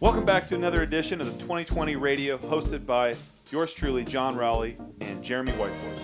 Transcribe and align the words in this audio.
Welcome 0.00 0.24
back 0.24 0.48
to 0.48 0.56
another 0.56 0.82
edition 0.82 1.20
of 1.20 1.28
the 1.28 1.38
2020 1.38 1.94
Radio, 1.94 2.36
hosted 2.36 2.84
by 2.84 3.14
yours 3.52 3.72
truly, 3.72 4.04
John 4.04 4.34
Rowley 4.34 4.76
and 5.00 5.22
Jeremy 5.22 5.52
Whiteford. 5.52 5.98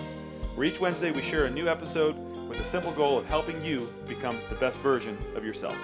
Where 0.55 0.65
each 0.65 0.79
Wednesday 0.79 1.11
we 1.11 1.21
share 1.21 1.45
a 1.45 1.49
new 1.49 1.67
episode 1.67 2.15
with 2.47 2.57
the 2.57 2.63
simple 2.63 2.93
goal 2.93 3.17
of 3.17 3.25
helping 3.25 3.63
you 3.65 3.91
become 4.07 4.39
the 4.49 4.55
best 4.55 4.79
version 4.79 5.17
of 5.35 5.43
yourself. 5.43 5.75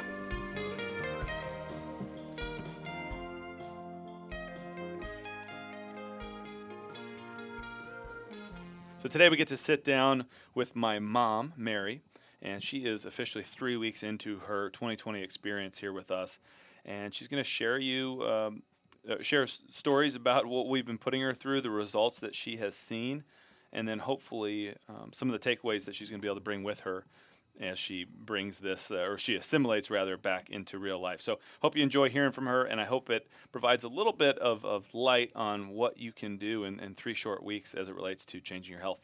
So 9.00 9.10
today 9.10 9.28
we 9.28 9.36
get 9.36 9.50
to 9.50 9.58
sit 9.58 9.84
down 9.84 10.28
with 10.56 10.78
my 10.78 10.98
mom, 11.00 11.52
Mary, 11.58 12.02
and 12.42 12.64
she 12.64 12.86
is 12.86 13.04
officially 13.04 13.44
three 13.44 13.76
weeks 13.76 14.02
into 14.02 14.40
her 14.40 14.70
2020 14.70 15.22
experience 15.22 15.80
here 15.80 15.92
with 15.92 16.10
us, 16.10 16.40
and 16.88 17.14
she's 17.14 17.28
going 17.28 17.44
to 17.44 17.48
share 17.48 17.78
you 17.78 18.24
um, 18.24 18.64
uh, 19.10 19.22
share 19.22 19.44
s- 19.44 19.60
stories 19.72 20.16
about 20.16 20.46
what 20.46 20.68
we've 20.68 20.86
been 20.86 20.98
putting 20.98 21.22
her 21.22 21.34
through, 21.34 21.62
the 21.62 21.70
results 21.70 22.20
that 22.20 22.36
she 22.36 22.58
has 22.58 22.76
seen, 22.76 23.24
and 23.72 23.88
then 23.88 24.00
hopefully 24.00 24.76
um, 24.90 25.12
some 25.14 25.30
of 25.30 25.40
the 25.40 25.56
takeaways 25.56 25.86
that 25.86 25.96
she's 25.96 26.10
going 26.10 26.20
to 26.20 26.22
be 26.22 26.28
able 26.28 26.36
to 26.36 26.42
bring 26.42 26.64
with 26.64 26.82
her 26.82 27.06
as 27.60 27.80
she 27.80 28.06
brings 28.06 28.60
this, 28.60 28.92
uh, 28.92 28.98
or 28.98 29.18
she 29.18 29.36
assimilates 29.36 29.90
rather, 29.90 30.16
back 30.16 30.50
into 30.50 30.78
real 30.78 31.00
life. 31.00 31.22
So, 31.22 31.40
hope 31.62 31.76
you 31.76 31.84
enjoy 31.84 32.10
hearing 32.10 32.32
from 32.32 32.46
her, 32.46 32.64
and 32.64 32.80
I 32.80 32.86
hope 32.86 33.10
it 33.10 33.28
provides 33.52 33.84
a 33.84 33.88
little 33.88 34.14
bit 34.14 34.38
of, 34.38 34.64
of 34.64 34.94
light 34.94 35.32
on 35.36 35.70
what 35.70 35.98
you 35.98 36.12
can 36.12 36.38
do 36.38 36.66
in, 36.66 36.80
in 36.80 36.94
three 36.94 37.16
short 37.16 37.44
weeks 37.44 37.74
as 37.74 37.90
it 37.90 37.96
relates 37.96 38.26
to 38.26 38.40
changing 38.40 38.74
your 38.74 38.82
health. 38.82 39.00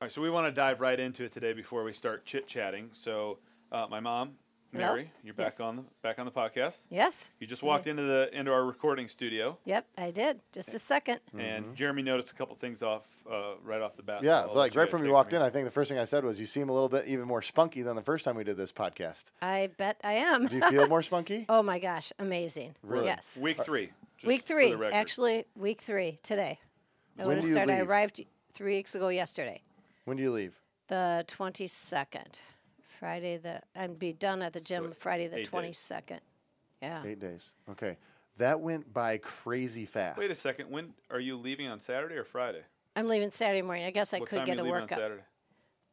All 0.00 0.06
right, 0.06 0.12
so 0.12 0.20
we 0.20 0.30
want 0.30 0.48
to 0.48 0.52
dive 0.52 0.80
right 0.80 0.98
into 0.98 1.22
it 1.24 1.32
today 1.32 1.52
before 1.52 1.84
we 1.84 1.92
start 1.92 2.24
chit 2.24 2.48
chatting. 2.48 2.90
So, 2.92 3.38
uh, 3.70 3.86
my 3.88 4.00
mom, 4.00 4.32
Hello. 4.74 4.94
Mary, 4.94 5.12
you're 5.22 5.34
back 5.34 5.46
Yes. 5.48 5.60
on 5.60 5.76
the, 5.76 5.84
back 6.00 6.18
on 6.18 6.24
the 6.24 6.32
podcast. 6.32 6.86
Yes. 6.88 7.28
You 7.38 7.46
just 7.46 7.62
walked 7.62 7.86
into 7.86 8.04
the 8.04 8.30
into 8.32 8.50
our 8.50 8.64
recording 8.64 9.06
studio, 9.06 9.58
Yep, 9.66 9.86
I 9.98 10.10
did. 10.10 10.40
Just 10.50 10.72
a 10.72 10.78
second. 10.78 11.20
and 11.38 11.76
Jeremy 11.76 12.00
noticed 12.00 12.30
a 12.30 12.34
couple 12.34 12.54
things 12.56 12.82
off 12.82 13.02
uh, 13.30 13.56
right 13.62 13.82
off 13.82 13.94
the 13.96 14.02
bat. 14.02 14.22
Yeah, 14.22 14.40
I'll 14.48 14.54
like 14.54 14.74
right 14.74 14.88
from 14.88 15.00
take 15.00 15.08
you 15.08 15.12
walked 15.12 15.34
in, 15.34 15.42
I 15.42 15.50
think 15.50 15.66
the 15.66 15.70
first 15.70 15.90
thing 15.90 15.98
I 15.98 16.04
said 16.04 16.24
was, 16.24 16.40
"You 16.40 16.46
seem 16.46 16.70
a 16.70 16.72
little 16.72 16.88
bit 16.88 17.06
even 17.06 17.26
more 17.26 17.42
spunky 17.42 17.82
than 17.82 17.96
the 17.96 18.02
first 18.02 18.24
time 18.24 18.34
we 18.34 18.44
did 18.44 18.56
this 18.56 18.72
podcast." 18.72 19.24
I 19.42 19.68
bet 19.76 20.00
I 20.02 20.12
am. 20.14 20.46
Do 20.46 20.56
you 20.56 20.66
feel 20.70 20.88
more 20.88 21.02
spunky? 21.10 21.44
oh 21.50 21.62
my 21.62 21.78
gosh, 21.78 22.10
amazing. 22.18 22.74
Really? 22.82 23.04
Yes. 23.06 23.38
Week 23.38 23.62
three. 23.62 23.90
just 24.16 24.26
week 24.26 24.40
for 24.40 24.46
three. 24.54 24.74
the. 24.74 24.94
Actually, 24.94 25.44
week 25.54 25.82
three 25.82 26.18
today. 26.22 26.58
I 27.18 27.26
When 27.26 27.28
would 27.28 27.34
have 27.36 27.42
do 27.42 27.48
you 27.48 27.54
started. 27.54 27.74
I 27.74 27.80
arrived 27.80 28.24
three 28.54 28.76
weeks 28.76 28.94
ago 28.94 29.08
yesterday, 29.08 29.60
When 30.06 30.16
do 30.16 30.22
you 30.22 30.32
leave? 30.32 30.54
the 30.88 31.24
twenty 31.28 31.66
second. 31.66 32.40
Friday 33.02 33.36
the 33.36 33.60
I'd 33.74 33.98
be 33.98 34.12
done 34.12 34.42
at 34.42 34.52
the 34.52 34.60
gym 34.60 34.84
So, 34.84 34.92
Friday 34.92 35.26
the 35.26 35.42
twenty 35.42 35.72
second. 35.72 36.20
Yeah. 36.80 37.02
Eight 37.04 37.18
days. 37.18 37.50
Okay, 37.68 37.96
that 38.38 38.60
went 38.60 38.92
by 38.94 39.18
crazy 39.18 39.86
fast. 39.86 40.18
Wait 40.18 40.30
a 40.30 40.36
second. 40.36 40.70
When 40.70 40.94
are 41.10 41.18
you 41.18 41.36
leaving 41.36 41.66
on 41.66 41.80
Saturday 41.80 42.14
or 42.14 42.22
Friday? 42.22 42.62
I'm 42.94 43.08
leaving 43.08 43.30
Saturday 43.30 43.62
morning. 43.62 43.86
I 43.86 43.90
guess 43.90 44.14
I 44.14 44.20
what 44.20 44.28
could 44.28 44.36
time 44.38 44.46
get 44.46 44.58
are 44.58 44.62
a 44.62 44.66
you 44.66 44.72
leaving 44.72 44.82
workout 44.82 44.98
on 44.98 45.04
Saturday? 45.04 45.22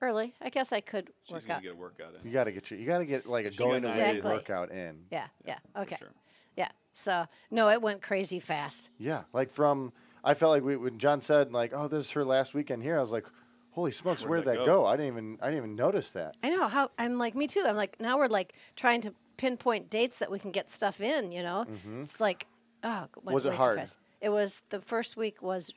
early. 0.03 0.35
I 0.39 0.49
guess 0.49 0.71
I 0.71 0.81
could 0.81 1.09
She's 1.23 1.33
work 1.33 1.47
gonna 1.47 1.57
out. 1.57 1.63
get 1.63 1.71
a 1.71 1.75
workout 1.75 2.13
in. 2.19 2.27
You 2.27 2.31
got 2.31 2.43
to 2.43 2.51
get 2.51 2.69
your, 2.69 2.79
you 2.79 2.85
got 2.85 2.99
to 2.99 3.05
get 3.05 3.25
like 3.25 3.47
a 3.47 3.51
going 3.51 3.81
got 3.81 3.97
away 3.97 4.21
workout 4.21 4.69
in. 4.71 4.99
Yeah, 5.11 5.27
yeah. 5.43 5.57
for 5.73 5.81
Okay. 5.81 5.97
sure. 5.97 6.13
Yeah. 6.55 6.69
So 6.93 7.25
no, 7.49 7.69
it 7.69 7.81
went 7.81 8.03
crazy 8.03 8.39
fast. 8.39 8.89
Yeah, 8.99 9.23
like 9.33 9.49
from 9.49 9.93
I 10.23 10.35
felt 10.35 10.51
like 10.51 10.63
we, 10.63 10.77
when 10.77 10.99
John 10.99 11.21
said 11.21 11.51
like, 11.51 11.71
"Oh, 11.73 11.87
this 11.87 12.05
is 12.05 12.11
her 12.11 12.23
last 12.23 12.53
weekend 12.53 12.83
here," 12.83 12.99
I 12.99 13.01
was 13.01 13.11
like, 13.11 13.25
"Holy 13.71 13.91
smokes, 13.91 14.21
Where'd 14.21 14.45
where'd 14.45 14.45
that 14.45 14.59
that 14.59 14.65
go? 14.65 14.83
go? 14.83 14.85
I 14.85 14.95
didn't 14.97 15.07
even 15.13 15.37
I 15.41 15.45
didn't 15.45 15.57
even 15.57 15.75
notice 15.75 16.09
that." 16.11 16.35
I 16.43 16.49
know 16.49 16.67
how 16.67 16.89
I'm 16.97 17.17
like 17.17 17.35
me 17.35 17.47
too. 17.47 17.63
I'm 17.65 17.75
like 17.75 17.99
now 17.99 18.17
we're 18.17 18.27
like 18.27 18.53
trying 18.75 19.01
to 19.01 19.13
pinpoint 19.37 19.89
dates 19.89 20.17
that 20.19 20.29
we 20.31 20.39
can 20.39 20.51
get 20.51 20.69
stuff 20.69 21.01
in. 21.01 21.31
You 21.31 21.43
know, 21.43 21.65
it's 21.99 22.19
like 22.19 22.47
oh, 22.83 22.89
went 22.89 23.11
Mm-hmm. 23.15 23.33
Was 23.33 23.45
it 23.45 23.53
hard? 23.53 23.77
fast. 23.79 23.97
It 24.21 24.29
was 24.29 24.63
the 24.69 24.81
first 24.81 25.15
week 25.17 25.41
was 25.41 25.71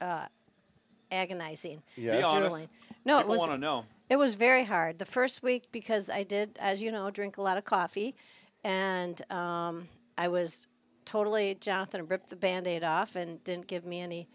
uh, 0.00 0.26
agonizing. 1.10 1.82
Yes. 1.96 2.18
Be 2.18 2.22
honest. 2.22 2.50
Grueling. 2.56 2.68
No, 3.04 3.18
it 3.18 3.26
was 3.26 3.38
want 3.40 3.50
to 3.52 3.58
know. 3.58 3.84
it 4.08 4.16
was 4.16 4.34
very 4.36 4.64
hard 4.64 4.98
the 4.98 5.06
first 5.06 5.42
week 5.42 5.64
because 5.72 6.08
I 6.08 6.22
did, 6.22 6.56
as 6.60 6.80
you 6.82 6.92
know, 6.92 7.10
drink 7.10 7.36
a 7.38 7.42
lot 7.42 7.56
of 7.58 7.64
coffee, 7.64 8.14
and 8.62 9.20
um, 9.30 9.88
I 10.16 10.28
was 10.28 10.68
totally 11.04 11.56
Jonathan 11.56 12.06
ripped 12.06 12.28
the 12.30 12.36
band-aid 12.36 12.84
off 12.84 13.16
and 13.16 13.42
didn't 13.42 13.66
give 13.66 13.84
me 13.84 14.00
any. 14.00 14.28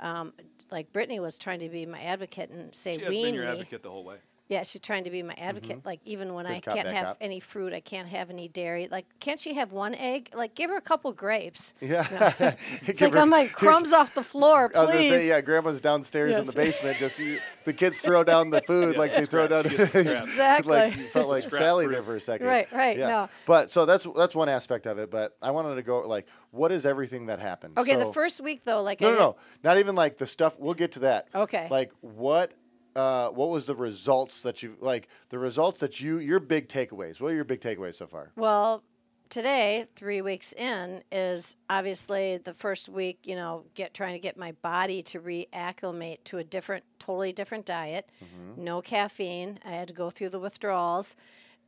Um, 0.00 0.32
like 0.70 0.92
Brittany 0.92 1.20
was 1.20 1.38
trying 1.38 1.60
to 1.60 1.68
be 1.68 1.84
my 1.86 2.00
advocate 2.00 2.50
and 2.50 2.74
say 2.74 2.96
She 2.96 3.02
has 3.02 3.10
wean 3.10 3.24
been 3.26 3.34
your 3.34 3.44
me. 3.44 3.50
advocate 3.52 3.82
the 3.82 3.90
whole 3.90 4.04
way. 4.04 4.16
Yeah, 4.50 4.64
she's 4.64 4.80
trying 4.80 5.04
to 5.04 5.10
be 5.10 5.22
my 5.22 5.34
advocate. 5.34 5.78
Mm-hmm. 5.78 5.86
Like 5.88 6.00
even 6.04 6.34
when 6.34 6.44
Good 6.44 6.52
I 6.54 6.60
cop, 6.60 6.74
can't 6.74 6.88
have 6.88 7.06
cop. 7.06 7.16
any 7.20 7.38
fruit, 7.38 7.72
I 7.72 7.78
can't 7.78 8.08
have 8.08 8.30
any 8.30 8.48
dairy. 8.48 8.88
Like, 8.90 9.06
can't 9.20 9.38
she 9.38 9.54
have 9.54 9.70
one 9.70 9.94
egg? 9.94 10.30
Like, 10.34 10.56
give 10.56 10.70
her 10.70 10.76
a 10.76 10.80
couple 10.80 11.12
grapes. 11.12 11.72
Yeah, 11.80 12.02
It's 12.82 13.00
like 13.00 13.14
I'm 13.16 13.30
like 13.30 13.52
crumbs 13.62 13.92
off 13.92 14.14
the 14.14 14.22
floor, 14.24 14.70
I 14.76 14.80
was 14.80 14.90
please. 14.90 15.10
say, 15.10 15.28
yeah, 15.28 15.40
Grandma's 15.40 15.80
downstairs 15.80 16.36
in 16.36 16.44
the 16.44 16.52
basement. 16.52 16.98
Just 16.98 17.18
you, 17.18 17.38
the 17.64 17.72
kids 17.72 18.00
throw 18.00 18.22
down 18.24 18.50
the 18.50 18.60
food 18.62 18.94
Yeah, 18.94 18.98
like 19.00 19.14
they 19.14 19.24
throw 19.26 19.46
down. 19.46 19.64
scrap. 19.64 19.78
She 19.92 19.92
gets 19.92 19.92
the. 19.92 20.00
Exactly. 20.00 20.76
like 20.76 20.96
you 20.96 21.04
felt 21.04 21.28
like 21.28 21.44
Scrap 21.44 21.62
Sally 21.62 21.84
fruit. 21.86 21.92
there 21.94 22.02
for 22.02 22.16
a 22.16 22.20
second. 22.20 22.46
Right, 22.48 22.70
right, 22.72 22.98
Yeah. 22.98 23.08
no. 23.08 23.28
But 23.46 23.70
so 23.70 23.86
that's 23.86 24.06
that's 24.16 24.34
one 24.34 24.48
aspect 24.48 24.86
of 24.86 24.98
it. 24.98 25.10
But 25.12 25.36
I 25.40 25.52
wanted 25.52 25.76
to 25.76 25.82
go 25.82 26.00
like, 26.00 26.26
what 26.50 26.72
is 26.72 26.84
everything 26.86 27.26
that 27.26 27.38
happened? 27.38 27.78
Okay, 27.78 27.94
the 27.96 28.12
first 28.12 28.40
week 28.40 28.64
though, 28.64 28.82
like 28.82 29.00
No, 29.00 29.08
I 29.08 29.12
no, 29.12 29.18
no, 29.18 29.36
not 29.62 29.78
even 29.78 29.94
like 29.94 30.18
the 30.18 30.26
stuff. 30.26 30.58
We'll 30.58 30.74
get 30.74 30.92
to 30.92 30.98
that. 31.00 31.28
Okay. 31.34 31.68
Like 31.70 31.92
what? 32.00 32.52
Uh, 32.96 33.28
what 33.28 33.48
was 33.50 33.66
the 33.66 33.74
results 33.76 34.40
that 34.40 34.62
you 34.62 34.76
like? 34.80 35.08
The 35.28 35.38
results 35.38 35.80
that 35.80 36.00
you 36.00 36.18
your 36.18 36.40
big 36.40 36.68
takeaways. 36.68 37.20
What 37.20 37.32
are 37.32 37.34
your 37.34 37.44
big 37.44 37.60
takeaways 37.60 37.94
so 37.94 38.06
far? 38.06 38.32
Well, 38.36 38.82
today, 39.28 39.84
three 39.94 40.22
weeks 40.22 40.52
in, 40.52 41.02
is 41.12 41.54
obviously 41.68 42.38
the 42.38 42.52
first 42.54 42.88
week. 42.88 43.20
You 43.24 43.36
know, 43.36 43.64
get 43.74 43.94
trying 43.94 44.14
to 44.14 44.18
get 44.18 44.36
my 44.36 44.52
body 44.62 45.02
to 45.04 45.20
reacclimate 45.20 46.24
to 46.24 46.38
a 46.38 46.44
different, 46.44 46.84
totally 46.98 47.32
different 47.32 47.64
diet. 47.66 48.10
Mm-hmm. 48.24 48.64
No 48.64 48.82
caffeine. 48.82 49.58
I 49.64 49.70
had 49.70 49.88
to 49.88 49.94
go 49.94 50.10
through 50.10 50.30
the 50.30 50.40
withdrawals, 50.40 51.14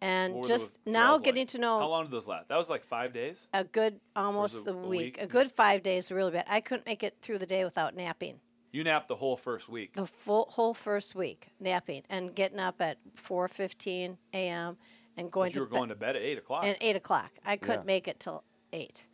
and 0.00 0.34
What 0.34 0.38
were 0.38 0.42
the 0.42 0.48
just 0.48 0.72
withdrawals 0.72 0.94
now 0.94 1.14
like? 1.14 1.22
getting 1.24 1.46
to 1.46 1.58
know 1.58 1.78
How 1.78 1.88
long 1.88 2.04
did 2.04 2.10
those 2.12 2.26
last? 2.26 2.48
That 2.48 2.58
was 2.58 2.68
like 2.68 2.82
five 2.84 3.12
days. 3.12 3.46
a 3.54 3.62
good 3.64 4.00
almost 4.16 4.58
it 4.58 4.64
the 4.64 4.72
a 4.74 4.76
week, 4.76 5.16
week? 5.16 5.18
a 5.22 5.26
good 5.28 5.52
five 5.52 5.82
days, 5.84 6.10
really 6.10 6.32
bad. 6.32 6.46
I 6.48 6.60
couldn't 6.60 6.86
make 6.86 7.04
it 7.04 7.16
through 7.22 7.38
the 7.38 7.46
day 7.46 7.64
without 7.64 7.94
napping. 7.94 8.40
You 8.72 8.84
napped 8.84 9.08
the 9.08 9.16
whole 9.16 9.36
first 9.36 9.68
week. 9.68 9.94
The 9.94 10.06
full 10.06 10.46
whole 10.50 10.72
first 10.74 11.14
week 11.14 11.48
napping 11.60 12.02
and 12.08 12.34
getting 12.34 12.58
up 12.58 12.80
at 12.80 12.98
four 13.14 13.46
fifteen 13.48 14.16
a.m. 14.32 14.78
and 15.16 15.30
going 15.30 15.50
But 15.50 15.56
you 15.56 15.66
to 15.66 15.70
were 15.70 15.78
going 15.78 15.90
to 15.90 15.94
bed 15.94 16.16
at 16.16 16.22
eight 16.22 16.38
o'clock. 16.38 16.64
and 16.64 16.76
eight 16.80 16.96
o'clock. 16.96 17.30
I 17.44 17.56
couldn't 17.56 17.82
Yeah. 17.82 17.86
make 17.86 18.08
it 18.08 18.18
till 18.18 18.44
eight. 18.72 19.04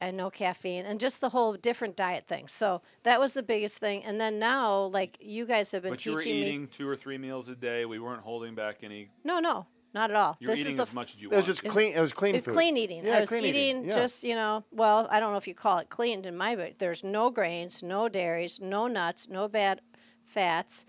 And 0.00 0.16
no 0.16 0.30
caffeine 0.30 0.84
and 0.84 0.98
just 0.98 1.20
the 1.20 1.28
whole 1.28 1.52
different 1.54 1.94
diet 1.96 2.26
thing. 2.26 2.48
So 2.48 2.82
that 3.04 3.20
was 3.20 3.34
the 3.34 3.42
biggest 3.42 3.78
thing. 3.78 4.02
And 4.04 4.20
then 4.20 4.38
now, 4.40 4.82
like 4.86 5.16
you 5.20 5.46
guys 5.46 5.70
have 5.72 5.82
been 5.82 5.92
but 5.92 6.04
you 6.04 6.12
were 6.14 6.18
teaching 6.20 6.36
eating 6.42 6.60
me. 6.62 6.66
two 6.68 6.88
or 6.88 6.96
three 6.96 7.18
meals 7.18 7.48
a 7.48 7.54
day. 7.54 7.84
We 7.84 7.98
weren't 8.00 8.22
holding 8.22 8.54
back 8.56 8.78
any. 8.82 9.10
No, 9.24 9.38
no, 9.38 9.66
not 9.94 10.10
at 10.10 10.16
all. 10.16 10.36
You 10.40 10.48
were 10.48 10.52
this 10.52 10.60
eating 10.60 10.72
is 10.72 10.76
the 10.78 10.82
as 10.84 10.94
much 10.94 11.14
as 11.14 11.20
you 11.22 11.28
It 11.28 11.36
was 11.36 11.46
want. 11.46 11.46
just 11.46 11.64
clean. 11.64 11.92
It 11.94 12.00
was 12.00 12.12
clean 12.12 12.34
It's 12.34 12.44
food. 12.46 12.54
clean 12.54 12.76
eating. 12.76 13.04
Yeah, 13.04 13.16
I 13.16 13.20
was 13.20 13.28
clean 13.28 13.44
eating 13.44 13.84
Yeah. 13.84 13.90
just, 13.92 14.24
you 14.24 14.34
know, 14.34 14.64
well, 14.72 15.06
I 15.10 15.20
don't 15.20 15.32
know 15.32 15.38
if 15.38 15.46
you 15.46 15.54
call 15.54 15.78
it 15.78 15.90
clean 15.90 16.24
in 16.24 16.36
my 16.36 16.56
book. 16.56 16.78
There's 16.78 17.02
no 17.04 17.30
grains, 17.30 17.82
no 17.82 18.08
dairies, 18.08 18.58
no 18.60 18.86
nuts, 18.86 19.28
no 19.28 19.48
bad 19.48 19.80
fats, 20.24 20.84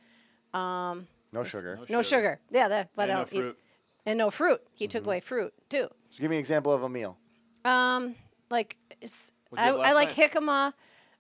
no 0.54 1.44
sugar. 1.44 1.80
no 1.90 2.02
sugar. 2.02 2.40
Yeah, 2.52 2.68
that, 2.68 2.90
but 2.96 3.04
And 3.04 3.12
I 3.12 3.16
no 3.16 3.20
don't 3.22 3.30
fruit. 3.30 3.56
eat. 3.58 3.64
And 4.06 4.18
no 4.18 4.30
fruit. 4.32 4.62
He 4.74 4.86
Mm-hmm. 4.86 4.92
took 4.92 5.06
away 5.06 5.20
fruit 5.20 5.54
too. 5.70 5.88
So 6.10 6.22
give 6.22 6.30
me 6.30 6.36
an 6.38 6.40
example 6.42 6.72
of 6.72 6.84
a 6.84 6.90
meal. 6.90 7.18
Um, 7.66 8.16
like 8.50 8.78
it's, 9.02 9.32
What'd 9.50 9.64
you 9.66 9.72
I, 9.72 9.78
have 9.78 9.80
I 9.86 9.94
last 9.94 9.96
like 9.96 10.18
night? 10.18 10.32
jicama. 10.32 10.74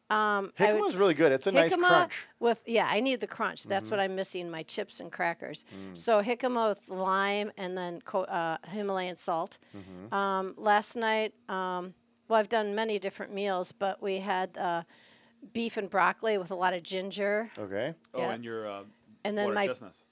Um, 0.09 0.51
I 0.59 0.73
would- 0.73 0.81
Jicama's 0.83 0.97
really 0.97 1.13
good. 1.13 1.31
It's 1.31 1.47
a 1.47 1.51
nice 1.51 1.75
crunch. 1.75 2.27
with 2.39 2.61
yeah, 2.67 2.87
I 2.89 2.99
need 2.99 3.19
the 3.19 3.27
crunch. 3.27 3.61
Mm-hmm. 3.61 3.69
That's 3.69 3.89
what 3.89 3.99
I'm 3.99 4.15
missing. 4.15 4.49
My 4.49 4.63
chips 4.63 4.99
and 4.99 5.11
crackers. 5.11 5.65
Mm. 5.75 5.97
So 5.97 6.21
jicama 6.21 6.69
with 6.69 6.89
lime 6.89 7.51
and 7.57 7.77
then 7.77 8.01
co- 8.01 8.23
uh, 8.25 8.57
Himalayan 8.67 9.15
salt. 9.15 9.57
Mm-hmm. 9.75 10.13
Um, 10.13 10.53
last 10.57 10.95
night, 10.95 11.33
um, 11.49 11.93
well, 12.27 12.39
I've 12.39 12.49
done 12.49 12.75
many 12.75 12.99
different 12.99 13.33
meals, 13.33 13.71
but 13.71 14.01
we 14.03 14.17
had 14.19 14.57
uh, 14.57 14.83
beef 15.53 15.77
and 15.77 15.89
broccoli 15.89 16.37
with 16.37 16.51
a 16.51 16.55
lot 16.55 16.73
of 16.73 16.83
ginger. 16.83 17.49
Okay. 17.57 17.93
Oh, 18.13 18.19
yeah. 18.19 18.31
and 18.31 18.43
your 18.43 18.69
uh, 18.69 18.83
And 19.23 19.37
then 19.37 19.45
water 19.45 19.55
my 19.55 19.67
chestnuts. 19.67 20.03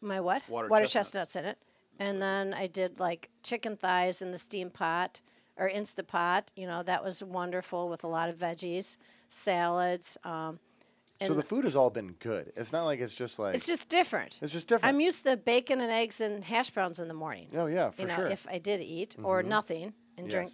my 0.00 0.20
what? 0.20 0.48
Water 0.48 0.68
chestnuts. 0.86 1.12
chestnut. 1.32 1.44
in 1.44 1.50
it. 1.50 1.58
And 2.00 2.20
then 2.20 2.54
I 2.54 2.66
did 2.66 2.98
like 2.98 3.30
chicken 3.42 3.76
thighs 3.76 4.20
in 4.20 4.32
the 4.32 4.38
steam 4.38 4.70
pot 4.70 5.20
or 5.56 5.70
Instapot. 5.70 6.44
You 6.56 6.66
know, 6.66 6.82
that 6.82 7.04
was 7.04 7.22
wonderful 7.22 7.88
with 7.88 8.02
a 8.02 8.08
lot 8.08 8.28
of 8.28 8.36
veggies, 8.36 8.96
salads. 9.28 10.16
Um, 10.24 10.58
So 11.20 11.32
the 11.34 11.42
food 11.42 11.64
has 11.64 11.74
all 11.76 11.90
been 11.90 12.12
good. 12.18 12.52
It's 12.56 12.72
not 12.72 12.84
like 12.84 13.00
it's 13.00 13.14
just 13.14 13.38
like 13.38 13.54
it's 13.54 13.66
just 13.66 13.88
different. 13.88 14.38
it's 14.42 14.52
just 14.52 14.66
different. 14.68 14.94
I'm 14.94 15.00
used 15.00 15.24
to 15.24 15.36
bacon 15.36 15.80
and 15.80 15.90
eggs 15.90 16.20
and 16.20 16.44
hash 16.44 16.70
browns 16.70 16.98
in 17.00 17.08
the 17.08 17.14
morning. 17.14 17.48
oh 17.54 17.66
yeah, 17.66 17.90
for 17.90 18.02
you 18.02 18.08
know, 18.08 18.16
sure. 18.16 18.26
if 18.26 18.46
I 18.50 18.58
did 18.58 18.80
eat 18.80 19.16
or 19.22 19.42
nothing 19.42 19.94
and 20.18 20.28
drink 20.28 20.50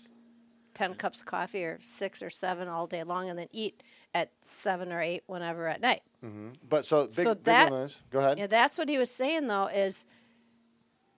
10 0.75 0.95
cups 0.95 1.21
of 1.21 1.27
coffee 1.27 1.65
or 1.65 1.79
six 1.81 2.23
or 2.23 2.31
seven 2.31 2.69
all 2.69 2.87
day 2.87 3.03
long 3.03 3.29
and 3.29 3.39
then 3.39 3.49
eat 3.53 3.83
at 4.15 4.31
seven 4.41 4.93
or 4.93 5.01
eight 5.01 5.23
whenever 5.27 5.67
at 5.67 5.81
night. 5.81 6.03
but 6.69 6.87
so 6.87 7.07
big, 7.07 7.13
so 7.13 7.35
big 7.35 7.45
that- 7.45 7.73
is- 7.73 8.03
Go 8.11 8.19
ahead. 8.21 8.39
Yeah, 8.39 8.47
that's 8.47 8.79
what 8.79 8.89
he 8.89 8.99
was 8.99 9.11
saying 9.11 9.49
though 9.49 9.67
is 9.67 10.05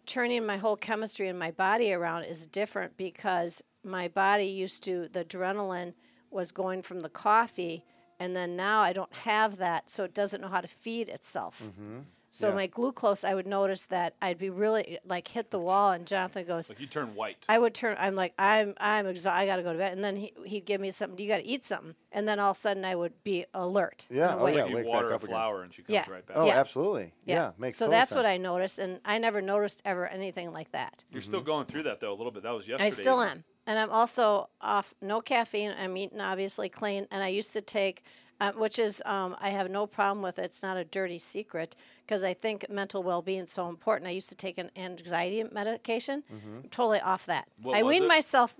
turning 0.06 0.44
my 0.44 0.56
whole 0.56 0.76
chemistry 0.76 1.28
in 1.28 1.38
my 1.38 1.50
body 1.50 1.92
around 1.92 2.24
is 2.24 2.46
different 2.46 2.96
because 2.96 3.62
my 3.84 4.08
body 4.08 4.46
used 4.46 4.82
to 4.84 5.08
the 5.08 5.24
adrenaline 5.24 5.94
was 6.32 6.52
going 6.52 6.82
from 6.82 7.00
the 7.00 7.08
coffee, 7.08 7.84
and 8.18 8.36
then 8.36 8.56
now 8.56 8.80
I 8.80 8.92
don't 8.92 9.12
have 9.12 9.58
that, 9.58 9.90
so 9.90 10.04
it 10.04 10.14
doesn't 10.14 10.40
know 10.40 10.48
how 10.48 10.60
to 10.60 10.68
feed 10.68 11.08
itself. 11.08 11.62
Mm-hmm. 11.62 12.00
So 12.34 12.48
Yeah. 12.48 12.54
my 12.54 12.66
glucose, 12.66 13.24
I 13.24 13.34
would 13.34 13.46
notice 13.46 13.84
that 13.86 14.14
I'd 14.22 14.38
be 14.38 14.48
really 14.48 14.96
like 15.04 15.28
hit 15.28 15.50
the 15.50 15.58
wall, 15.58 15.92
and 15.92 16.06
Jonathan 16.06 16.46
goes, 16.46 16.70
Like 16.70 16.80
you 16.80 16.86
turn 16.86 17.14
white. 17.14 17.44
I 17.46 17.58
would 17.58 17.74
turn. 17.74 17.94
I'm 18.00 18.14
like, 18.14 18.32
I'm, 18.38 18.72
I'm 18.80 19.06
exhausted. 19.06 19.38
I 19.38 19.44
got 19.44 19.56
to 19.56 19.62
go 19.62 19.72
to 19.72 19.78
bed. 19.78 19.92
And 19.92 20.02
then 20.02 20.16
he, 20.16 20.32
he'd 20.46 20.64
give 20.64 20.80
me 20.80 20.92
something. 20.92 21.18
You 21.18 21.28
got 21.28 21.38
to 21.38 21.46
eat 21.46 21.62
something. 21.62 21.94
And 22.10 22.26
then 22.26 22.40
all 22.40 22.52
of 22.52 22.56
a 22.56 22.60
sudden, 22.60 22.86
I 22.86 22.94
would 22.94 23.22
be 23.22 23.44
alert. 23.52 24.06
Yeah, 24.08 24.34
oh, 24.38 24.46
yeah. 24.46 24.64
you 24.64 24.76
wake 24.76 24.84
back 24.86 24.94
water 24.94 25.10
a 25.10 25.14
up 25.16 25.22
again. 25.22 25.34
flower 25.34 25.62
and 25.62 25.74
she 25.74 25.82
comes 25.82 25.92
Yeah. 25.92 26.10
right 26.10 26.26
back. 26.26 26.36
Oh, 26.38 26.46
Yeah. 26.46 26.58
absolutely. 26.58 27.12
Yeah, 27.26 27.50
makes 27.58 27.76
so 27.76 27.84
total 27.84 27.98
that's 27.98 28.14
what. 28.14 28.24
I 28.24 28.38
noticed, 28.38 28.78
and 28.78 29.00
I 29.04 29.18
never 29.18 29.42
noticed 29.42 29.82
ever 29.84 30.06
anything 30.06 30.52
like 30.52 30.72
that. 30.72 31.04
You're 31.10 31.20
still 31.20 31.40
mm-hmm. 31.40 31.46
going 31.46 31.66
through 31.66 31.82
that 31.82 32.00
though 32.00 32.12
a 32.12 32.16
little 32.16 32.32
bit. 32.32 32.44
That 32.44 32.52
was 32.54 32.66
yesterday. 32.66 32.86
I 32.86 32.90
still 32.90 33.20
am, 33.20 33.44
and 33.66 33.78
I'm 33.78 33.90
also 33.90 34.48
off 34.60 34.94
no 35.00 35.20
caffeine. 35.20 35.74
I'm 35.78 35.96
eating 35.96 36.20
obviously 36.20 36.68
clean, 36.68 37.06
and 37.10 37.22
I 37.22 37.28
used 37.28 37.52
to 37.52 37.60
take, 37.60 38.02
uh, 38.40 38.52
which 38.52 38.78
is 38.78 39.02
um, 39.06 39.36
I 39.40 39.50
have 39.50 39.70
no 39.70 39.86
problem 39.86 40.22
with. 40.22 40.38
It. 40.38 40.44
It's 40.46 40.62
not 40.62 40.76
a 40.76 40.84
dirty 40.84 41.18
secret 41.18 41.76
because 42.06 42.24
I 42.24 42.34
think 42.34 42.66
mental 42.68 43.02
well-being 43.02 43.40
is 43.44 43.50
so 43.50 43.68
important. 43.68 44.08
I 44.08 44.12
used 44.12 44.28
to 44.30 44.34
take 44.36 44.58
an 44.58 44.70
anxiety 44.76 45.44
medication. 45.52 46.22
I'm 46.30 46.68
totally 46.70 47.00
off 47.00 47.26
that. 47.26 47.46
What 47.62 47.76
I 47.76 47.82
was 47.82 47.90
weaned 47.90 48.04
it? 48.04 48.08
myself. 48.08 48.54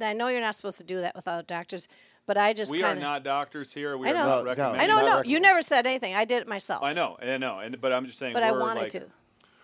I 0.00 0.12
know 0.12 0.28
you're 0.28 0.40
not 0.40 0.54
supposed 0.54 0.78
to 0.78 0.84
do 0.84 1.00
that 1.02 1.14
without 1.14 1.46
doctors, 1.46 1.86
but 2.26 2.38
I 2.38 2.52
just 2.54 2.70
We 2.70 2.82
are 2.82 2.88
kind 2.88 2.98
of. 2.98 3.02
not 3.02 3.24
doctors 3.24 3.72
here. 3.74 3.96
We 3.98 4.06
I 4.08 4.10
are 4.12 4.14
not 4.14 4.26
No, 4.28 4.36
no. 4.42 4.44
recommending. 4.50 4.80
I 4.80 4.86
don't 4.86 5.04
know. 5.04 5.22
You 5.22 5.38
never 5.40 5.60
said 5.60 5.86
anything. 5.86 6.14
I 6.14 6.24
did 6.24 6.42
it 6.42 6.48
myself, 6.48 6.82
I 6.82 6.92
know, 6.94 7.18
I 7.20 7.36
know, 7.36 7.58
and 7.58 7.78
but 7.80 7.92
I'm 7.92 8.06
just 8.06 8.18
saying. 8.18 8.32
but 8.32 8.42
I 8.42 8.52
we're 8.52 8.60
wanted 8.60 8.80
like, 8.80 8.88
to. 8.92 9.04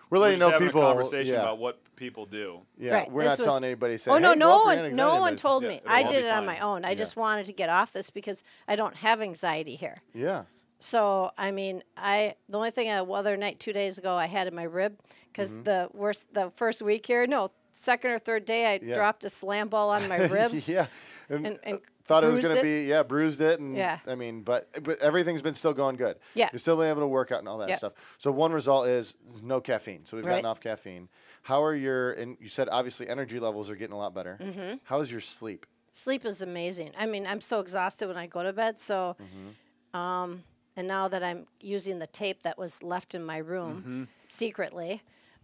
We're 0.09 0.17
We're 0.17 0.21
letting 0.21 0.39
just 0.39 0.47
know 0.47 0.51
having 0.53 0.67
people. 0.67 0.81
a 0.81 0.85
conversation 0.85 1.33
yeah, 1.33 1.41
about 1.41 1.59
what 1.59 1.81
people 1.95 2.25
do. 2.25 2.61
yeah. 2.77 2.93
Right, 2.93 3.11
We're 3.11 3.23
this 3.23 3.31
not 3.33 3.39
was- 3.39 3.47
telling 3.47 3.63
anybody. 3.63 3.97
Say, 3.97 4.09
Oh 4.11 4.17
no, 4.17 4.31
hey, 4.33 4.39
no 4.39 4.57
one, 4.63 4.95
no 4.95 5.15
one 5.17 5.35
told 5.35 5.63
Yeah, 5.63 5.69
me. 5.69 5.75
it'll 5.75 5.89
I 5.91 6.03
did 6.03 6.25
it 6.25 6.31
on 6.31 6.45
my 6.45 6.59
own. 6.59 6.83
I 6.85 6.89
Yeah. 6.89 6.95
just 6.95 7.15
wanted 7.15 7.45
to 7.47 7.53
get 7.53 7.69
off 7.69 7.93
this 7.93 8.09
because 8.09 8.43
I 8.67 8.75
don't 8.75 8.95
have 8.95 9.21
anxiety 9.21 9.75
here. 9.75 10.01
Yeah. 10.13 10.43
So 10.79 11.31
I 11.37 11.51
mean, 11.51 11.83
I 11.97 12.35
the 12.47 12.57
only 12.57 12.71
thing 12.71 12.89
I, 12.89 13.01
well, 13.01 13.19
other 13.19 13.35
night 13.37 13.59
two 13.59 13.73
days 13.73 13.97
ago 13.97 14.15
I 14.15 14.25
had 14.27 14.47
in 14.47 14.55
my 14.55 14.63
rib 14.63 14.97
because 15.31 15.51
Mm-hmm. 15.51 15.63
the 15.63 15.89
worst 15.93 16.33
the 16.33 16.49
first 16.55 16.81
week 16.81 17.05
here, 17.05 17.27
no, 17.27 17.51
second 17.73 18.11
or 18.11 18.19
third 18.19 18.45
day 18.45 18.65
I 18.73 18.79
Yeah. 18.81 18.95
dropped 18.95 19.23
a 19.25 19.29
slam 19.29 19.67
ball 19.67 19.89
on 19.89 20.07
my 20.07 20.17
rib. 20.27 20.53
yeah. 20.67 20.87
And, 21.29 21.45
And- 21.45 21.59
and 21.63 21.79
thought 22.09 22.23
it 22.25 22.27
was 22.27 22.39
going 22.41 22.55
to 22.57 22.61
be 22.61 22.83
yeah, 22.83 23.03
bruised 23.03 23.39
it, 23.39 23.59
and 23.61 23.77
Yeah. 23.77 23.99
I 24.05 24.15
mean, 24.15 24.41
but 24.41 24.67
but 24.83 24.99
everything's 24.99 25.41
been 25.41 25.53
still 25.53 25.73
going 25.73 25.95
good. 25.95 26.17
Yeah. 26.33 26.49
You're 26.51 26.59
still 26.59 26.75
been 26.75 26.87
able 26.87 27.01
to 27.01 27.07
work 27.07 27.31
out 27.31 27.39
and 27.39 27.47
all 27.47 27.59
that 27.59 27.69
Yep. 27.69 27.77
stuff. 27.77 27.93
So 28.17 28.31
one 28.31 28.51
result 28.51 28.87
is 28.87 29.15
no 29.41 29.61
caffeine. 29.61 30.05
So 30.05 30.17
we've 30.17 30.25
gotten 30.25 30.43
Right. 30.43 30.49
off 30.49 30.59
caffeine. 30.59 31.07
How 31.43 31.63
are 31.63 31.75
your 31.75 32.11
and 32.13 32.35
you 32.41 32.49
said 32.49 32.67
obviously 32.69 33.07
energy 33.07 33.39
levels 33.39 33.69
are 33.69 33.75
getting 33.75 33.93
a 33.93 33.97
lot 33.97 34.13
better. 34.13 34.37
Mm-hmm. 34.41 34.77
How's 34.83 35.11
your 35.11 35.21
sleep? 35.21 35.65
Sleep 35.91 36.25
is 36.25 36.41
amazing. 36.41 36.91
I 36.97 37.05
mean, 37.05 37.25
I'm 37.25 37.41
so 37.41 37.59
exhausted 37.61 38.07
when 38.07 38.17
I 38.17 38.27
go 38.27 38.43
to 38.43 38.53
bed. 38.53 38.77
So, 38.79 39.15
Mm-hmm. 39.21 39.99
um, 39.99 40.43
and 40.75 40.87
now 40.87 41.07
that 41.09 41.23
I'm 41.23 41.45
using 41.61 41.99
the 41.99 42.07
tape 42.07 42.43
that 42.43 42.57
was 42.57 42.81
left 42.81 43.13
in 43.15 43.23
my 43.23 43.37
room 43.37 43.77
Mm-hmm. 43.77 44.03
secretly 44.27 45.01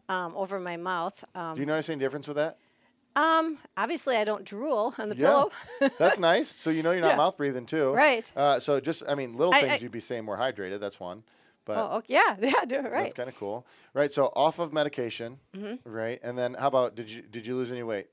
um, 0.08 0.34
over 0.36 0.60
my 0.60 0.78
mouth, 0.78 1.24
um, 1.34 1.56
Do 1.56 1.62
you 1.62 1.66
notice 1.66 1.90
any 1.90 2.00
difference 2.00 2.28
with 2.28 2.38
that? 2.38 2.58
Um, 3.16 3.58
obviously 3.78 4.18
I 4.18 4.24
don't 4.24 4.44
drool 4.44 4.94
on 4.98 5.10
the 5.10 5.16
Yeah. 5.16 5.28
pillow. 5.28 5.52
That's 6.00 6.20
nice. 6.32 6.48
So 6.50 6.70
you 6.70 6.84
know 6.84 6.92
you're 6.92 7.02
not 7.02 7.10
Yeah. 7.12 7.16
mouth 7.18 7.38
breathing 7.38 7.66
too. 7.66 7.92
Right. 7.92 8.30
Uh, 8.36 8.60
so 8.60 8.80
just 8.80 9.04
I 9.08 9.16
mean 9.16 9.38
little 9.38 9.54
I- 9.54 9.62
things 9.62 9.74
I- 9.74 9.78
you'd 9.78 9.92
be 9.92 10.00
staying 10.00 10.26
more 10.26 10.38
hydrated. 10.38 10.80
That's 10.80 11.00
one. 11.00 11.24
But 11.66 11.78
oh, 11.78 11.98
okay. 11.98 12.14
yeah, 12.14 12.36
yeah, 12.40 12.66
do 12.68 12.76
it 12.76 12.84
right. 12.92 13.04
That's 13.04 13.14
kind 13.16 13.28
of 13.30 13.36
cool, 13.38 13.66
right? 13.96 14.12
So 14.12 14.26
off 14.36 14.60
of 14.60 14.72
medication, 14.72 15.40
Mm-hmm. 15.56 15.90
right? 15.90 16.20
And 16.22 16.38
then 16.38 16.54
how 16.54 16.68
about 16.68 16.96
did 16.96 17.10
you 17.10 17.22
did 17.24 17.48
you 17.48 17.56
lose 17.56 17.72
any 17.72 17.84
weight? 17.84 18.08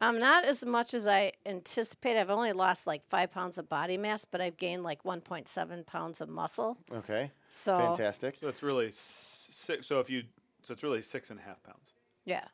Um, 0.00 0.20
not 0.20 0.44
as 0.44 0.64
much 0.64 0.94
as 0.94 1.08
I 1.08 1.32
anticipated. 1.44 2.20
I've 2.20 2.30
only 2.30 2.52
lost 2.52 2.86
like 2.86 3.02
five 3.08 3.32
pounds 3.32 3.58
of 3.58 3.68
body 3.68 3.96
mass, 3.96 4.24
but 4.24 4.40
I've 4.40 4.56
gained 4.56 4.84
like 4.84 5.02
1.7 5.02 5.86
pounds 5.86 6.20
of 6.20 6.28
muscle. 6.28 6.76
Okay, 6.92 7.32
So 7.50 7.76
fantastic. 7.76 8.36
So 8.36 8.46
it's 8.46 8.62
really 8.62 8.92
six. 8.92 9.88
So 9.88 9.98
if 9.98 10.08
you, 10.08 10.22
so 10.62 10.72
it's 10.74 10.84
really 10.84 11.02
six 11.02 11.30
and 11.30 11.40
a 11.40 11.42
half 11.42 11.60
pounds. 11.64 11.94
yeah, 12.24 12.44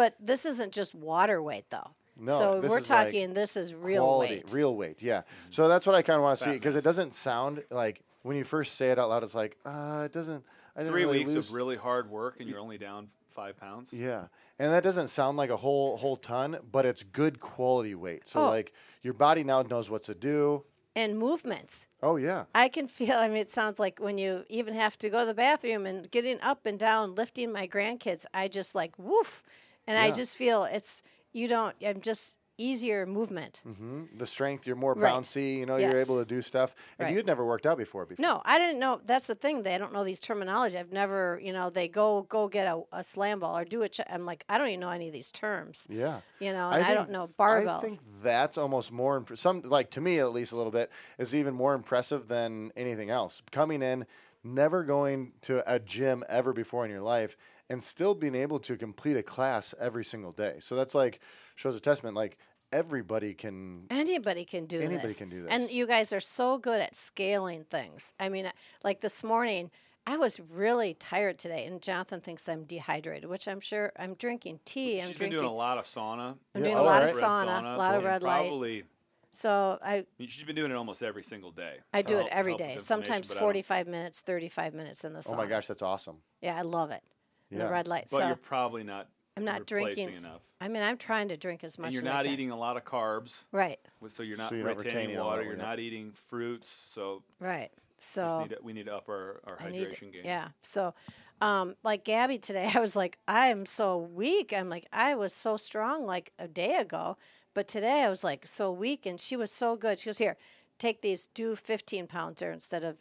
but 0.00 0.14
this 0.18 0.46
isn't 0.46 0.72
just 0.72 0.94
water 0.94 1.42
weight 1.42 1.66
though. 1.70 1.90
No, 2.16 2.38
so 2.38 2.60
this 2.60 2.70
we're 2.70 2.78
is 2.80 2.88
like 2.90 3.06
talking. 3.06 3.34
this 3.34 3.56
is 3.56 3.74
real 3.74 4.02
Quality, 4.04 4.34
weight. 4.36 4.52
real 4.52 4.74
weight. 4.76 5.02
Yeah. 5.02 5.22
So 5.50 5.68
that's 5.68 5.86
what 5.86 5.94
I 5.94 6.02
kind 6.02 6.16
of 6.18 6.22
want 6.22 6.38
to 6.38 6.44
see 6.44 6.52
because 6.52 6.74
it 6.76 6.84
doesn't 6.84 7.12
sound 7.14 7.62
like 7.70 8.02
when 8.22 8.36
you 8.36 8.44
first 8.44 8.76
say 8.76 8.90
it 8.90 8.98
out 8.98 9.08
loud, 9.10 9.22
it's 9.22 9.34
like 9.34 9.56
uh, 9.64 10.02
it 10.06 10.12
doesn't. 10.12 10.42
I 10.76 10.80
didn't 10.80 10.92
Three 10.92 11.04
really 11.04 11.18
weeks 11.18 11.30
lose. 11.32 11.48
of 11.48 11.54
really 11.54 11.76
hard 11.76 12.08
work, 12.10 12.36
and 12.40 12.48
you're 12.48 12.58
only 12.66 12.78
down 12.78 13.08
five 13.30 13.58
pounds. 13.58 13.92
Yeah, 13.92 14.24
and 14.58 14.72
that 14.72 14.82
doesn't 14.82 15.08
sound 15.08 15.36
like 15.36 15.50
a 15.50 15.56
whole 15.56 15.96
whole 15.98 16.16
ton, 16.16 16.58
but 16.70 16.84
it's 16.86 17.02
good 17.02 17.40
quality 17.40 17.94
weight. 17.94 18.26
So 18.28 18.40
Oh. 18.40 18.48
like 18.48 18.72
your 19.02 19.14
body 19.14 19.42
now 19.44 19.62
knows 19.62 19.90
what 19.90 20.02
to 20.04 20.14
do. 20.14 20.64
and 20.96 21.18
movements. 21.18 21.86
Oh 22.02 22.16
yeah. 22.16 22.44
I 22.54 22.68
can 22.68 22.86
feel. 22.88 23.16
I 23.24 23.28
mean, 23.28 23.36
it 23.38 23.50
sounds 23.50 23.78
like 23.78 23.98
when 24.06 24.18
you 24.18 24.44
even 24.48 24.74
have 24.74 24.96
to 24.98 25.08
go 25.08 25.20
to 25.20 25.26
the 25.26 25.34
bathroom 25.46 25.86
and 25.86 26.10
getting 26.10 26.38
up 26.40 26.66
and 26.66 26.78
down, 26.78 27.14
lifting 27.14 27.48
my 27.52 27.66
grandkids. 27.74 28.22
I 28.34 28.48
just 28.48 28.74
like 28.74 28.92
woof, 28.98 29.42
and 29.86 29.98
I 29.98 30.10
just 30.10 30.36
feel 30.36 30.64
it's 30.64 31.02
you 31.32 31.48
don't. 31.48 31.74
I'm 31.84 32.00
just 32.00 32.36
easier 32.58 33.06
movement. 33.06 33.62
hmm 33.64 34.02
The 34.18 34.26
strength, 34.26 34.66
you're 34.66 34.76
more 34.76 34.92
Right. 34.92 35.10
bouncy. 35.14 35.56
You 35.56 35.64
know, 35.64 35.76
you're 35.76 35.96
able 35.96 36.18
to 36.18 36.26
do 36.26 36.42
stuff. 36.42 36.74
And 36.98 37.06
Right. 37.06 37.10
you 37.12 37.16
had 37.16 37.24
never 37.24 37.42
worked 37.42 37.64
out 37.64 37.78
before. 37.78 38.04
Before. 38.04 38.22
No, 38.22 38.42
I 38.44 38.58
didn't 38.58 38.78
know. 38.78 39.00
That's 39.02 39.26
the 39.28 39.34
thing. 39.34 39.62
They 39.62 39.78
don't 39.78 39.94
know 39.94 40.04
these 40.04 40.20
terminology. 40.20 40.76
I've 40.76 40.92
never, 40.92 41.40
you 41.42 41.54
know, 41.54 41.70
they 41.70 41.88
go 41.88 42.22
go 42.28 42.48
get 42.48 42.66
a, 42.66 42.82
a 42.92 43.02
slam 43.02 43.40
ball 43.40 43.56
or 43.56 43.64
do 43.64 43.80
a. 43.82 43.88
Ch- 43.88 44.02
I'm 44.10 44.26
like, 44.26 44.44
I 44.50 44.58
don't 44.58 44.68
even 44.68 44.80
know 44.80 44.90
any 44.90 45.06
of 45.06 45.14
these 45.14 45.30
terms. 45.30 45.86
Yeah. 45.88 46.20
You 46.38 46.52
know, 46.52 46.68
and 46.68 46.84
I, 46.84 46.92
don't 46.92 47.08
know 47.10 47.30
barbells. 47.38 47.78
I 47.78 47.80
think 47.88 48.00
that's 48.22 48.58
almost 48.58 48.92
more 48.92 49.16
imp- 49.16 49.38
some 49.38 49.62
like 49.62 49.90
to 49.92 50.02
me 50.02 50.18
at 50.18 50.30
least 50.32 50.52
a 50.52 50.56
little 50.56 50.72
bit 50.72 50.90
is 51.16 51.34
even 51.34 51.54
more 51.54 51.72
impressive 51.72 52.28
than 52.28 52.72
anything 52.76 53.08
else. 53.08 53.40
Coming 53.52 53.80
in, 53.80 54.04
never 54.44 54.84
going 54.84 55.32
to 55.42 55.62
a 55.72 55.78
gym 55.78 56.24
ever 56.28 56.52
before 56.52 56.84
in 56.84 56.90
your 56.90 57.00
life, 57.00 57.38
and 57.70 57.82
still 57.82 58.14
being 58.14 58.34
able 58.34 58.58
to 58.58 58.76
complete 58.76 59.16
a 59.16 59.22
class 59.22 59.74
every 59.80 60.04
single 60.04 60.32
day. 60.32 60.56
So 60.60 60.74
that's 60.76 60.94
like 60.94 61.20
shows 61.56 61.76
a 61.76 61.80
testament. 61.80 62.16
Like 62.16 62.36
everybody 62.72 63.32
can. 63.32 63.86
Anybody 63.90 64.44
can 64.44 64.66
do 64.66 64.78
Anybody 64.80 65.08
this. 65.08 65.16
can 65.16 65.28
do 65.30 65.42
this. 65.42 65.50
And 65.50 65.70
you 65.70 65.86
guys 65.86 66.12
are 66.12 66.20
so 66.20 66.58
good 66.58 66.80
at 66.80 66.94
scaling 66.94 67.64
things. 67.64 68.12
I 68.20 68.28
mean, 68.28 68.46
uh, 68.46 68.52
like 68.84 69.00
this 69.00 69.24
morning, 69.24 69.70
I 70.06 70.16
was 70.16 70.40
really 70.40 70.94
tired 70.94 71.38
today, 71.38 71.64
and 71.66 71.80
Jonathan 71.80 72.20
thinks 72.20 72.48
I'm 72.48 72.64
dehydrated, 72.64 73.28
which 73.28 73.46
I'm 73.46 73.60
sure 73.60 73.92
I'm 73.98 74.14
drinking 74.14 74.60
tea. 74.64 75.00
I'm 75.00 75.08
She's 75.08 75.18
been 75.18 75.30
drinking. 75.30 75.38
doing 75.40 75.50
a 75.50 75.54
lot 75.54 75.78
of 75.78 75.84
sauna. 75.84 76.36
I'm 76.54 76.60
Yeah, 76.62 76.64
doing 76.64 76.76
a 76.76 76.82
lot 76.82 77.02
alright. 77.02 77.08
of 77.10 77.14
Red 77.16 77.24
sauna, 77.24 77.74
a 77.74 77.78
lot 77.78 77.94
of 77.94 78.04
red 78.04 78.22
light. 78.22 78.48
Probably, 78.48 78.84
So 79.30 79.78
I, 79.82 80.06
she's 80.26 80.42
been 80.42 80.56
doing 80.56 80.70
it 80.72 80.74
almost 80.76 81.02
every 81.02 81.22
single 81.22 81.52
day. 81.52 81.76
I 81.94 82.02
do 82.02 82.14
it 82.14 82.20
help- 82.22 82.30
every 82.32 82.52
help 82.52 82.60
with 82.60 82.66
day. 82.68 82.74
inflammation, 82.74 82.86
Sometimes 83.06 83.28
but 83.28 83.36
I 83.36 83.40
don't- 83.40 83.46
45 83.46 83.86
minutes, 83.88 84.20
35 84.20 84.74
minutes 84.74 85.04
in 85.04 85.12
the 85.12 85.20
sauna. 85.20 85.34
Oh 85.34 85.36
my 85.36 85.46
gosh, 85.46 85.66
that's 85.68 85.82
awesome. 85.82 86.16
Yeah, 86.40 86.56
I 86.58 86.62
love 86.62 86.90
it. 86.90 87.02
And 87.50 87.58
Yeah. 87.58 87.66
The 87.66 87.72
red 87.72 87.88
light. 87.88 88.08
But 88.10 88.18
so 88.18 88.26
you're 88.26 88.36
probably 88.36 88.82
not. 88.84 89.08
I'm 89.36 89.44
not 89.44 89.66
drinking 89.66 90.14
enough. 90.14 90.42
I 90.60 90.68
mean, 90.68 90.82
I'm 90.82 90.98
trying 90.98 91.28
to 91.28 91.36
drink 91.36 91.64
as 91.64 91.78
much 91.78 91.86
And 91.86 91.94
you're 91.94 92.02
as 92.02 92.08
I 92.08 92.16
not 92.16 92.24
can. 92.24 92.32
eating 92.34 92.50
a 92.50 92.56
lot 92.58 92.76
of 92.76 92.84
carbs, 92.84 93.34
Right, 93.52 93.78
so 94.08 94.22
you're 94.22 94.36
not 94.36 94.50
So 94.50 94.56
you're 94.56 94.66
not 94.66 94.76
retaining 94.76 94.96
retaining 95.08 95.18
water. 95.24 95.42
You're 95.44 95.56
not 95.56 95.78
eating 95.78 96.12
fruits, 96.12 96.68
so 96.94 97.22
right. 97.38 97.70
So 97.98 98.42
need 98.42 98.50
to, 98.50 98.58
we 98.62 98.72
need 98.72 98.86
to 98.86 98.94
up 98.94 99.08
our, 99.08 99.40
our 99.46 99.56
I 99.60 99.64
hydration 99.70 100.02
need, 100.02 100.12
game. 100.12 100.22
yeah. 100.24 100.48
So, 100.62 100.94
um, 101.40 101.76
like 101.82 102.04
Gabby 102.04 102.38
today, 102.38 102.70
I 102.74 102.80
was 102.80 102.96
like, 102.96 103.18
I 103.28 103.46
am 103.46 103.64
so 103.66 103.96
weak. 103.98 104.52
I'm 104.52 104.68
like, 104.68 104.86
I 104.92 105.14
was 105.14 105.32
so 105.32 105.56
strong 105.56 106.04
like 106.06 106.32
a 106.38 106.48
day 106.48 106.76
ago, 106.76 107.16
but 107.54 107.66
today 107.68 108.02
I 108.02 108.08
was 108.08 108.22
like 108.24 108.46
so 108.46 108.70
weak, 108.72 109.06
and 109.06 109.18
she 109.18 109.36
was 109.36 109.50
so 109.50 109.76
good. 109.76 109.98
She 109.98 110.06
goes, 110.10 110.18
here, 110.18 110.36
take 110.78 111.00
these, 111.02 111.28
do 111.28 111.56
15 111.56 112.06
pounds 112.06 112.40
pounder 112.40 112.52
instead 112.52 112.84
of 112.84 112.96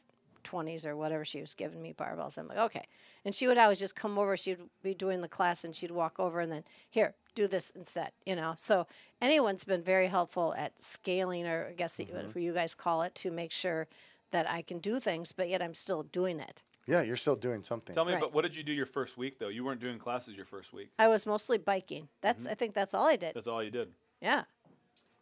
20s 0.49 0.85
or 0.85 0.95
whatever 0.95 1.23
she 1.25 1.41
was 1.41 1.53
giving 1.53 1.81
me 1.81 1.93
barbells. 1.93 2.37
I'm 2.37 2.47
like, 2.47 2.57
okay. 2.57 2.85
And 3.25 3.33
she 3.35 3.47
would 3.47 3.57
always 3.57 3.79
just 3.79 3.95
come 3.95 4.17
over. 4.17 4.35
She'd 4.37 4.57
be 4.81 4.93
doing 4.93 5.21
the 5.21 5.27
class, 5.27 5.63
and 5.63 5.75
she'd 5.75 5.91
walk 5.91 6.19
over, 6.19 6.39
and 6.39 6.51
then 6.51 6.63
here, 6.89 7.13
do 7.35 7.47
this 7.47 7.69
instead. 7.71 8.11
You 8.25 8.35
know. 8.35 8.53
So 8.57 8.87
anyone's 9.21 9.63
been 9.63 9.83
very 9.83 10.07
helpful 10.07 10.53
at 10.55 10.79
scaling, 10.79 11.45
or 11.47 11.67
I 11.69 11.73
guess 11.73 11.97
Mm-hmm. 11.99 12.27
what 12.27 12.35
you 12.37 12.53
guys 12.53 12.73
call 12.75 13.01
it, 13.01 13.13
to 13.15 13.31
make 13.31 13.51
sure 13.51 13.87
that 14.31 14.49
I 14.49 14.61
can 14.61 14.79
do 14.79 14.99
things, 14.99 15.31
but 15.31 15.49
yet 15.49 15.61
I'm 15.61 15.73
still 15.73 16.03
doing 16.03 16.39
it. 16.39 16.61
Yeah, 16.87 17.01
you're 17.01 17.17
still 17.17 17.35
doing 17.35 17.63
something. 17.63 17.93
Tell 17.93 18.05
me, 18.05 18.13
Right. 18.13 18.21
but 18.21 18.33
what 18.33 18.43
did 18.43 18.55
you 18.55 18.63
do 18.63 18.71
your 18.71 18.85
first 18.85 19.17
week 19.17 19.37
though? 19.39 19.47
You 19.49 19.63
weren't 19.63 19.79
doing 19.81 19.99
classes 19.99 20.35
your 20.35 20.45
first 20.45 20.71
week. 20.73 20.89
I 20.97 21.07
was 21.07 21.25
mostly 21.25 21.57
biking. 21.57 22.07
That's 22.21 22.43
Mm-hmm. 22.43 22.51
I 22.51 22.55
think 22.55 22.73
that's 22.73 22.93
all 22.93 23.07
I 23.07 23.15
did. 23.15 23.33
That's 23.35 23.47
all 23.47 23.63
you 23.63 23.69
did. 23.71 23.89
Yeah. 24.21 24.43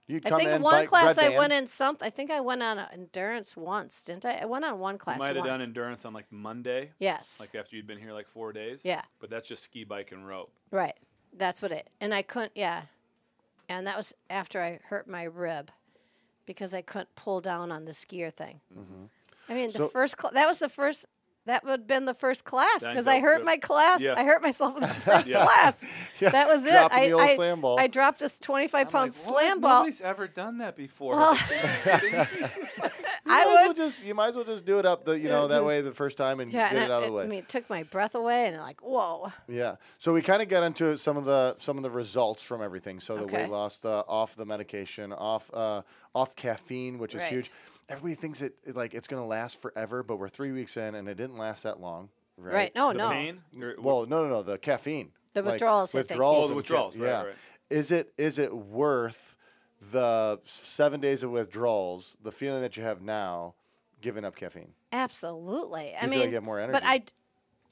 You 0.07 0.21
I 0.25 0.29
think 0.29 0.49
in, 0.49 0.61
one 0.61 0.85
class 0.87 1.17
I 1.17 1.29
went 1.37 1.51
in 1.51 1.67
something. 1.67 2.05
I 2.05 2.09
think 2.09 2.31
I 2.31 2.39
went 2.39 2.63
on 2.63 2.79
endurance 2.93 3.57
once, 3.57 4.03
didn't 4.03 4.25
I? 4.25 4.37
I 4.37 4.45
went 4.45 4.63
on 4.63 4.79
one 4.79 4.95
You 4.95 4.99
class 4.99 5.19
might 5.19 5.27
have 5.35 5.37
once. 5.37 5.47
done 5.49 5.61
endurance 5.61 6.05
on 6.05 6.13
like 6.13 6.31
Monday, 6.31 6.91
yes. 6.97 7.37
like 7.41 7.53
after 7.55 7.75
you'd 7.75 7.87
been 7.87 7.97
here 7.99 8.13
like 8.13 8.29
four 8.29 8.53
days. 8.53 8.83
Yeah. 8.85 9.01
But 9.19 9.29
that's 9.29 9.49
just 9.49 9.63
ski, 9.65 9.83
bike, 9.83 10.11
and 10.13 10.25
rope. 10.27 10.51
right. 10.71 10.95
That's 11.35 11.61
what 11.61 11.71
it. 11.73 11.89
And 12.01 12.13
I 12.15 12.21
couldn't 12.21 12.53
yeah. 12.55 12.83
And 13.69 13.85
that 13.85 13.97
was 13.97 14.13
after 14.29 14.61
I 14.61 14.79
hurt 14.85 15.07
my 15.09 15.23
rib 15.23 15.71
because 16.45 16.73
I 16.73 16.81
couldn't 16.81 17.13
pull 17.15 17.41
down 17.41 17.69
on 17.71 17.83
the 17.83 17.91
skier 17.91 18.33
thing. 18.33 18.61
I 19.49 19.53
mean, 19.53 19.67
the 19.67 19.73
Mm-hmm. 19.73 19.77
So- 19.83 19.89
first 19.89 20.15
cl- 20.19 20.33
that 20.33 20.47
was 20.47 20.59
the 20.59 20.69
first 20.69 21.05
that 21.47 21.63
would 21.63 21.71
have 21.71 21.87
been 21.87 22.05
the 22.05 22.13
first 22.13 22.43
class 22.45 22.79
because 22.85 23.07
I 23.07 23.19
hurt 23.19 23.39
go- 23.39 23.43
my 23.45 23.57
class. 23.57 23.99
Yeah. 24.01 24.13
I 24.15 24.23
hurt 24.23 24.41
myself 24.41 24.75
in 24.75 24.81
the 24.83 24.87
first 25.09 25.27
Yeah. 25.27 25.43
class. 25.45 25.83
Yeah, 26.19 26.29
That 26.29 26.47
was 26.47 26.65
it. 26.65 26.71
dropping 26.71 26.97
I, 26.99 27.05
the 27.07 27.11
old 27.13 27.21
I, 27.21 27.35
slam 27.35 27.61
ball. 27.61 27.79
I 27.79 27.85
dropped 27.87 28.19
this 28.19 28.39
25 28.39 28.87
I'm 28.87 28.91
pound 28.91 29.11
like, 29.15 29.25
what? 29.25 29.33
slam 29.43 29.59
ball. 29.61 29.79
Nobody's 29.81 30.01
ever 30.01 30.27
done 30.27 30.57
that 30.59 30.75
before. 30.75 31.15
Well, 31.15 31.37
You 33.27 33.33
I 33.33 33.43
might 33.43 33.51
as 33.51 33.55
well 33.55 33.67
would. 33.67 33.77
just 33.77 34.05
you 34.05 34.15
might 34.15 34.27
as 34.29 34.35
well 34.35 34.45
just 34.45 34.65
do 34.65 34.79
it 34.79 34.85
up 34.85 35.03
the 35.03 35.19
you 35.19 35.27
know 35.27 35.47
that 35.49 35.65
way 35.65 35.81
the 35.81 35.91
first 35.93 36.17
time 36.17 36.39
and 36.39 36.51
Yeah, 36.51 36.69
get 36.69 36.75
and 36.75 36.83
it 36.85 36.91
I, 36.91 36.95
out 36.95 37.03
of 37.03 37.09
the 37.09 37.13
way. 37.15 37.23
I 37.25 37.27
mean, 37.27 37.39
it 37.39 37.49
took 37.49 37.69
my 37.69 37.83
breath 37.83 38.15
away, 38.15 38.47
and 38.47 38.55
I'm 38.55 38.61
like, 38.61 38.81
whoa. 38.81 39.31
Yeah. 39.49 39.75
So 39.97 40.13
we 40.13 40.21
kind 40.21 40.41
of 40.41 40.47
got 40.47 40.63
into 40.63 40.97
some 40.97 41.17
of 41.17 41.25
the 41.25 41.55
some 41.57 41.75
of 41.77 41.83
the 41.83 41.89
results 41.91 42.41
from 42.43 42.61
everything. 42.61 42.99
So 43.01 43.17
the 43.17 43.23
Okay. 43.23 43.43
weight 43.43 43.49
loss, 43.51 43.83
uh, 43.83 44.03
off 44.07 44.35
the 44.37 44.45
medication, 44.45 45.11
off 45.11 45.51
uh, 45.53 45.81
off 46.15 46.35
caffeine, 46.37 46.97
which 46.99 47.15
is 47.15 47.23
huge. 47.23 47.51
Everybody 47.89 48.15
thinks 48.15 48.41
it 48.41 48.53
it, 48.65 48.75
like 48.75 48.93
it's 48.93 49.07
going 49.07 49.21
to 49.21 49.27
last 49.27 49.61
forever, 49.61 50.03
but 50.03 50.17
we're 50.17 50.27
three 50.29 50.51
weeks 50.51 50.77
in 50.77 50.95
and 50.95 51.07
it 51.07 51.15
didn't 51.15 51.37
last 51.37 51.63
that 51.63 51.79
long. 51.79 52.09
Right. 52.37 52.53
Right. 52.53 52.75
No, 52.75 52.89
the 52.89 52.97
no. 52.99 53.09
pain? 53.09 53.41
Well, 53.79 54.05
no, 54.05 54.23
no, 54.23 54.29
no. 54.29 54.43
The 54.43 54.57
caffeine. 54.57 55.11
The 55.33 55.41
Like, 55.41 55.53
withdrawals, 55.53 55.93
Withdrawals. 55.93 56.43
Oh, 56.45 56.47
the 56.49 56.53
withdrawals, 56.55 56.95
ca- 56.95 57.01
right, 57.01 57.09
yeah. 57.09 57.23
right. 57.23 57.35
Is 57.69 57.91
it 57.91 58.13
is 58.17 58.39
it 58.39 58.55
worth 58.55 59.35
the 59.91 60.39
seven 60.45 60.99
days 60.99 61.23
of 61.23 61.31
withdrawals, 61.31 62.15
the 62.23 62.31
feeling 62.31 62.61
that 62.61 62.77
you 62.77 62.83
have 62.83 63.01
now, 63.01 63.53
giving 64.01 64.23
up 64.25 64.35
caffeine? 64.35 64.73
Absolutely. 64.91 65.93
I 65.95 66.01
feel 66.01 66.09
mean, 66.09 66.19
like 66.19 66.29
you 66.29 66.35
have 66.35 66.43
more 66.43 66.59
energy. 66.59 66.73
but 66.73 66.83
energy. 66.83 66.93
I, 66.93 66.97
d- 66.99 67.13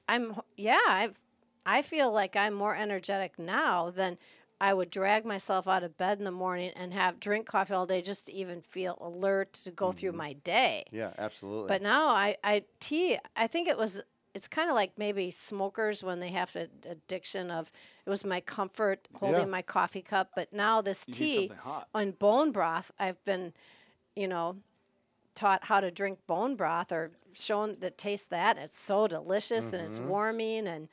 I'm 0.08 0.40
yeah. 0.58 0.80
I've 0.88 1.22
I 1.66 1.82
feel 1.82 2.12
like 2.12 2.36
I'm 2.36 2.54
more 2.54 2.76
energetic 2.76 3.40
now 3.40 3.90
than 3.90 4.18
I 4.60 4.74
would 4.74 4.90
drag 4.90 5.26
myself 5.26 5.68
out 5.68 5.84
of 5.84 5.98
bed 5.98 6.18
in 6.20 6.24
the 6.26 6.32
morning 6.32 6.72
and 6.76 6.94
have 6.94 7.20
drink 7.20 7.46
coffee 7.46 7.74
all 7.74 7.86
day 7.86 8.02
just 8.02 8.28
to 8.28 8.34
even 8.34 8.62
feel 8.62 8.98
alert 9.02 9.54
to 9.54 9.72
go 9.72 9.92
through 9.92 10.10
Mm-hmm. 10.10 10.18
my 10.18 10.34
day. 10.34 10.84
Yeah, 10.92 11.12
absolutely. 11.18 11.68
But 11.68 11.82
now 11.82 12.08
I, 12.10 12.38
I 12.44 12.64
tea. 12.80 13.18
I 13.36 13.48
think 13.48 13.68
it 13.68 13.78
was. 13.78 14.02
It's 14.34 14.48
kind 14.50 14.70
of 14.70 14.76
like 14.76 14.98
maybe 14.98 15.32
smokers 15.32 16.04
when 16.04 16.20
they 16.20 16.30
have 16.32 16.56
an 16.56 16.70
addiction 16.90 17.50
of. 17.52 17.72
It 18.06 18.10
was 18.10 18.26
my 18.26 18.42
comfort 18.42 19.08
holding 19.16 19.40
Yeah. 19.40 19.46
my 19.46 19.62
coffee 19.62 20.02
cup, 20.02 20.32
but 20.36 20.52
now 20.54 20.82
this 20.82 21.06
You 21.08 21.14
tea 21.14 21.52
on 21.94 22.12
bone 22.12 22.52
broth. 22.52 22.92
I've 23.00 23.24
been, 23.26 23.54
you 24.16 24.28
know, 24.28 24.58
taught 25.36 25.66
how 25.66 25.80
to 25.80 25.90
drink 25.92 26.20
bone 26.28 26.56
broth 26.56 26.92
or 26.92 27.12
shown 27.34 27.78
that 27.80 27.98
taste 27.98 28.30
that. 28.30 28.58
It's 28.58 28.78
so 28.78 29.08
delicious 29.08 29.72
and 29.74 29.82
Mm-hmm. 29.82 29.86
it's 29.86 30.00
warming 30.00 30.68
and, 30.68 30.88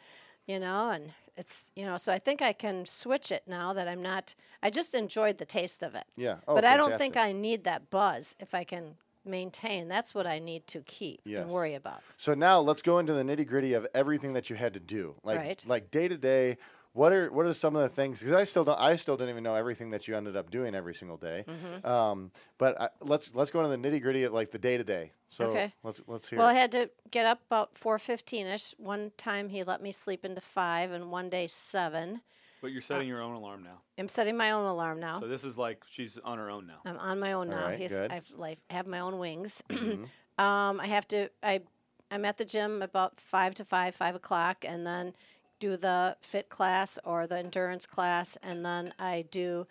you 0.47 0.59
know, 0.61 0.91
and 0.91 1.13
it's 1.37 1.71
you 1.77 1.85
know. 1.85 1.97
So 1.97 2.13
I 2.13 2.19
think 2.19 2.43
I 2.43 2.53
can 2.53 2.85
switch 2.87 3.33
it 3.33 3.45
now 3.47 3.73
that 3.73 3.89
I'm 3.89 4.03
not. 4.03 4.35
I 4.63 4.71
just 4.71 4.95
enjoyed 4.95 5.39
the 5.39 5.45
taste 5.47 5.83
of 5.83 5.95
it. 5.95 6.05
Yeah. 6.17 6.37
Oh, 6.47 6.55
but 6.55 6.65
I 6.65 6.77
don't 6.77 6.99
think. 6.99 7.17
I 7.17 7.33
need 7.33 7.65
that 7.65 7.91
buzz 7.91 8.35
if 8.39 8.55
I 8.55 8.65
can 8.65 8.97
maintain. 9.25 9.89
That's 9.89 10.15
what 10.15 10.27
I 10.27 10.39
need 10.39 10.67
to 10.69 10.81
keep 10.81 11.21
Yes. 11.25 11.43
and 11.43 11.51
worry 11.51 11.75
about. 11.75 12.03
So 12.17 12.35
now 12.35 12.59
let's 12.61 12.83
go 12.83 12.99
into 12.99 13.13
the 13.15 13.23
nitty 13.23 13.47
gritty 13.47 13.73
of 13.73 13.87
everything 13.95 14.33
that 14.33 14.51
you 14.51 14.57
had 14.57 14.75
to 14.75 14.81
do, 14.81 15.15
like 15.23 15.39
Right. 15.39 15.65
like 15.67 15.91
day 15.91 16.09
to 16.09 16.19
day. 16.19 16.59
What 16.95 17.13
are 17.13 17.33
what 17.33 17.47
are 17.47 17.53
some 17.55 17.75
of 17.75 17.83
the 17.83 17.89
things? 17.89 18.21
Because 18.21 18.35
I 18.35 18.45
still 18.45 18.65
don't 18.65 18.79
I 18.79 18.97
still 18.97 19.17
don't 19.17 19.31
even 19.31 19.43
know 19.43 19.55
everything 19.55 19.91
that 19.91 20.07
you 20.07 20.15
ended 20.17 20.37
up 20.37 20.51
doing 20.51 20.75
every 20.75 20.95
single 20.95 21.17
day. 21.17 21.45
Mm-hmm. 21.49 21.87
Um, 21.87 22.31
but 22.59 22.79
I, 22.81 22.89
let's 23.01 23.35
let's 23.35 23.51
go 23.51 23.65
into 23.65 23.75
the 23.77 23.89
nitty 23.89 24.03
gritty 24.03 24.25
of 24.25 24.33
like 24.33 24.51
the 24.51 24.59
day 24.59 24.77
to 24.77 24.85
day. 24.85 25.13
So 25.29 25.45
Okay. 25.47 25.73
let's 25.83 26.03
let's 26.07 26.29
hear. 26.29 26.39
Well, 26.39 26.49
I 26.49 26.55
had 26.55 26.71
to 26.73 26.91
get 27.11 27.25
up 27.25 27.41
about 27.47 27.79
four 27.79 27.99
fifteen 27.99 28.47
ish. 28.47 28.75
One 28.77 29.13
time 29.17 29.49
he 29.49 29.65
let 29.65 29.83
me 29.83 29.91
sleep 29.91 30.25
into 30.25 30.43
five, 30.43 30.93
and 30.93 31.11
one 31.11 31.31
day 31.31 31.47
seven. 31.47 32.21
But 32.61 32.73
you're 32.73 32.83
setting 32.83 33.09
your 33.09 33.23
own 33.23 33.35
alarm 33.35 33.65
now. 33.65 33.81
I'm 33.99 34.07
setting 34.07 34.37
my 34.37 34.53
own 34.53 34.67
alarm 34.67 35.01
now. 35.01 35.19
So 35.19 35.27
this 35.27 35.43
is 35.45 35.59
like 35.59 35.83
she's 35.91 36.19
on 36.19 36.39
her 36.39 36.49
own 36.49 36.67
now. 36.67 36.79
I'm 36.85 36.99
on 36.99 37.19
my 37.19 37.33
own 37.33 37.51
All 37.53 37.59
now. 37.59 37.67
right, 37.69 37.79
He's, 37.79 37.99
good. 37.99 38.13
I've 38.13 38.31
like 38.37 38.59
have 38.71 38.87
my 38.87 39.01
own 39.01 39.19
wings. 39.19 39.63
Mm-hmm. 39.71 40.45
um, 40.45 40.79
I 40.81 40.87
have 40.87 41.09
to. 41.09 41.29
I 41.43 41.63
I'm 42.11 42.25
at 42.27 42.37
the 42.37 42.45
gym 42.45 42.83
about 42.83 43.19
five 43.19 43.55
to 43.57 43.65
five, 43.65 43.95
five 43.95 44.15
o'clock, 44.15 44.65
and 44.69 44.87
then 44.87 45.15
do 45.63 45.77
the 45.77 46.17
fit 46.21 46.49
class 46.49 46.99
or 47.05 47.29
the 47.29 47.39
endurance 47.39 47.87
class, 47.87 48.37
and 48.43 48.67
then 48.67 48.93
I 48.99 49.25
do 49.31 49.69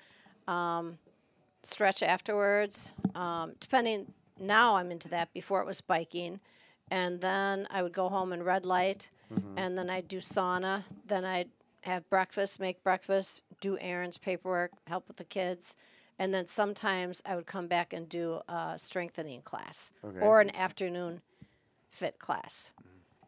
um, 0.48 0.98
stretch 1.64 2.02
afterwards. 2.02 2.92
Um, 3.14 3.54
depending 3.60 4.14
now, 4.40 4.78
I'm 4.78 4.90
into 4.90 5.10
that. 5.10 5.34
Before 5.34 5.60
it 5.60 5.68
was 5.68 5.82
biking, 5.82 6.40
and 6.90 7.20
then 7.20 7.68
I 7.70 7.84
would 7.84 7.92
go 7.92 8.08
home 8.08 8.32
and 8.34 8.46
red 8.46 8.66
light, 8.66 9.10
Mm-hmm. 9.34 9.58
and 9.58 9.78
then 9.78 9.90
I'd 9.90 10.08
do 10.10 10.18
sauna. 10.18 10.84
Then 11.08 11.24
I'd 11.24 11.50
have 11.82 12.10
breakfast, 12.10 12.60
make 12.60 12.84
breakfast, 12.84 13.44
do 13.62 13.78
errands, 13.80 14.18
paperwork, 14.18 14.72
help 14.88 15.08
with 15.08 15.18
the 15.18 15.24
kids, 15.24 15.76
and 16.20 16.34
then 16.34 16.46
sometimes 16.48 17.22
I 17.26 17.36
would 17.36 17.46
come 17.48 17.68
back 17.68 17.94
and 17.94 18.08
do 18.10 18.42
a 18.50 18.74
strengthening 18.78 19.42
class 19.42 19.92
Okay. 20.06 20.20
or 20.20 20.40
an 20.42 20.54
afternoon 20.56 21.22
fit 21.90 22.18
class. 22.20 22.70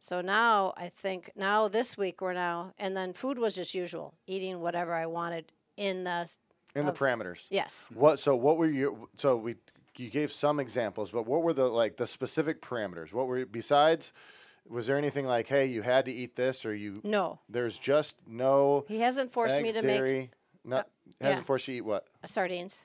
So 0.04 0.20
now 0.20 0.74
I 0.76 0.90
think 0.90 1.32
now 1.34 1.70
this 1.70 1.98
week 1.98 2.20
we're 2.20 2.34
now 2.34 2.74
and 2.78 2.96
then 2.96 3.14
food 3.14 3.40
was 3.40 3.56
just 3.56 3.74
usual, 3.74 4.14
eating 4.28 4.60
whatever 4.60 4.94
I 4.94 5.06
wanted 5.06 5.54
in 5.78 6.04
the 6.04 6.30
in 6.76 6.86
the 6.86 6.92
parameters. 6.92 7.46
yes. 7.50 7.88
What? 7.94 8.20
So 8.20 8.36
what 8.36 8.58
were 8.58 8.68
you? 8.68 9.08
So 9.16 9.38
we 9.38 9.56
you 9.96 10.10
gave 10.10 10.30
some 10.30 10.60
examples, 10.60 11.10
but 11.10 11.26
what 11.26 11.42
were 11.42 11.54
the 11.54 11.68
like 11.68 11.96
the 11.96 12.06
specific 12.06 12.62
parameters? 12.62 13.14
What 13.14 13.28
were 13.28 13.46
besides? 13.46 14.12
Was 14.68 14.88
there 14.88 14.98
anything 14.98 15.26
like, 15.26 15.48
hey, 15.48 15.68
you 15.68 15.82
had 15.82 16.04
to 16.06 16.12
eat 16.12 16.36
this, 16.36 16.66
or 16.66 16.76
you? 16.76 17.00
No, 17.06 17.40
There's 17.48 17.80
just 17.80 18.18
no 18.28 18.84
he 18.90 19.00
hasn't 19.00 19.32
forced 19.32 19.56
eggs, 19.56 19.64
me 19.64 19.72
to 19.72 19.88
dairy. 19.88 20.14
make 20.14 20.32
not 20.66 20.80
uh, 20.80 20.84
yeah. 21.22 21.28
hasn't 21.30 21.46
forced 21.48 21.70
you 21.70 21.76
to 21.76 21.78
eat 21.78 21.86
what? 21.86 22.08
sardines. 22.26 22.82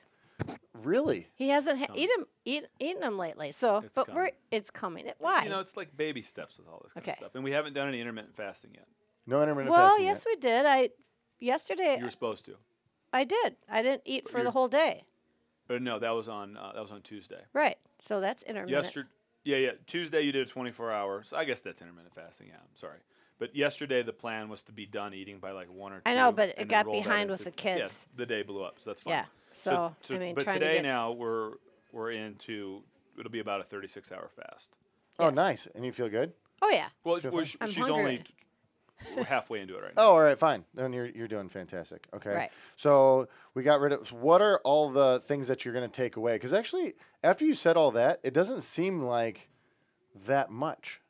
Really? 0.83 1.27
He 1.35 1.49
hasn't 1.49 1.79
ha- 1.79 1.93
eat 1.95 2.09
'em- 2.17 2.27
eat 2.45 2.65
eaten 2.79 3.01
them 3.01 3.17
lately. 3.17 3.51
So, 3.51 3.77
It's 3.77 3.95
but 3.95 4.13
we're 4.13 4.31
it's 4.51 4.69
coming. 4.69 5.05
It, 5.07 5.15
why? 5.19 5.43
You 5.43 5.49
know, 5.49 5.59
it's 5.59 5.75
like 5.77 5.95
baby 5.95 6.21
steps 6.21 6.57
with 6.57 6.67
all 6.67 6.79
this 6.83 6.93
kind 6.93 7.03
Okay. 7.03 7.11
of 7.11 7.17
stuff. 7.17 7.35
And 7.35 7.43
we 7.43 7.51
haven't 7.51 7.73
done 7.73 7.87
any 7.87 7.99
intermittent 8.01 8.35
fasting 8.35 8.71
yet. 8.73 8.87
No 9.25 9.41
intermittent 9.41 9.71
well, 9.71 9.87
fasting. 9.89 10.05
Well, 10.05 10.13
yes, 10.13 10.25
yet? 10.27 10.31
we 10.31 10.41
did. 10.41 10.65
I 10.65 10.89
yesterday 11.39 11.97
You 11.99 12.05
were 12.05 12.11
supposed 12.11 12.45
to. 12.45 12.55
I 13.13 13.23
did. 13.23 13.55
I 13.69 13.81
didn't 13.81 14.03
eat 14.05 14.27
for 14.27 14.37
the 14.37 14.43
you're- 14.43 14.51
whole 14.51 14.67
day. 14.67 15.05
But 15.67 15.81
no, 15.83 15.99
that 15.99 16.11
was 16.11 16.27
on 16.27 16.57
uh, 16.57 16.71
that 16.73 16.81
was 16.81 16.91
on 16.91 17.01
Tuesday. 17.03 17.41
Right. 17.53 17.77
So 17.99 18.19
that's 18.21 18.41
intermittent. 18.43 18.83
Yesterday, 18.83 19.09
yeah, 19.43 19.57
yeah. 19.57 19.71
Tuesday 19.85 20.21
you 20.21 20.31
did 20.31 20.47
a 20.47 20.49
24 20.49 20.91
hour. 20.91 21.23
So 21.23 21.37
I 21.37 21.45
guess 21.45 21.61
that's 21.61 21.81
intermittent 21.81 22.15
fasting. 22.15 22.47
Yeah, 22.47 22.55
I'm 22.55 22.75
sorry. 22.75 22.99
But 23.37 23.55
yesterday 23.55 24.01
the 24.01 24.11
plan 24.13 24.49
was 24.49 24.63
to 24.63 24.71
be 24.71 24.85
done 24.85 25.13
eating 25.13 25.39
by 25.39 25.51
like 25.51 25.71
one 25.71 25.93
or 25.93 25.97
two. 25.97 26.11
I 26.11 26.15
know, 26.15 26.31
but 26.31 26.55
it 26.57 26.67
got 26.67 26.85
behind 26.91 27.29
with 27.29 27.43
the 27.43 27.51
kids. 27.51 28.05
Yeah, 28.11 28.17
the 28.17 28.25
day 28.25 28.41
blew 28.41 28.63
up, 28.63 28.77
so 28.79 28.89
that's 28.89 29.01
fine. 29.01 29.13
Yeah. 29.13 29.25
So, 29.59 29.95
I 30.09 30.17
mean, 30.17 30.35
but 30.35 30.43
trying 30.43 30.59
to 30.59 30.65
today 30.65 30.75
get- 30.75 30.83
now 30.83 31.11
we're 31.11 31.53
we're 31.91 32.11
into 32.11 32.81
it'll 33.17 33.31
be 33.31 33.39
about 33.39 33.61
a 33.61 33.63
36 33.63 34.11
hour 34.11 34.29
fast. 34.29 34.69
Oh, 35.17 35.29
nice. 35.29 35.67
And 35.75 35.85
you 35.85 35.91
feel 35.91 36.09
good? 36.09 36.33
Oh 36.61 36.69
yeah. 36.69 36.87
Well, 37.03 37.19
Feel 37.19 37.31
we're. 37.31 37.45
I'm 37.61 37.69
she's 37.71 37.85
hungry. 37.85 37.91
only 37.93 38.23
we're 39.15 39.23
halfway 39.23 39.61
into 39.61 39.75
it 39.77 39.81
right 39.83 39.93
now. 39.97 40.03
Oh, 40.03 40.11
all 40.13 40.21
right, 40.21 40.37
fine. 40.37 40.65
Then 40.73 40.93
you're 40.93 41.05
you're 41.07 41.27
doing 41.27 41.49
fantastic. 41.49 42.07
Okay. 42.13 42.33
Right. 42.33 42.51
So 42.75 43.27
we 43.53 43.63
got 43.63 43.79
rid 43.79 43.93
of. 43.93 44.07
so 44.07 44.15
what 44.17 44.41
are 44.41 44.59
all 44.63 44.89
the 44.89 45.19
things 45.21 45.47
that 45.47 45.63
you're 45.65 45.73
going 45.73 45.89
to 45.89 45.93
take 45.95 46.15
away? 46.15 46.33
Because 46.35 46.53
actually, 46.53 46.95
after 47.23 47.45
you 47.45 47.53
said 47.53 47.75
all 47.77 47.91
that, 47.91 48.19
it 48.23 48.33
doesn't 48.33 48.61
seem 48.61 49.01
like 49.03 49.49
that 50.25 50.49
much. 50.49 51.01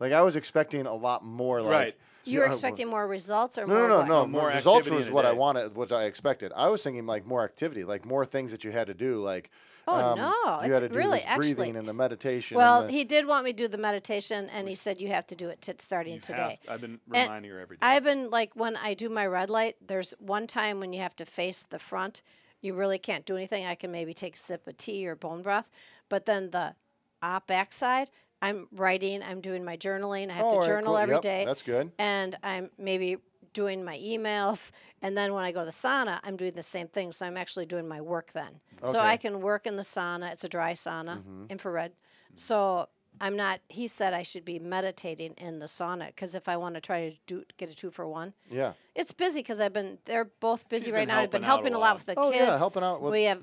Like 0.00 0.12
I 0.12 0.22
was 0.22 0.36
expecting 0.36 0.86
a 0.86 0.94
lot 0.94 1.24
more. 1.24 1.60
Like 1.62 1.70
Right. 1.72 1.96
You 2.24 2.40
were 2.40 2.46
expecting 2.46 2.88
more 2.88 3.06
results 3.06 3.58
or 3.58 3.66
No, 3.66 3.74
more 3.74 3.88
no, 3.88 4.00
no, 4.00 4.06
no. 4.06 4.26
More 4.26 4.42
More 4.42 4.48
results 4.50 4.90
was 4.90 5.10
what 5.10 5.24
I 5.26 5.32
wanted, 5.32 5.74
what 5.76 5.92
I 5.92 6.04
expected. 6.04 6.52
I 6.56 6.68
was 6.68 6.82
thinking 6.82 7.06
like 7.06 7.26
more 7.26 7.44
activity, 7.44 7.84
like 7.84 8.04
more 8.04 8.24
things 8.24 8.50
that 8.52 8.64
you 8.64 8.70
had 8.72 8.86
to 8.88 8.94
do, 8.94 9.16
like. 9.22 9.50
Oh, 9.86 10.12
um, 10.12 10.18
no, 10.18 10.30
You 10.62 10.68
it's 10.72 10.80
had 10.80 10.80
to 10.80 10.88
do 10.88 10.94
really- 10.98 11.18
this 11.18 11.26
actually- 11.28 11.68
and 11.68 11.86
the 11.86 11.92
meditation. 11.92 12.56
Well, 12.56 12.86
the, 12.86 12.90
he 12.90 13.04
did 13.04 13.26
want 13.26 13.44
me 13.44 13.52
to 13.52 13.56
do 13.64 13.68
the 13.68 13.76
meditation, 13.76 14.48
and 14.50 14.66
he 14.66 14.74
said 14.74 14.98
you 14.98 15.08
have 15.08 15.26
to 15.26 15.34
do 15.36 15.50
it 15.50 15.60
t- 15.60 15.74
starting 15.78 16.14
You 16.14 16.20
today. 16.20 16.58
have- 16.64 16.74
I've 16.76 16.80
been 16.80 17.00
And 17.12 17.24
reminding 17.28 17.50
her 17.50 17.60
every 17.60 17.76
day. 17.76 17.86
I've 17.86 18.02
been 18.02 18.30
like 18.30 18.52
when 18.56 18.78
I 18.78 18.94
do 18.94 19.10
my 19.10 19.26
red 19.26 19.50
light. 19.50 19.76
There's 19.86 20.12
one 20.18 20.46
time 20.46 20.80
when 20.80 20.94
you 20.94 21.02
have 21.02 21.14
to 21.16 21.26
face 21.26 21.64
the 21.68 21.78
front. 21.78 22.22
You 22.62 22.72
really 22.72 22.98
can't 22.98 23.26
do 23.26 23.36
anything. 23.36 23.66
I 23.66 23.74
can 23.74 23.92
maybe 23.92 24.14
take 24.14 24.36
a 24.36 24.38
sip 24.38 24.66
of 24.66 24.78
tea 24.78 25.06
or 25.06 25.14
bone 25.16 25.42
broth, 25.42 25.70
but 26.08 26.24
then 26.24 26.50
the 26.50 26.76
op 27.22 27.46
backside, 27.46 28.08
I'm 28.44 28.68
writing. 28.72 29.22
I'm 29.22 29.40
doing 29.40 29.64
my 29.64 29.76
journaling. 29.76 30.30
I 30.30 30.34
have 30.34 30.46
Oh, 30.46 30.60
to 30.60 30.66
journal 30.66 30.92
cool. 30.92 30.98
every 30.98 31.14
Yep, 31.16 31.22
day. 31.22 31.44
that's 31.44 31.62
good. 31.62 31.92
And 31.98 32.36
I'm 32.42 32.70
maybe 32.78 33.16
doing 33.54 33.84
my 33.84 33.96
emails, 33.98 34.70
and 35.00 35.16
then 35.16 35.32
when 35.32 35.44
I 35.44 35.52
go 35.52 35.60
to 35.60 35.66
the 35.66 35.70
sauna, 35.72 36.18
I'm 36.24 36.36
doing 36.36 36.54
the 36.54 36.62
same 36.62 36.88
thing. 36.88 37.12
So 37.12 37.24
I'm 37.24 37.36
actually 37.36 37.66
doing 37.66 37.86
my 37.88 38.00
work 38.00 38.32
then. 38.32 38.60
So 38.82 38.88
Okay. 38.88 38.98
Mm-hmm. 38.98 39.06
I 39.06 39.16
can 39.16 39.40
work 39.40 39.66
in 39.66 39.76
the 39.76 39.82
sauna. 39.82 40.32
It's 40.32 40.44
a 40.44 40.48
dry 40.48 40.72
sauna, 40.74 41.22
infrared. 41.48 41.92
So 42.34 42.88
I'm 43.20 43.36
not. 43.36 43.60
He 43.68 43.86
said 43.86 44.12
I 44.12 44.22
should 44.24 44.44
be 44.44 44.58
meditating 44.58 45.34
in 45.34 45.60
the 45.60 45.66
sauna 45.66 46.08
because 46.08 46.34
if 46.34 46.48
I 46.48 46.56
want 46.56 46.74
to 46.74 46.80
try 46.80 47.10
to 47.10 47.16
do 47.26 47.44
get 47.56 47.70
a 47.70 47.74
two 47.76 47.90
for 47.92 48.06
one, 48.08 48.34
yeah. 48.50 48.72
it's 48.96 49.12
busy 49.12 49.38
because 49.38 49.60
I've 49.60 49.72
been. 49.72 49.98
They're 50.04 50.24
both 50.40 50.68
busy 50.68 50.86
She's 50.86 50.92
right 50.94 51.06
now. 51.08 51.20
I've 51.20 51.30
been 51.30 51.44
helping 51.44 51.72
a 51.72 51.72
helping 51.72 51.74
a 51.74 51.78
lot 51.78 51.86
lot. 51.90 51.96
with 51.98 52.06
the 52.06 52.18
Oh, 52.18 52.30
kids. 52.32 52.44
yeah, 52.44 52.58
helping 52.58 52.82
out 52.82 53.00
with- 53.00 53.12
we 53.12 53.22
have, 53.24 53.42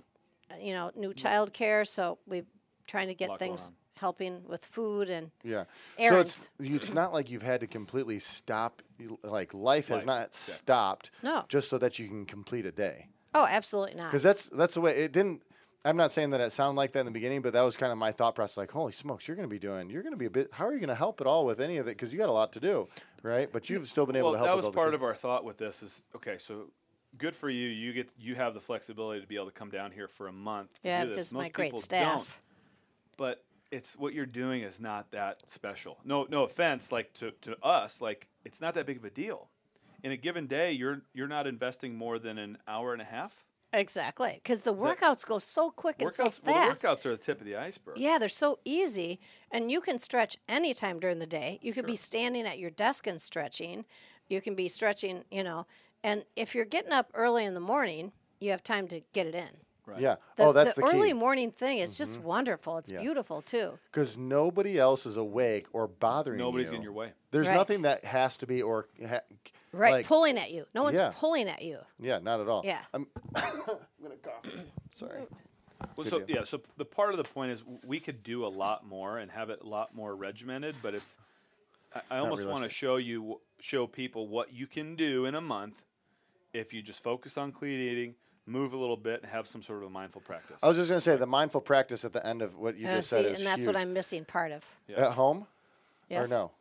uh, 0.51 0.55
you 0.62 0.74
know, 0.74 0.91
new 0.96 1.13
child 1.13 1.53
care, 1.53 1.86
so 1.86 2.20
we're 2.27 2.46
trying 2.86 3.08
to 3.08 3.13
get 3.15 3.29
Lot 3.29 3.39
going 3.39 3.51
things 3.51 3.67
on. 3.67 3.75
Helping 4.01 4.43
with 4.48 4.65
food 4.65 5.10
and 5.10 5.31
Yeah. 5.43 5.63
Errands. 5.98 6.34
So 6.36 6.50
it's 6.60 6.74
it's 6.74 6.93
not 6.93 7.13
like 7.13 7.31
you've 7.31 7.41
had 7.43 7.62
to 7.62 7.67
completely 7.67 8.20
stop. 8.20 8.81
Like 9.24 9.53
life 9.53 9.88
has 9.88 10.05
not 10.05 10.29
yeah. 10.48 10.55
stopped. 10.55 11.12
No. 11.24 11.46
Just 11.48 11.70
so 11.70 11.77
that 11.77 11.98
you 12.00 12.08
can 12.08 12.25
complete 12.25 12.65
a 12.65 12.72
day. 12.72 13.08
oh, 13.34 13.48
absolutely 13.50 13.96
not. 13.96 14.12
Because 14.12 14.24
that's 14.24 14.50
that's 14.50 14.74
the 14.74 14.81
way 14.81 14.91
it 15.03 15.13
didn't. 15.13 15.43
I'm 15.84 15.98
not 15.98 16.12
saying 16.12 16.29
that 16.31 16.41
it 16.41 16.51
sounded 16.51 16.77
like 16.77 16.91
that 16.93 17.00
in 17.00 17.05
the 17.08 17.12
beginning, 17.12 17.41
but 17.41 17.53
that 17.53 17.62
was 17.62 17.75
kind 17.75 17.91
of 17.91 17.98
my 17.98 18.12
thought 18.12 18.36
process. 18.36 18.58
Like, 18.58 18.70
holy 18.70 18.91
smokes, 18.91 19.27
you're 19.27 19.36
going 19.36 19.48
to 19.50 19.51
be 19.51 19.58
doing, 19.58 19.89
you're 19.89 20.03
going 20.03 20.13
to 20.13 20.17
be 20.17 20.27
a 20.27 20.29
bit. 20.29 20.50
How 20.51 20.67
are 20.67 20.74
you 20.74 20.79
going 20.79 20.89
to 20.89 20.96
help 20.96 21.22
at 21.22 21.25
all 21.25 21.43
with 21.43 21.60
any 21.60 21.77
of 21.77 21.88
it? 21.88 21.98
Because 21.98 22.13
you 22.13 22.20
got 22.20 22.29
a 22.29 22.31
lot 22.34 22.53
to 22.53 22.60
do, 22.60 22.88
right? 23.24 23.51
But 23.51 23.67
you've 23.67 23.88
still 23.88 24.05
been 24.05 24.15
able 24.15 24.31
well, 24.31 24.34
to 24.34 24.38
help. 24.39 24.48
that 24.50 24.55
with 24.58 24.65
was 24.65 24.67
all 24.67 24.74
part 24.74 24.91
kids. 24.91 24.96
of 25.01 25.03
our 25.03 25.15
thought 25.15 25.43
with 25.43 25.58
this. 25.58 25.81
Is 25.81 26.03
okay. 26.15 26.38
So 26.38 26.67
good 27.17 27.36
for 27.36 27.50
you. 27.50 27.67
You 27.67 27.93
get 27.93 28.10
you 28.20 28.36
have 28.36 28.53
the 28.53 28.60
flexibility 28.60 29.22
to 29.22 29.27
be 29.27 29.36
able 29.36 29.48
to 29.48 29.51
come 29.51 29.72
down 29.72 29.91
here 29.91 30.08
for 30.08 30.27
a 30.27 30.31
month. 30.31 30.72
To 30.84 30.88
Yeah, 30.88 31.03
do 31.03 31.10
this. 31.10 31.15
because 31.15 31.34
Most 31.34 31.41
my 31.41 31.50
great 31.50 31.65
people 31.70 31.81
staff. 31.81 32.13
Don't. 32.13 32.27
But 33.17 33.43
it's 33.72 33.94
what 33.96 34.13
you're 34.13 34.25
doing 34.25 34.62
is 34.62 34.80
not 34.80 35.12
that 35.12 35.42
special. 35.48 35.98
No, 36.04 36.28
no 36.30 36.44
offense, 36.44 36.92
like 36.92 37.13
to, 37.16 37.32
to 37.42 37.56
us, 37.63 38.01
like 38.01 38.28
it's 38.46 38.62
not 38.62 38.75
that 38.75 38.86
big 38.86 38.98
of 38.98 39.06
a 39.06 39.10
deal. 39.10 39.48
In 40.04 40.12
a 40.12 40.18
given 40.18 40.48
day, 40.48 40.72
you're 40.72 41.01
you're 41.13 41.28
not 41.28 41.48
investing 41.48 41.96
more 41.96 42.20
than 42.20 42.38
an 42.38 42.58
hour 42.68 42.94
and 42.94 43.01
a 43.01 43.06
half. 43.06 43.46
Exactly, 43.74 44.34
because 44.44 44.62
the 44.62 44.74
workouts 44.74 45.25
go 45.25 45.40
so 45.40 45.70
quick 45.72 46.01
and 46.01 46.13
so 46.13 46.25
Workouts, 46.25 46.44
well, 46.44 46.56
fast. 46.56 46.82
the 46.82 46.88
workouts 46.88 47.06
are 47.06 47.12
the 47.12 47.18
tip 47.18 47.40
of 47.40 47.46
the 47.46 47.56
iceberg. 47.56 47.98
Yeah, 47.98 48.18
they're 48.20 48.28
so 48.28 48.60
easy, 48.66 49.20
and 49.50 49.72
you 49.72 49.80
can 49.80 49.98
stretch 49.98 50.36
anytime 50.50 51.00
during 51.00 51.20
the 51.20 51.25
day. 51.25 51.58
You 51.62 51.72
could 51.72 51.86
be 51.86 51.96
standing 51.96 52.46
at 52.46 52.60
your 52.60 52.70
desk 52.70 53.08
and 53.08 53.22
stretching. 53.22 53.86
You 54.28 54.42
can 54.42 54.56
be 54.56 54.68
stretching, 54.68 55.24
you 55.32 55.44
know. 55.44 55.68
And 56.04 56.25
if 56.36 56.54
you're 56.54 56.66
getting 56.66 56.92
up 56.92 57.12
early 57.13 57.46
in 57.46 57.54
the 57.54 57.62
morning, 57.62 58.12
you 58.42 58.51
have 58.51 58.63
time 58.63 58.88
to 58.90 59.01
get 59.13 59.28
it 59.28 59.36
in. 59.36 59.50
Right. 59.91 60.01
Yeah. 60.01 60.15
The, 60.38 60.43
oh, 60.43 60.53
that's 60.53 60.75
the, 60.75 60.81
the, 60.81 60.88
early 60.88 61.10
key. 61.10 61.13
morning 61.13 61.51
thing 61.51 61.79
is 61.79 61.98
just 61.98 62.13
mm-hmm. 62.17 62.24
wonderful. 62.27 62.77
It's 62.77 62.91
Yeah. 62.91 63.01
beautiful 63.01 63.41
too. 63.41 63.77
Because 63.91 64.17
nobody 64.17 64.79
else 64.79 65.05
is 65.05 65.17
awake 65.17 65.67
or 65.74 65.88
bothering 65.88 66.39
Nobody's 66.39 66.67
you. 66.67 66.71
getting 66.71 66.83
your 66.83 66.93
way. 66.93 67.12
There's 67.31 67.48
Right. 67.48 67.55
nothing 67.55 67.81
that 67.83 68.05
has 68.05 68.38
to 68.38 68.48
be 68.48 68.62
or 68.62 68.88
ha- 69.05 69.21
Right, 69.74 69.91
like- 69.91 70.05
pulling 70.07 70.38
at 70.38 70.51
you. 70.51 70.65
No 70.74 70.83
one's 70.83 70.98
Yeah. 70.98 71.12
pulling 71.13 71.48
at 71.50 71.62
you. 71.62 71.79
yeah, 72.00 72.19
not 72.19 72.39
at 72.39 72.48
all. 72.48 72.62
Yeah. 72.65 72.81
I'm, 72.93 73.07
I'm 73.36 73.43
gonna 74.01 74.15
cough. 74.21 74.45
Sorry. 74.95 75.21
Well, 75.21 76.03
Good 76.03 76.05
so 76.07 76.19
deal. 76.19 76.36
yeah, 76.38 76.43
so 76.43 76.62
the 76.77 76.86
part 76.86 77.12
of 77.12 77.17
the 77.17 77.24
point 77.24 77.51
is 77.51 77.63
we 77.83 78.00
could 78.00 78.24
do 78.24 78.45
a 78.45 78.48
lot 78.50 78.86
more 78.86 79.17
and 79.17 79.31
have 79.31 79.50
it 79.50 79.62
a 79.62 79.67
lot 79.67 79.95
more 79.95 80.15
regimented, 80.15 80.75
but 80.81 80.93
it's 80.93 81.17
I, 81.93 82.01
I 82.12 82.17
almost 82.19 82.45
want 82.45 82.63
to 82.63 82.69
show 82.69 82.98
you 82.98 83.41
show 83.60 83.88
people 83.88 84.27
what 84.27 84.53
you 84.53 84.67
can 84.67 84.95
do 84.95 85.25
in 85.25 85.36
a 85.36 85.41
month 85.41 85.81
if 86.53 86.74
you 86.74 86.81
just 86.81 87.01
focus 87.01 87.38
on 87.38 87.51
clean 87.51 87.79
eating, 87.79 88.15
move 88.51 88.74
a 88.74 88.77
little 88.77 88.98
bit, 88.98 89.22
and 89.24 89.31
have 89.31 89.48
some 89.48 89.62
sort 89.63 89.79
of 89.79 89.86
a 89.88 89.89
mindful 89.89 90.22
practice. 90.22 90.58
I 90.62 90.67
was 90.67 90.77
just 90.77 90.89
gonna 90.89 91.01
say 91.01 91.15
the 91.15 91.25
mindful 91.25 91.62
practice 91.62 92.03
at 92.05 92.13
the 92.13 92.25
end 92.25 92.41
of 92.41 92.58
what 92.58 92.77
you 92.77 92.88
Uh, 92.88 92.91
just 92.98 93.10
see, 93.10 93.15
said 93.17 93.25
is 93.25 93.38
and 93.38 93.48
that's 93.48 93.65
what. 93.65 93.75
I'm 93.77 93.93
missing 93.93 94.25
part 94.25 94.51
of. 94.51 94.65
Yeah. 94.88 95.08
At 95.08 95.13
home 95.13 95.48
Yes. 96.10 96.27
or 96.27 96.29
no? 96.29 96.51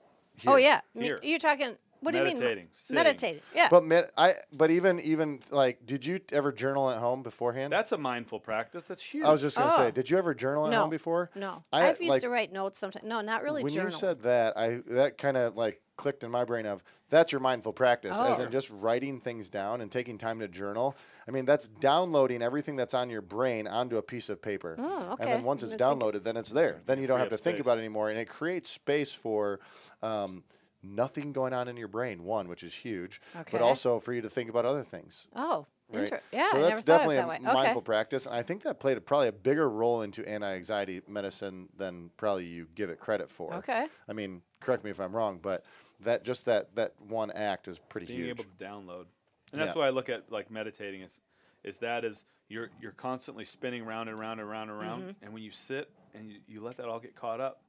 Oh 0.46 0.56
yeah, 0.56 0.80
Here. 0.94 1.20
you're 1.22 1.38
talking. 1.38 1.76
What 2.02 2.12
do 2.12 2.18
you 2.18 2.24
mean? 2.24 2.38
Meditating, 2.38 2.68
sitting. 2.76 2.94
Meditating. 2.94 3.40
Yeah. 3.54 3.68
But 3.70 3.84
med- 3.84 4.10
I 4.16 4.36
but 4.52 4.70
even 4.70 5.00
even 5.00 5.40
like 5.50 5.84
did 5.84 6.06
you 6.06 6.20
ever 6.32 6.50
journal 6.50 6.88
at 6.90 6.96
home 6.98 7.22
beforehand? 7.22 7.70
That's 7.70 7.92
a 7.92 7.98
mindful 7.98 8.40
practice. 8.40 8.86
That's 8.86 9.02
huge. 9.02 9.26
I 9.26 9.30
was 9.30 9.42
just 9.42 9.58
gonna 9.58 9.70
Oh. 9.74 9.76
say, 9.76 9.90
did 9.90 10.08
you 10.08 10.16
ever 10.16 10.32
journal 10.32 10.64
at 10.66 10.70
no. 10.70 10.80
home 10.80 10.88
before? 10.90 11.30
No, 11.34 11.62
I- 11.70 11.90
I've 11.90 11.98
used 12.00 12.08
like, 12.08 12.22
to 12.22 12.30
write 12.30 12.52
notes 12.52 12.78
sometimes. 12.78 13.04
No, 13.04 13.20
not 13.20 13.42
really 13.42 13.62
when 13.62 13.70
journal. 13.74 13.90
you 13.92 13.98
said 13.98 14.22
that, 14.22 14.56
I 14.56 14.76
that 14.86 15.18
kind 15.18 15.36
of 15.36 15.56
like 15.58 15.82
clicked 15.96 16.24
in 16.24 16.30
my 16.30 16.44
brain 16.44 16.64
of 16.64 16.82
that's 17.10 17.32
your 17.32 17.40
mindful 17.40 17.72
practice, 17.74 18.16
as 18.16 18.38
Oh. 18.38 18.44
in 18.44 18.50
just 18.50 18.70
writing 18.70 19.20
things 19.20 19.50
down 19.50 19.80
and 19.82 19.92
taking 19.92 20.16
time 20.16 20.38
to 20.40 20.48
journal. 20.48 20.96
I 21.28 21.30
mean, 21.32 21.44
that's 21.44 21.68
downloading 21.68 22.40
everything 22.42 22.76
that's 22.76 22.94
on 22.94 23.10
your 23.10 23.20
brain 23.22 23.66
onto 23.68 23.98
a 23.98 24.02
piece 24.02 24.28
of 24.28 24.40
paper. 24.40 24.76
Oh, 24.78 25.16
And 25.20 25.28
then 25.30 25.42
once 25.42 25.62
it's 25.62 25.74
I 25.74 25.76
think- 25.76 26.00
downloaded, 26.00 26.24
then 26.24 26.36
it's 26.36 26.50
there. 26.50 26.80
Then 26.86 27.00
you 27.00 27.06
don't 27.06 27.18
have 27.18 27.28
to 27.30 27.36
think 27.36 27.56
space. 27.56 27.66
about 27.66 27.76
it 27.78 27.80
anymore, 27.82 28.08
and 28.10 28.18
it 28.18 28.28
creates 28.28 28.70
space 28.70 29.12
for. 29.12 29.60
Um, 30.02 30.44
Nothing 30.82 31.34
going 31.34 31.52
on 31.52 31.68
in 31.68 31.76
your 31.76 31.88
brain, 31.88 32.24
one, 32.24 32.48
which 32.48 32.62
is 32.62 32.72
huge, 32.72 33.20
Okay. 33.36 33.50
but 33.52 33.60
also 33.60 33.98
for 34.00 34.14
you 34.14 34.22
to 34.22 34.30
think 34.30 34.48
about 34.48 34.64
other 34.64 34.82
things. 34.82 35.28
oh, 35.36 35.66
Right? 35.92 36.04
inter- 36.04 36.20
yeah, 36.32 36.50
so 36.52 36.56
I 36.56 36.60
that's 36.60 36.68
never 36.70 36.70
thought 36.70 36.78
of 36.78 36.84
definitely 36.86 37.16
that 37.16 37.24
a 37.26 37.28
way. 37.28 37.38
mindful 37.62 37.82
practice, 37.82 38.24
and 38.24 38.34
I 38.34 38.42
think 38.42 38.62
that 38.62 38.80
played 38.80 38.96
a, 38.96 39.00
probably 39.02 39.28
a 39.28 39.32
bigger 39.32 39.68
role 39.68 40.00
into 40.00 40.26
anti-anxiety 40.26 41.02
medicine 41.06 41.68
than 41.76 42.10
probably 42.16 42.46
you 42.46 42.66
give 42.74 42.88
it 42.88 42.98
credit 42.98 43.28
for. 43.28 43.52
Okay. 43.56 43.88
I 44.08 44.12
mean, 44.14 44.40
correct 44.60 44.82
me 44.82 44.90
if 44.90 44.98
I'm 44.98 45.14
wrong, 45.14 45.38
but 45.42 45.66
that 46.04 46.24
just 46.24 46.44
that 46.46 46.74
that 46.76 46.94
one 47.08 47.30
act 47.30 47.68
is 47.68 47.78
pretty 47.78 48.06
being 48.06 48.20
huge. 48.20 48.28
able 48.30 48.44
to 48.44 48.64
download, 48.64 49.06
and 49.52 49.60
that's 49.60 49.74
Yeah. 49.74 49.80
why 49.82 49.86
I 49.86 49.90
look 49.90 50.08
at 50.08 50.30
like 50.30 50.50
meditating 50.50 51.02
is 51.02 51.20
is 51.64 51.78
that 51.78 52.04
is 52.04 52.24
you're 52.48 52.70
you're 52.80 52.92
constantly 52.92 53.44
spinning 53.44 53.84
round 53.84 54.08
and 54.08 54.18
round 54.18 54.40
and 54.40 54.48
round 54.48 54.70
and 54.70 54.78
round, 54.78 55.02
Mm-hmm. 55.02 55.24
and 55.24 55.32
when 55.34 55.42
you 55.42 55.50
sit 55.50 55.90
and 56.14 56.30
you, 56.32 56.38
you 56.48 56.60
let 56.62 56.76
that 56.78 56.86
all 56.88 57.00
get 57.00 57.14
caught 57.14 57.40
up, 57.40 57.60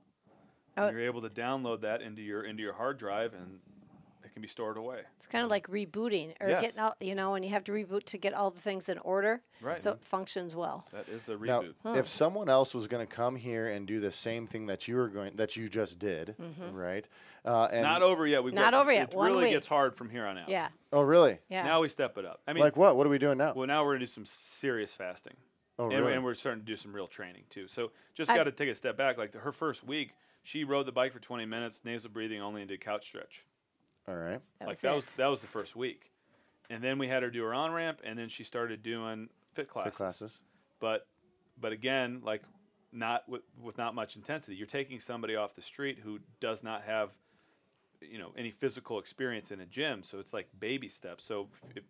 Oh. 0.77 0.89
you're 0.89 1.01
able 1.01 1.21
to 1.23 1.29
download 1.29 1.81
that 1.81 2.01
into 2.01 2.21
your 2.21 2.43
into 2.43 2.63
your 2.63 2.73
hard 2.73 2.97
drive, 2.97 3.33
and 3.33 3.59
it 4.31 4.33
can 4.35 4.41
be 4.41 4.47
stored 4.47 4.77
away. 4.77 5.01
It's 5.17 5.27
kind 5.27 5.43
of 5.43 5.49
like 5.49 5.67
rebooting 5.67 6.33
or 6.39 6.47
Yes. 6.49 6.61
getting 6.61 6.79
out, 6.79 6.95
you 7.01 7.15
know, 7.15 7.31
when 7.31 7.43
you 7.43 7.49
have 7.49 7.65
to 7.65 7.73
reboot 7.73 8.05
to 8.05 8.17
get 8.17 8.33
all 8.33 8.49
the 8.49 8.61
things 8.61 8.87
in 8.87 8.97
order, 8.99 9.41
Right. 9.59 9.77
so 9.77 9.91
it 9.91 10.05
functions 10.05 10.55
well. 10.55 10.87
That 10.93 11.09
is 11.09 11.27
a 11.27 11.37
Now, 11.37 11.63
reboot. 11.63 11.97
if 11.97 12.07
someone 12.07 12.47
else 12.47 12.73
was 12.73 12.87
going 12.87 13.05
to 13.05 13.13
come 13.13 13.35
here 13.35 13.67
and 13.67 13.85
do 13.85 13.99
the 13.99 14.11
same 14.11 14.47
thing 14.47 14.67
that 14.67 14.87
you 14.87 14.95
were 14.95 15.09
going 15.09 15.35
that 15.35 15.57
you 15.57 15.67
just 15.67 15.99
did, 15.99 16.35
right? 16.71 17.05
Uh, 17.43 17.67
and 17.73 17.83
not 17.83 18.01
over 18.03 18.25
yet. 18.25 18.41
We've 18.43 18.53
Not 18.53 18.71
got, 18.71 18.81
over 18.81 18.93
yet. 18.93 19.11
It 19.11 19.15
One 19.17 19.31
really 19.31 19.45
week. 19.45 19.53
gets 19.53 19.67
hard 19.67 19.95
from 19.95 20.09
here 20.09 20.25
on 20.25 20.37
out. 20.37 20.47
Yeah, 20.47 20.69
oh, 20.93 21.01
really? 21.01 21.39
yeah. 21.49 21.63
Now 21.65 21.81
we 21.81 21.89
step 21.89 22.17
it 22.17 22.23
up. 22.25 22.39
I 22.47 22.53
mean, 22.53 22.63
like 22.63 22.77
what? 22.77 22.95
What 22.95 23.05
are 23.05 23.09
we 23.09 23.17
doing 23.17 23.37
now? 23.37 23.53
well, 23.53 23.67
now 23.67 23.83
we're 23.83 23.95
gonna 23.95 23.99
do 24.05 24.05
some 24.05 24.25
serious 24.25 24.93
fasting. 24.93 25.33
oh, 25.77 25.89
and, 25.89 25.99
really? 25.99 26.13
and 26.13 26.23
we're 26.23 26.35
starting 26.35 26.61
to 26.61 26.65
do 26.65 26.77
some 26.77 26.93
real 26.93 27.07
training 27.07 27.43
too. 27.49 27.67
So 27.67 27.91
just 28.13 28.29
got 28.33 28.43
to 28.43 28.51
take 28.51 28.69
a 28.69 28.75
step 28.75 28.95
back. 28.95 29.17
Like 29.17 29.31
the, 29.33 29.39
her 29.39 29.51
first 29.51 29.83
week, 29.83 30.13
she 30.43 30.63
rode 30.63 30.85
the 30.85 30.91
bike 30.91 31.11
for 31.13 31.19
20 31.19 31.45
minutes, 31.45 31.81
nasal 31.83 32.09
breathing 32.11 32.41
only, 32.41 32.61
and 32.61 32.69
did 32.69 32.79
couch 32.81 33.05
stretch. 33.05 33.43
All 34.07 34.15
right. 34.15 34.39
that 34.59 34.65
like 34.65 34.69
was 34.69 34.79
that 34.81 34.91
it. 34.91 34.95
was 34.95 35.05
that 35.17 35.27
was 35.27 35.41
the 35.41 35.47
first 35.47 35.75
week, 35.75 36.11
and 36.69 36.83
then 36.83 36.97
we 36.97 37.07
had 37.07 37.23
her 37.23 37.29
do 37.29 37.43
her 37.43 37.53
on 37.53 37.71
ramp, 37.71 38.01
and 38.03 38.17
then 38.17 38.29
she 38.29 38.43
started 38.43 38.81
doing 38.83 39.29
fit 39.53 39.67
classes. 39.67 39.91
Fit 39.91 39.97
classes. 39.97 40.39
But 40.79 41.07
but 41.59 41.71
again, 41.71 42.21
like 42.23 42.41
not 42.91 43.27
with 43.29 43.41
with 43.61 43.77
not 43.77 43.95
much 43.95 44.15
intensity. 44.15 44.55
You're 44.57 44.67
taking 44.67 44.99
somebody 44.99 45.35
off 45.35 45.53
the 45.55 45.61
street 45.61 45.99
who 46.03 46.19
does 46.39 46.63
not 46.63 46.83
have 46.83 47.11
you 48.01 48.17
know 48.17 48.31
any 48.35 48.51
physical 48.51 48.97
experience 48.99 49.51
in 49.51 49.59
a 49.61 49.65
gym, 49.65 50.03
so 50.03 50.19
it's 50.19 50.33
like 50.33 50.47
baby 50.59 50.89
steps. 50.89 51.23
So 51.23 51.47
if, 51.75 51.83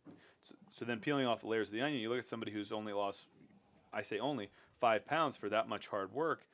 so, 0.44 0.56
so 0.72 0.86
then 0.86 1.00
peeling 1.00 1.26
off 1.26 1.42
the 1.42 1.48
layers 1.48 1.70
of 1.70 1.74
the 1.74 1.82
onion, 1.82 2.02
you 2.02 2.10
look 2.10 2.20
at 2.20 2.26
somebody 2.26 2.52
who's 2.52 2.72
only 2.72 2.94
lost, 2.94 3.26
I 3.94 4.02
say 4.02 4.20
only 4.20 4.50
five 4.80 5.06
pounds 5.06 5.38
for 5.38 5.48
that 5.50 5.70
much 5.70 5.88
hard 5.88 6.12
work. 6.14 6.46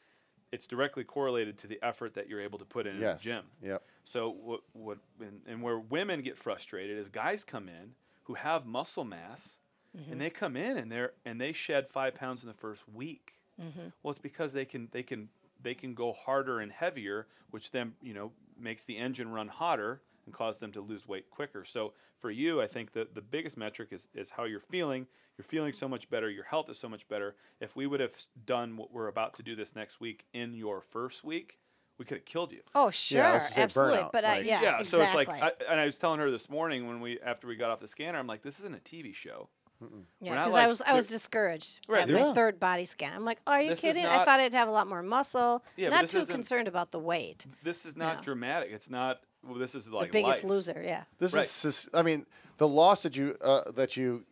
It's 0.52 0.66
directly 0.68 1.04
correlated 1.04 1.58
to 1.60 1.68
the 1.68 1.80
effort 1.82 2.14
that 2.14 2.30
you're 2.30 2.42
able 2.42 2.60
to 2.60 2.66
put 2.66 2.86
in 2.88 3.00
Yes. 3.02 3.22
a 3.22 3.24
gym. 3.24 3.44
Yep. 3.62 3.84
So 4.08 4.30
what 4.30 4.62
what 4.72 5.00
and, 5.20 5.42
and 5.46 5.62
where 5.62 5.80
women 5.80 6.22
get 6.22 6.38
frustrated 6.38 6.98
is 6.98 7.10
guys 7.10 7.44
come 7.44 7.68
in 7.68 7.94
who 8.24 8.36
have 8.36 8.66
muscle 8.66 9.04
mass 9.04 9.58
and 9.94 10.06
mm-hmm. 10.06 10.20
they 10.20 10.30
come 10.30 10.56
in 10.56 10.78
and 10.78 10.92
they're 10.92 11.14
and 11.26 11.42
they 11.42 11.52
shed 11.52 11.90
five 11.90 12.16
pounds 12.16 12.42
in 12.42 12.48
the 12.48 12.54
first 12.54 12.84
week. 12.88 13.34
Mm-hmm. 13.62 13.88
Well, 14.02 14.12
it's 14.12 14.20
because 14.20 14.54
they 14.54 14.66
can 14.66 14.88
they 14.92 15.04
can 15.04 15.28
they 15.62 15.74
can 15.74 15.94
go 15.94 16.14
harder 16.14 16.60
and 16.60 16.72
heavier, 16.72 17.28
which 17.52 17.72
then 17.72 17.94
you 18.02 18.14
know 18.14 18.32
makes 18.58 18.86
the 18.86 18.98
engine 18.98 19.30
run 19.30 19.50
hotter 19.50 20.02
and 20.26 20.34
cause 20.34 20.60
them 20.60 20.72
to 20.74 20.82
lose 20.82 21.08
weight 21.08 21.30
quicker. 21.30 21.66
So 21.66 21.94
for 22.20 22.32
you, 22.32 22.62
I 22.62 22.68
think 22.68 22.94
that 22.94 23.14
the 23.14 23.22
biggest 23.22 23.58
metric 23.58 23.90
is 23.92 24.08
is 24.14 24.30
how 24.30 24.46
you're 24.46 24.60
feeling. 24.60 25.08
You're 25.38 25.46
feeling 25.46 25.74
so 25.74 25.88
much 25.88 26.10
better. 26.10 26.30
Your 26.30 26.46
health 26.46 26.70
is 26.70 26.80
so 26.80 26.90
much 26.90 27.08
better. 27.10 27.36
If 27.60 27.76
we 27.76 27.88
would 27.88 28.00
have 28.00 28.16
done 28.46 28.78
what 28.78 28.92
we're 28.92 29.08
about 29.08 29.36
to 29.36 29.44
do 29.44 29.56
this 29.56 29.76
next 29.76 30.00
week 30.00 30.26
in 30.34 30.54
your 30.54 30.82
first 30.82 31.24
week, 31.24 31.60
we 31.98 32.06
could 32.06 32.18
have 32.18 32.26
killed 32.26 32.52
you. 32.52 32.62
Oh, 32.76 32.90
sure, 32.90 33.24
I 33.24 33.34
was 33.34 33.42
gonna 33.44 33.54
say 33.54 33.62
absolutely. 33.64 33.98
burnout, 34.00 34.12
But 34.12 34.26
I, 34.26 34.38
like- 34.38 34.46
yeah, 34.46 34.62
yeah, 34.62 34.80
exactly. 34.80 34.86
so 34.88 35.02
it's 35.02 35.16
like, 35.16 35.30
I, 35.30 35.52
and 35.70 35.80
I 35.80 35.86
was 35.86 35.98
telling 35.98 36.20
her 36.20 36.30
this 36.32 36.50
morning 36.50 36.88
when 36.88 37.02
we 37.02 37.20
after 37.22 37.48
we 37.48 37.56
got 37.56 37.72
off 37.72 37.80
the 37.80 37.88
scanner, 37.88 38.20
I'm 38.20 38.28
like, 38.28 38.42
this 38.44 38.60
isn't 38.60 38.76
a 38.76 38.80
TV 38.80 39.14
show. 39.14 39.50
yeah, 39.82 39.88
we're 40.32 40.36
not 40.36 40.42
because 40.42 40.54
like- 40.54 40.64
I 40.64 40.68
was 40.68 40.82
I 40.84 40.94
was 40.94 41.08
discouraged 41.08 41.82
Right, 41.88 42.02
at 42.04 42.08
this- 42.08 42.20
my 42.22 42.34
third 42.34 42.60
body 42.60 42.86
scan. 42.86 43.14
I'm 43.14 43.26
like, 43.26 43.40
are 43.48 43.62
you 43.62 43.70
This 43.72 43.80
is 43.80 43.94
kidding? 43.94 44.06
I 44.06 44.24
thought 44.26 44.40
I'd 44.40 44.54
have 44.54 44.68
a 44.68 44.72
lot 44.72 44.88
more 44.88 45.02
muscle. 45.04 45.64
Yeah, 45.76 45.90
Not 45.90 46.08
too 46.10 46.26
concerned 46.26 46.68
about 46.68 46.92
the 46.92 47.00
weight. 47.00 47.46
This 47.64 47.86
is 47.86 47.96
not 47.96 48.18
No. 48.18 48.24
dramatic. 48.24 48.70
It's 48.72 48.90
not. 48.90 49.22
Well, 49.44 49.56
this 49.60 49.76
is 49.76 49.88
like 49.88 50.12
the 50.12 50.20
biggest 50.22 50.44
life. 50.44 50.50
loser, 50.50 50.82
yeah. 50.84 51.04
This 51.20 51.34
Right. 51.34 51.46
is. 51.46 51.88
I 51.94 52.02
mean, 52.02 52.26
the 52.58 52.68
loss 52.68 53.04
that 53.04 53.16
you 53.16 53.36
uh, 53.42 53.72
that 53.72 53.96
you 53.96 54.26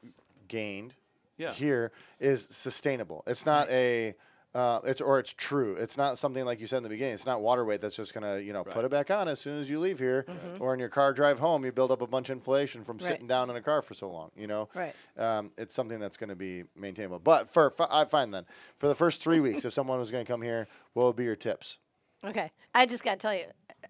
gained 0.47 0.93
Yeah. 1.37 1.53
here 1.53 1.91
is 2.19 2.47
sustainable. 2.51 3.23
It's 3.27 3.45
not 3.45 3.69
a. 3.69 4.15
Uh, 4.55 4.79
it's 4.85 5.01
or 5.01 5.19
it's 5.19 5.33
true. 5.33 5.75
It's 5.75 5.97
not 5.97 6.17
something 6.17 6.45
like 6.45 6.61
you 6.61 6.65
said 6.65 6.77
in 6.77 6.83
the 6.83 6.89
beginning. 6.89 7.13
It's 7.13 7.25
not 7.25 7.41
water 7.41 7.65
weight 7.65 7.81
that's 7.81 7.97
just 7.97 8.13
gonna 8.13 8.39
you 8.39 8.53
know 8.53 8.63
put 8.63 8.85
it 8.85 8.89
back 8.89 9.11
on 9.11 9.27
as 9.27 9.41
soon 9.41 9.59
as 9.59 9.69
you 9.69 9.81
leave 9.81 9.99
here, 9.99 10.25
or 10.61 10.73
in 10.73 10.79
your 10.79 10.87
car 10.87 11.11
drive 11.13 11.39
home. 11.39 11.65
You 11.65 11.73
build 11.73 11.91
up 11.91 12.01
a 12.01 12.07
bunch 12.07 12.29
of 12.29 12.37
inflation 12.37 12.85
from 12.85 12.95
Right. 12.97 13.05
sitting 13.07 13.27
down 13.27 13.49
in 13.49 13.57
a 13.57 13.61
car 13.61 13.81
for 13.81 13.93
so 13.93 14.09
long. 14.09 14.31
You 14.33 14.47
know, 14.47 14.69
Right. 14.73 14.95
Um, 15.17 15.51
it's 15.57 15.73
something 15.73 15.99
that's 15.99 16.15
going 16.15 16.29
to 16.29 16.37
be 16.37 16.63
maintainable. 16.73 17.19
But 17.19 17.49
for 17.49 17.69
fi- 17.69 17.89
I 17.91 18.05
find 18.05 18.33
then 18.33 18.45
for 18.77 18.87
the 18.87 18.95
first 18.95 19.21
three 19.21 19.41
weeks, 19.41 19.65
if 19.65 19.73
someone 19.73 19.99
was 19.99 20.09
going 20.09 20.25
to 20.25 20.31
come 20.31 20.41
here, 20.41 20.69
what 20.93 21.05
would 21.07 21.17
be 21.17 21.25
your 21.25 21.35
tips? 21.35 21.77
Okay, 22.23 22.49
I 22.73 22.85
just 22.85 23.03
got 23.03 23.19
to 23.19 23.27
tell 23.27 23.35
you, 23.35 23.43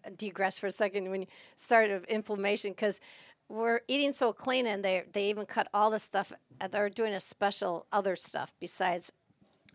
uh, 0.04 0.10
digress 0.18 0.58
for 0.58 0.66
a 0.66 0.72
second 0.72 1.12
when 1.12 1.22
you 1.22 1.28
started 1.56 1.92
of 1.94 2.04
inflammation 2.06 2.72
because 2.72 3.00
we're 3.50 3.82
eating 3.88 4.12
so 4.14 4.34
clean 4.34 4.66
and 4.66 4.84
they 4.84 5.04
they 5.14 5.30
even 5.30 5.46
cut 5.46 5.68
all 5.76 5.92
the 5.92 6.00
stuff. 6.00 6.34
uh, 6.60 6.68
They're 6.68 6.90
doing 6.90 7.14
a 7.14 7.20
special 7.20 7.86
other 7.92 8.16
stuff 8.16 8.52
besides 8.60 9.12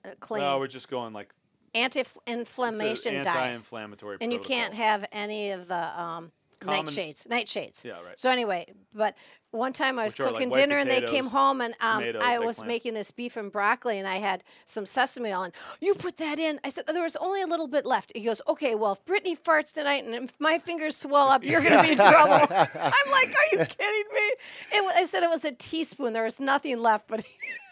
uh, 0.04 0.10
clean 0.20 0.42
No, 0.42 0.58
we're 0.58 0.66
just 0.66 0.88
going 0.88 1.12
like 1.12 1.34
anti-inflammation 1.74 3.14
diet, 3.22 3.26
anti-inflammatory. 3.26 4.18
and 4.20 4.32
you 4.32 4.40
can't 4.40 4.74
have 4.74 5.06
any 5.12 5.50
of 5.50 5.68
the 5.68 6.00
um, 6.00 6.32
Common- 6.60 6.84
nightshades. 6.84 7.26
Nightshades. 7.26 7.84
Yeah, 7.84 8.00
right. 8.02 8.18
So 8.18 8.28
anyway, 8.28 8.66
but 8.94 9.14
one 9.52 9.72
time 9.72 9.98
I 9.98 10.04
was 10.04 10.12
Which 10.12 10.26
like 10.26 10.34
cooking 10.34 10.50
white 10.50 10.60
dinner 10.60 10.78
and 10.78 10.88
they 10.90 11.00
came 11.00 11.26
home 11.26 11.60
and 11.60 11.74
um, 11.80 12.00
tomatoes, 12.00 12.22
I 12.24 12.38
was 12.38 12.56
eggplant. 12.56 12.68
making 12.68 12.94
this 12.94 13.10
beef 13.10 13.36
and 13.36 13.50
broccoli 13.50 13.98
and 13.98 14.06
I 14.06 14.16
had 14.16 14.44
some 14.64 14.86
sesame 14.86 15.32
oil 15.32 15.42
and 15.42 15.52
you 15.80 15.94
put 15.94 16.18
that 16.18 16.38
in. 16.38 16.60
I 16.62 16.68
said 16.68 16.84
there 16.86 17.02
was 17.02 17.16
only 17.16 17.42
a 17.42 17.46
little 17.48 17.66
bit 17.66 17.84
left. 17.84 18.12
He 18.14 18.22
goes, 18.22 18.40
okay, 18.46 18.74
well 18.76 18.92
if 18.92 19.04
Brittany 19.06 19.34
farts 19.36 19.72
tonight 19.72 20.04
and 20.04 20.14
if 20.14 20.32
my 20.38 20.58
fingers 20.58 20.96
swell 20.96 21.28
up, 21.28 21.44
you're 21.44 21.62
gonna 21.62 21.82
be 21.82 21.92
in 21.92 21.96
trouble. 21.96 22.34
I'm 22.50 23.10
like, 23.10 23.28
are 23.28 23.48
you 23.52 23.58
kidding 23.58 24.04
me? 24.14 24.32
It, 24.72 24.92
I 24.96 25.04
said 25.04 25.22
it 25.24 25.30
was 25.30 25.44
a 25.44 25.52
teaspoon. 25.52 26.12
There 26.12 26.24
was 26.24 26.38
nothing 26.38 26.78
left, 26.78 27.08
but 27.08 27.24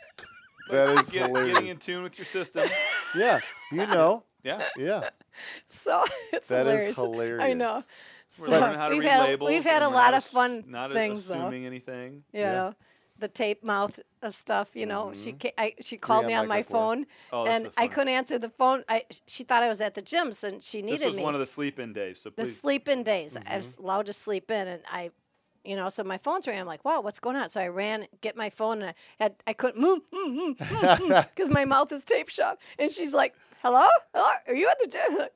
That 0.71 0.89
is 0.91 1.11
Get, 1.11 1.27
hilarious. 1.27 1.55
getting 1.55 1.69
in 1.71 1.77
tune 1.79 2.03
with 2.03 2.19
your 2.19 2.25
system. 2.27 2.69
Yeah, 3.17 3.41
you 3.73 3.87
know. 3.87 4.23
Yeah. 4.45 4.63
Yeah. 4.77 5.09
so 5.69 6.05
it's 6.33 6.49
That 6.49 6.67
is 6.67 6.95
hilarious. 6.95 7.43
I 7.43 7.55
know. 7.55 7.83
We're 8.39 8.47
So 8.47 8.53
learning 8.53 8.79
how 8.79 8.89
to 8.89 8.95
we've 8.95 9.03
read 9.03 9.11
had 9.11 9.21
a- 9.21 9.25
labels. 9.25 9.49
we've 9.49 9.65
had 9.65 9.83
a 9.83 9.89
lot 9.89 10.13
of 10.15 10.25
fun 10.25 10.65
not 10.67 10.93
things, 10.93 11.25
though. 11.25 11.35
assuming 11.35 11.65
anything. 11.65 12.25
you 12.33 12.41
Yeah. 12.41 12.53
know 12.53 12.75
the 13.19 13.27
tape 13.29 13.65
mouth 13.65 13.99
of 14.23 14.33
stuff 14.33 14.77
you 14.77 14.87
know 14.87 15.13
she 15.13 15.33
ca- 15.33 15.53
I, 15.59 15.75
she 15.81 15.97
called 15.97 16.25
me 16.27 16.35
on 16.35 16.43
on 16.43 16.47
my 16.49 16.63
phone 16.63 17.01
Mm-hmm. 17.01 17.35
Oh, 17.37 17.47
and 17.47 17.69
i 17.77 17.89
couldn't 17.89 18.11
answer 18.15 18.39
the 18.39 18.49
phone 18.49 18.85
I, 18.89 19.03
she 19.27 19.43
thought 19.43 19.65
i 19.65 19.69
was 19.69 19.81
at 19.81 19.95
the 19.95 20.03
gym 20.03 20.31
so 20.31 20.47
she 20.61 20.83
needed 20.83 20.93
This 20.93 21.01
needed 21.01 21.07
was 21.07 21.17
me 21.17 21.23
one 21.25 21.35
of 21.35 21.41
the 21.41 21.47
sleep-in 21.47 21.93
days, 21.93 22.21
so 22.23 22.31
the 22.31 22.45
please. 22.45 22.57
sleep-in 22.59 23.03
days 23.03 23.37
i 23.37 23.41
Mm-hmm. 23.41 23.57
was 23.57 23.77
allowed 23.79 24.07
to 24.07 24.13
sleep 24.13 24.53
in 24.53 24.69
and 24.69 24.83
i 24.89 25.11
you 25.69 25.77
know 25.77 25.89
so 25.89 26.03
my 26.03 26.19
phone's 26.19 26.47
ringing 26.47 26.61
i'm 26.63 26.67
like 26.67 26.85
wow 26.85 27.01
what's 27.01 27.21
going 27.21 27.37
on 27.37 27.49
so 27.51 27.61
i 27.61 27.69
ran 27.69 28.07
get 28.21 28.37
my 28.37 28.51
phone 28.51 28.83
and 28.83 28.91
i 28.91 28.95
had 29.23 29.35
i 29.47 29.53
couldn't 29.53 29.81
move 29.81 30.01
because 30.59 31.49
my 31.51 31.65
mouth 31.65 31.93
is 31.93 32.05
tape 32.05 32.29
shut 32.29 32.59
and 32.79 32.91
she's 32.91 33.13
like 33.13 33.35
hello 33.63 33.87
hello 34.15 34.29
are 34.47 34.55
you 34.55 34.69
at 34.69 34.79
the 34.81 34.89
gym 34.89 35.03
"Mm, 35.13 35.27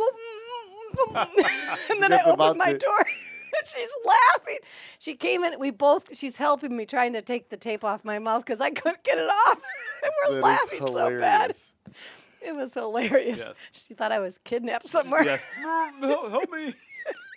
mm, 0.00 1.14
mm, 1.14 1.26
mm." 1.26 1.78
and 1.90 2.02
then 2.02 2.12
i 2.12 2.22
opened 2.24 2.58
my 2.58 2.72
door 2.72 3.06
and 3.58 3.66
she's 3.68 3.90
laughing. 4.04 4.58
She 4.98 5.14
came 5.14 5.44
in. 5.44 5.58
We 5.58 5.70
both. 5.70 6.16
She's 6.16 6.36
helping 6.36 6.76
me 6.76 6.86
trying 6.86 7.12
to 7.14 7.22
take 7.22 7.50
the 7.50 7.56
tape 7.56 7.84
off 7.84 8.04
my 8.04 8.18
mouth 8.18 8.44
because 8.44 8.60
I 8.60 8.70
couldn't 8.70 9.04
get 9.04 9.18
it 9.18 9.28
off. 9.28 9.60
and 10.02 10.12
we're 10.26 10.34
That 10.36 10.42
laughing 10.42 10.86
so 10.86 11.18
bad. 11.18 11.54
It 12.40 12.56
was 12.56 12.74
hilarious. 12.74 13.38
Yes. 13.38 13.54
She 13.72 13.94
thought 13.94 14.10
I 14.10 14.18
was 14.18 14.38
kidnapped 14.44 14.88
somewhere. 14.88 15.24
Yes. 15.24 15.46
help 16.00 16.50
me. 16.50 16.74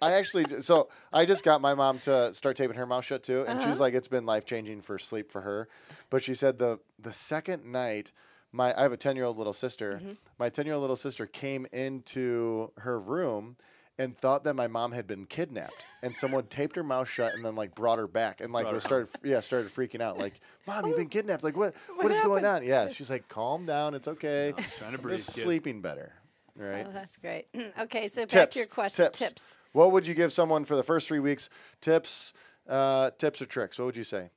I 0.01 0.13
actually, 0.13 0.61
so 0.61 0.89
I 1.13 1.25
just 1.25 1.43
got 1.43 1.61
my 1.61 1.73
mom 1.73 1.99
to 1.99 2.33
start 2.33 2.57
taping 2.57 2.75
her 2.77 2.85
mouth 2.85 3.05
shut 3.05 3.23
too, 3.23 3.45
and 3.47 3.59
Uh-huh. 3.59 3.67
she's 3.69 3.79
like, 3.79 3.93
it's 3.93 4.07
been 4.07 4.25
life 4.25 4.45
changing 4.45 4.81
for 4.81 4.99
sleep 4.99 5.31
for 5.31 5.41
her. 5.41 5.67
But 6.09 6.21
she 6.23 6.33
said 6.33 6.59
the 6.59 6.79
the 6.99 7.13
second 7.13 7.65
night, 7.65 8.11
my 8.51 8.77
I 8.77 8.81
have 8.83 8.91
a 8.91 8.97
ten 8.97 9.15
year 9.15 9.25
old 9.25 9.37
little 9.37 9.53
sister. 9.53 9.95
Mm-hmm. 10.01 10.13
My 10.37 10.49
ten 10.49 10.65
year 10.65 10.75
old 10.75 10.81
little 10.81 10.95
sister 10.95 11.25
came 11.25 11.65
into 11.71 12.71
her 12.79 12.99
room 12.99 13.55
and 13.97 14.17
thought 14.17 14.43
that 14.43 14.53
my 14.55 14.67
mom 14.67 14.91
had 14.91 15.07
been 15.07 15.25
kidnapped, 15.25 15.85
and 16.03 16.15
someone 16.17 16.43
taped 16.47 16.75
her 16.75 16.83
mouth 16.83 17.07
shut 17.07 17.33
and 17.33 17.45
then 17.45 17.55
like 17.55 17.73
brought 17.73 17.97
her 17.97 18.07
back 18.09 18.41
and 18.41 18.51
like 18.51 18.69
was 18.69 18.83
started 18.83 19.07
yeah 19.23 19.39
started 19.39 19.71
freaking 19.71 20.01
out 20.01 20.17
like, 20.17 20.33
mom, 20.67 20.85
you've 20.85 20.97
been 20.97 21.07
kidnapped. 21.07 21.43
Like 21.45 21.55
what 21.55 21.73
what 21.95 22.11
is 22.11 22.19
going 22.21 22.45
on? 22.45 22.63
Yeah, 22.63 22.89
she's 22.89 23.09
like, 23.09 23.29
calm 23.29 23.65
down, 23.65 23.93
it's 23.95 24.09
okay. 24.09 24.53
I'm 24.55 24.63
just 24.63 24.77
trying 24.77 24.91
to 24.91 24.97
breathe, 24.97 25.15
just 25.17 25.31
sleeping 25.33 25.81
better, 25.81 26.11
right? 26.57 26.85
Oh, 26.87 26.91
that's 26.91 27.17
great. 27.17 27.47
okay, 27.79 28.07
so 28.07 28.25
back 28.25 28.51
to 28.51 28.59
your 28.59 28.67
question. 28.67 29.05
Tips. 29.05 29.19
Tips. 29.19 29.57
What 29.73 29.91
would 29.91 30.07
you 30.07 30.13
give 30.13 30.31
someone 30.31 30.65
for 30.65 30.75
the 30.75 30.83
first 30.83 31.07
three 31.07 31.19
weeks? 31.19 31.49
Tips, 31.81 32.33
uh, 32.69 33.11
tips 33.17 33.41
or 33.41 33.45
tricks? 33.45 33.77
What 33.77 33.85
would 33.85 33.97
you 33.97 34.03
say? 34.03 34.29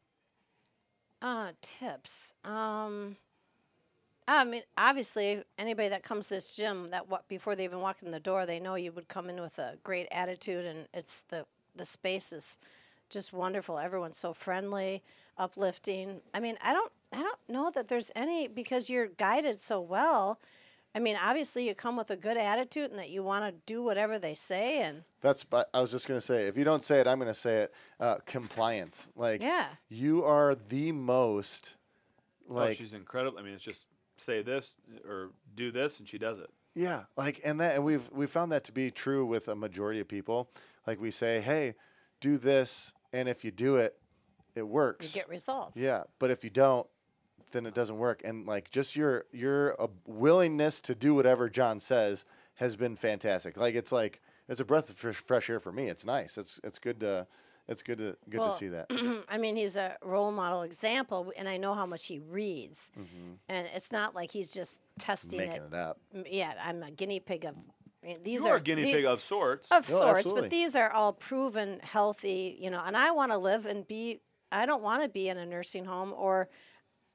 Uh, 1.22 1.52
tips. 1.60 2.32
Um, 2.44 3.16
I 4.26 4.44
mean, 4.44 4.62
obviously, 4.76 5.42
anybody 5.58 5.88
that 5.88 6.02
comes 6.02 6.26
to 6.26 6.34
this 6.34 6.54
gym 6.54 6.90
that 6.90 7.08
what 7.08 7.26
before 7.28 7.56
they 7.56 7.64
even 7.64 7.80
walk 7.80 8.02
in 8.02 8.10
the 8.10 8.20
door, 8.20 8.46
they 8.46 8.60
know 8.60 8.74
you 8.74 8.92
would 8.92 9.08
come 9.08 9.30
in 9.30 9.40
with 9.40 9.58
a 9.58 9.76
great 9.82 10.06
attitude, 10.10 10.66
and 10.66 10.86
it's 10.92 11.22
the 11.28 11.46
the 11.74 11.84
space 11.84 12.32
is 12.32 12.58
just 13.08 13.32
wonderful. 13.32 13.78
Everyone's 13.78 14.18
so 14.18 14.34
friendly, 14.34 15.02
uplifting. 15.38 16.20
I 16.34 16.40
mean, 16.40 16.58
I 16.62 16.72
don't 16.72 16.92
I 17.12 17.22
don't 17.22 17.38
know 17.48 17.70
that 17.70 17.88
there's 17.88 18.12
any 18.14 18.48
because 18.48 18.90
you're 18.90 19.06
guided 19.06 19.60
so 19.60 19.80
well. 19.80 20.38
I 20.94 21.00
mean, 21.00 21.16
obviously, 21.22 21.68
you 21.68 21.74
come 21.74 21.96
with 21.96 22.10
a 22.10 22.16
good 22.16 22.36
attitude 22.36 22.90
and 22.90 22.98
that 22.98 23.10
you 23.10 23.22
want 23.22 23.44
to 23.44 23.60
do 23.66 23.82
whatever 23.82 24.18
they 24.18 24.34
say, 24.34 24.80
and 24.82 25.04
that's, 25.20 25.44
I 25.52 25.80
was 25.80 25.90
just 25.90 26.08
gonna 26.08 26.20
say. 26.20 26.46
If 26.46 26.56
you 26.56 26.64
don't 26.64 26.82
say 26.82 26.98
it, 27.00 27.06
I'm 27.06 27.18
gonna 27.18 27.34
say 27.34 27.56
it. 27.58 27.74
Uh, 28.00 28.16
compliance. 28.26 29.06
Like. 29.14 29.42
Yeah. 29.42 29.66
You 29.88 30.24
are 30.24 30.54
the 30.54 30.92
most. 30.92 31.76
oh, 32.50 32.54
Like. 32.54 32.76
she's 32.76 32.94
incredible. 32.94 33.38
I 33.38 33.42
mean, 33.42 33.54
it's 33.54 33.62
just 33.62 33.84
say 34.24 34.42
this 34.42 34.74
or 35.06 35.30
do 35.54 35.70
this, 35.70 35.98
and 36.00 36.08
she 36.08 36.18
does 36.18 36.38
it. 36.38 36.50
yeah. 36.74 37.04
Like, 37.16 37.40
and 37.44 37.60
that, 37.60 37.76
and 37.76 37.84
we've 37.84 38.08
we 38.12 38.26
found 38.26 38.50
that 38.52 38.64
to 38.64 38.72
be 38.72 38.90
true 38.90 39.24
with 39.26 39.48
a 39.48 39.54
majority 39.54 40.00
of 40.00 40.08
people. 40.08 40.50
Like 40.86 41.00
we 41.00 41.10
say, 41.10 41.40
hey, 41.40 41.74
do 42.20 42.38
this, 42.38 42.92
and 43.12 43.28
if 43.28 43.44
you 43.44 43.50
do 43.50 43.76
it, 43.76 43.94
it 44.54 44.66
works. 44.66 45.14
you 45.14 45.20
get 45.20 45.28
results. 45.28 45.76
Yeah, 45.76 46.04
but 46.18 46.30
if 46.30 46.42
you 46.42 46.50
don't, 46.50 46.86
then 47.52 47.66
it 47.66 47.74
doesn't 47.74 47.98
work. 47.98 48.22
And 48.24 48.46
like 48.46 48.70
just 48.70 48.96
your 48.96 49.24
your 49.32 49.80
uh, 49.80 49.88
willingness 50.06 50.80
to 50.82 50.94
do 50.94 51.14
whatever 51.14 51.48
John 51.48 51.80
says 51.80 52.24
has 52.56 52.76
been 52.76 52.96
fantastic. 52.96 53.56
Like 53.56 53.74
it's 53.74 53.92
like 53.92 54.20
it's 54.48 54.60
a 54.60 54.64
breath 54.64 54.90
of 54.90 54.96
fresh, 54.96 55.16
fresh 55.16 55.50
air 55.50 55.60
for 55.60 55.72
me. 55.72 55.88
It's 55.88 56.04
nice. 56.04 56.38
It's 56.38 56.60
it's 56.64 56.78
good 56.78 57.00
to 57.00 57.26
it's 57.68 57.82
good 57.82 57.98
to 57.98 58.16
good 58.30 58.40
Well, 58.40 58.50
to 58.50 58.56
see 58.56 58.68
that. 58.68 58.86
I 59.28 59.36
mean, 59.38 59.54
he's 59.56 59.76
a 59.76 59.96
role 60.02 60.32
model 60.32 60.62
example, 60.62 61.32
and 61.36 61.46
I 61.48 61.58
know 61.58 61.74
how 61.74 61.84
much 61.86 62.06
he 62.06 62.18
reads. 62.18 62.90
And 63.48 63.66
it's 63.74 63.92
not 63.92 64.14
like 64.14 64.30
he's 64.32 64.50
just 64.50 64.80
testing 64.98 65.40
Mm-hmm. 65.40 65.48
Making 65.50 65.62
it. 65.64 65.66
it 65.68 65.74
up. 65.74 65.98
Yeah, 66.30 66.54
I'm 66.64 66.82
a 66.82 66.90
guinea 66.90 67.20
pig 67.20 67.44
of. 67.44 67.54
These 68.24 68.40
You 68.42 68.46
are, 68.46 68.54
are 68.54 68.56
a 68.56 68.60
guinea 68.60 68.84
these, 68.84 68.96
pig 68.96 69.04
of 69.04 69.20
sorts. 69.20 69.68
of 69.70 69.86
No, 69.90 69.98
sorts, 69.98 70.18
absolutely. 70.20 70.42
but 70.42 70.50
these 70.50 70.76
are 70.76 70.90
all 70.90 71.12
proven 71.12 71.80
healthy. 71.82 72.56
You 72.58 72.70
know, 72.70 72.80
and 72.86 72.96
I 72.96 73.10
want 73.10 73.32
to 73.32 73.38
live 73.38 73.66
and 73.66 73.86
be. 73.86 74.20
I 74.50 74.64
don't 74.64 74.82
want 74.82 75.02
to 75.02 75.10
be 75.10 75.28
in 75.28 75.36
a 75.36 75.44
nursing 75.44 75.84
home 75.84 76.14
or, 76.16 76.48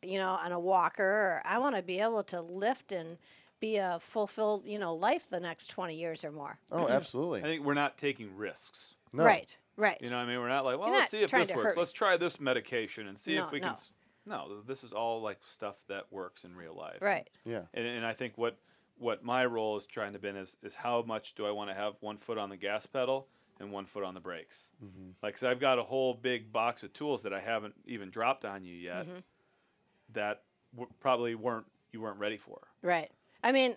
you 0.03 0.19
know, 0.19 0.31
on 0.31 0.51
a 0.51 0.59
walker. 0.59 1.03
Or 1.03 1.41
I 1.45 1.57
want 1.59 1.75
to 1.75 1.81
be 1.81 1.99
able 1.99 2.23
to 2.25 2.41
lift 2.41 2.91
and 2.91 3.17
be 3.59 3.77
a 3.77 3.97
fulfilled, 3.99 4.63
you 4.65 4.77
know, 4.79 4.93
life 4.95 5.29
the 5.29 5.39
next 5.39 5.67
twenty 5.67 5.95
years 5.95 6.23
or 6.23 6.31
more. 6.31 6.57
Oh, 6.71 6.87
absolutely. 6.87 7.41
I 7.41 7.43
think 7.43 7.63
we're 7.65 7.73
not 7.73 7.97
taking 7.97 8.35
risks. 8.35 8.95
No. 9.13 9.23
Right. 9.23 9.55
Right. 9.77 9.97
You 10.01 10.09
know, 10.09 10.17
what 10.17 10.23
I 10.23 10.27
mean, 10.27 10.39
we're 10.39 10.49
not 10.49 10.65
like, 10.65 10.77
well, 10.77 10.89
You're 10.89 10.97
let's 10.99 11.11
see 11.11 11.21
if 11.23 11.31
this 11.31 11.49
works. 11.49 11.63
hurt. 11.63 11.77
Let's 11.77 11.91
try 11.91 12.17
this 12.17 12.39
medication 12.39 13.07
and 13.07 13.17
see 13.17 13.35
No, 13.35 13.45
if 13.45 13.51
we 13.51 13.59
no. 13.59 13.67
can. 13.67 13.73
s- 13.73 13.89
No, 14.25 14.61
this 14.67 14.83
is 14.83 14.91
all 14.93 15.21
like 15.21 15.39
stuff 15.45 15.75
that 15.87 16.05
works 16.11 16.43
in 16.43 16.55
real 16.55 16.75
life. 16.75 16.97
right. 17.01 17.27
Yeah. 17.45 17.61
And, 17.73 17.85
and 17.85 18.05
I 18.05 18.13
think 18.13 18.37
what 18.37 18.57
what 18.99 19.23
my 19.23 19.45
role 19.45 19.75
is 19.77 19.85
trying 19.87 20.13
to 20.13 20.19
be 20.19 20.27
is 20.29 20.55
is 20.61 20.75
how 20.75 21.01
much 21.01 21.33
do 21.35 21.45
I 21.45 21.51
want 21.51 21.69
to 21.71 21.73
have 21.75 21.95
one 22.01 22.17
foot 22.17 22.37
on 22.37 22.49
the 22.49 22.57
gas 22.57 22.85
pedal 22.85 23.27
and 23.59 23.71
one 23.71 23.85
foot 23.85 24.03
on 24.03 24.13
the 24.13 24.19
brakes. 24.19 24.69
Mm-hmm. 24.83 25.09
Like, 25.23 25.35
'cause 25.35 25.43
I've 25.43 25.59
got 25.59 25.79
a 25.79 25.83
whole 25.83 26.13
big 26.13 26.51
box 26.51 26.83
of 26.83 26.91
tools 26.93 27.23
that 27.23 27.33
I 27.33 27.39
haven't 27.39 27.73
even 27.85 28.09
dropped 28.11 28.45
on 28.45 28.63
you 28.65 28.75
yet. 28.75 29.05
Mm-hmm. 29.07 29.19
That 30.13 30.41
w- 30.73 30.91
probably 30.99 31.35
weren't 31.35 31.65
you 31.91 32.01
weren't 32.01 32.19
ready 32.19 32.37
for. 32.37 32.59
Right. 32.81 33.11
I 33.43 33.51
mean, 33.51 33.75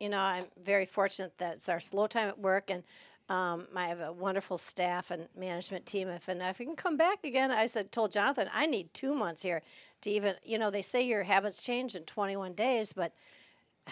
you 0.00 0.08
know, 0.08 0.20
I'm 0.20 0.44
very 0.62 0.86
fortunate 0.86 1.38
that 1.38 1.56
it's 1.56 1.68
our 1.68 1.80
slow 1.80 2.06
time 2.06 2.28
at 2.28 2.38
work, 2.38 2.70
and 2.70 2.82
um, 3.28 3.66
I 3.74 3.88
have 3.88 4.00
a 4.00 4.12
wonderful 4.12 4.58
staff 4.58 5.10
and 5.10 5.28
management 5.36 5.86
team. 5.86 6.08
If 6.08 6.28
and 6.28 6.40
if 6.40 6.60
I 6.60 6.64
can 6.64 6.76
come 6.76 6.96
back 6.96 7.24
again, 7.24 7.50
I 7.50 7.66
said, 7.66 7.92
told 7.92 8.12
Jonathan, 8.12 8.48
I 8.52 8.66
need 8.66 8.92
two 8.94 9.14
months 9.14 9.42
here 9.42 9.62
to 10.02 10.10
even. 10.10 10.34
You 10.44 10.58
know, 10.58 10.70
they 10.70 10.82
say 10.82 11.02
your 11.02 11.24
habits 11.24 11.62
change 11.62 11.94
in 11.94 12.04
21 12.04 12.54
days, 12.54 12.92
but 12.92 13.12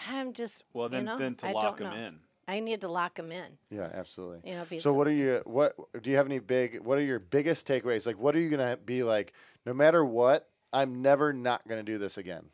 I'm 0.09 0.33
just. 0.33 0.63
Well, 0.73 0.89
then 0.89 1.01
you 1.01 1.05
know, 1.05 1.17
then 1.17 1.35
to 1.35 1.47
I 1.47 1.51
lock 1.51 1.77
don't 1.77 1.89
them 1.91 1.99
know. 1.99 2.07
in. 2.07 2.19
I 2.47 2.59
need 2.59 2.81
to 2.81 2.87
lock 2.87 3.15
them 3.15 3.31
in. 3.31 3.57
Yeah, 3.71 3.89
absolutely. 3.93 4.49
You 4.49 4.57
know, 4.57 4.77
so 4.77 4.93
what 4.93 5.07
are 5.07 5.11
you? 5.11 5.41
what 5.45 5.75
do 6.01 6.09
you 6.11 6.15
have 6.17 6.27
any 6.27 6.39
big 6.39 6.79
what 6.81 6.97
are 6.97 7.03
your 7.03 7.19
biggest 7.19 7.67
takeaways? 7.67 8.05
Like 8.05 8.19
what 8.19 8.35
are 8.35 8.39
you 8.39 8.49
gonna 8.49 8.77
be 8.77 9.01
like, 9.03 9.33
no 9.65 9.73
matter 9.73 10.05
what, 10.05 10.47
I'm 10.75 11.01
never 11.01 11.31
not 11.31 11.65
gonna 11.67 11.83
do 11.83 11.97
this 11.97 12.17
again. 12.17 12.49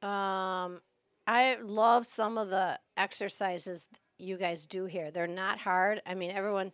Um, 0.00 0.80
I 1.26 1.58
love 1.60 2.06
some 2.06 2.38
of 2.38 2.50
the 2.50 2.78
exercises 2.96 3.86
you 4.16 4.36
guys 4.36 4.64
do 4.64 4.84
here. 4.86 5.10
They're 5.10 5.26
not 5.26 5.58
hard. 5.58 6.00
I 6.06 6.14
mean, 6.14 6.30
everyone. 6.30 6.72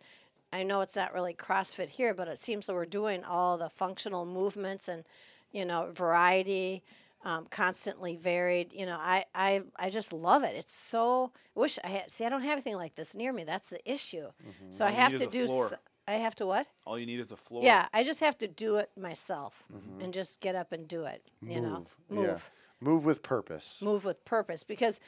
I 0.51 0.61
know 0.61 0.81
it's 0.81 0.95
not 0.95 1.15
really 1.15 1.33
CrossFit 1.33 1.89
here, 1.89 2.13
but 2.13 2.27
it 2.27 2.37
seems 2.37 2.67
that 2.67 2.75
we're 2.75 2.85
doing 2.85 3.23
all 3.23 3.57
the 3.57 3.69
functional 3.69 4.23
movements 4.23 4.87
and, 4.87 5.03
you 5.51 5.65
know, 5.65 5.89
variety, 5.91 6.83
um, 7.25 7.47
constantly 7.49 8.15
varied. 8.15 8.71
You 8.71 8.85
know, 8.85 8.99
I, 9.01 9.25
I 9.33 9.63
I 9.75 9.89
just 9.89 10.13
love 10.13 10.43
it. 10.43 10.55
It's 10.55 10.71
so. 10.71 11.31
Wish 11.55 11.79
I 11.83 11.87
had. 11.87 12.11
See, 12.11 12.25
I 12.25 12.29
don't 12.29 12.43
have 12.43 12.51
anything 12.51 12.75
like 12.75 12.93
this 12.93 13.15
near 13.15 13.33
me. 13.33 13.43
That's 13.43 13.69
the 13.69 13.91
issue. 13.91 14.27
So 14.69 14.85
I 14.85 14.89
All 14.89 14.93
you 14.93 14.99
have 14.99 15.17
to 15.17 15.25
do. 15.25 15.47
floor. 15.47 15.79
S- 16.07 16.13
I 16.15 16.17
have 16.19 16.35
to 16.35 16.45
what? 16.45 16.67
All 16.85 16.97
you 16.99 17.05
need 17.05 17.19
is 17.19 17.31
a 17.31 17.37
floor. 17.37 17.63
Yeah, 17.63 17.87
I 17.93 18.03
just 18.03 18.19
have 18.19 18.37
to 18.39 18.47
do 18.47 18.77
it 18.77 18.89
myself 18.97 19.63
mm-hmm. 19.73 20.01
and 20.01 20.13
just 20.13 20.39
get 20.39 20.55
up 20.55 20.71
and 20.71 20.87
do 20.87 21.03
it. 21.05 21.23
You 21.41 21.61
know, 21.61 21.85
Move. 22.09 22.25
Yeah. 22.25 22.37
Move 22.89 23.05
with 23.05 23.23
purpose. 23.23 23.77
move 23.81 24.03
with 24.03 24.25
purpose 24.25 24.63
because 24.65 24.99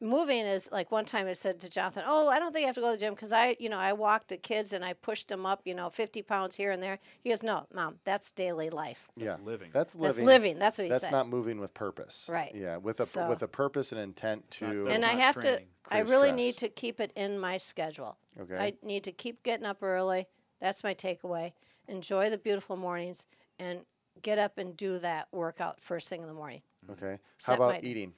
moving 0.00 0.44
is 0.44 0.68
like 0.70 0.90
one 0.92 1.04
time 1.04 1.26
I 1.26 1.32
said 1.32 1.60
to 1.60 1.68
Jonathan, 1.68 2.04
"Oh, 2.06 2.28
I 2.28 2.38
don't 2.38 2.52
think 2.52 2.64
I 2.64 2.66
have 2.66 2.74
to 2.76 2.80
go 2.80 2.88
to 2.90 2.96
the 2.96 3.00
gym 3.00 3.14
because 3.14 3.32
I, 3.32 3.56
you 3.58 3.68
know, 3.68 3.78
I 3.78 3.92
walked 3.92 4.28
the 4.28 4.36
kids 4.36 4.72
and 4.72 4.84
I 4.84 4.92
pushed 4.92 5.28
them 5.28 5.46
up, 5.46 5.62
you 5.64 5.74
know, 5.74 5.88
50 5.90 6.22
pounds 6.22 6.54
here 6.56 6.70
and 6.70 6.82
there." 6.82 6.98
He 7.22 7.30
goes, 7.30 7.42
"No, 7.42 7.66
mom, 7.74 7.96
that's 8.04 8.30
daily 8.30 8.70
life. 8.70 9.08
yeah. 9.16 9.36
living. 9.44 9.70
That's 9.72 9.94
living. 9.94 10.06
That's 10.06 10.16
living. 10.18 10.26
living. 10.26 10.58
That's 10.58 10.78
what 10.78 10.84
he 10.84 10.90
That's 10.90 11.00
said." 11.02 11.06
That's 11.12 11.12
not 11.24 11.28
moving 11.28 11.58
with 11.60 11.74
purpose. 11.74 12.26
Right. 12.28 12.52
Yeah, 12.54 12.76
with 12.76 13.00
a 13.00 13.06
So- 13.06 13.28
with 13.28 13.42
a 13.42 13.48
purpose 13.48 13.90
and 13.92 14.00
intent 14.00 14.42
not- 14.42 14.50
to 14.52 14.84
that's 14.84 14.94
and 14.96 15.04
I 15.04 15.14
have 15.20 15.40
training. 15.40 15.66
to. 15.88 15.94
I 15.94 15.98
really 16.00 16.28
stress. 16.28 16.36
need 16.36 16.56
to 16.58 16.68
keep 16.68 17.00
it 17.00 17.12
in 17.16 17.38
my 17.38 17.56
schedule. 17.56 18.16
Okay. 18.40 18.56
I 18.56 18.74
need 18.82 19.04
to 19.04 19.12
keep 19.12 19.42
getting 19.42 19.66
up 19.66 19.82
early. 19.82 20.26
That's 20.64 20.82
my 20.82 20.94
takeaway. 20.94 21.52
Enjoy 21.88 22.30
the 22.30 22.38
beautiful 22.38 22.78
mornings 22.78 23.26
and 23.58 23.80
get 24.22 24.38
up 24.38 24.56
and 24.56 24.74
do 24.74 24.98
that 25.00 25.28
workout 25.30 25.78
first 25.78 26.08
thing 26.08 26.22
in 26.22 26.26
the 26.26 26.32
morning. 26.32 26.62
Okay. 26.90 27.18
How 27.42 27.52
Set 27.52 27.56
about 27.56 27.72
my- 27.74 27.80
eating? 27.82 28.14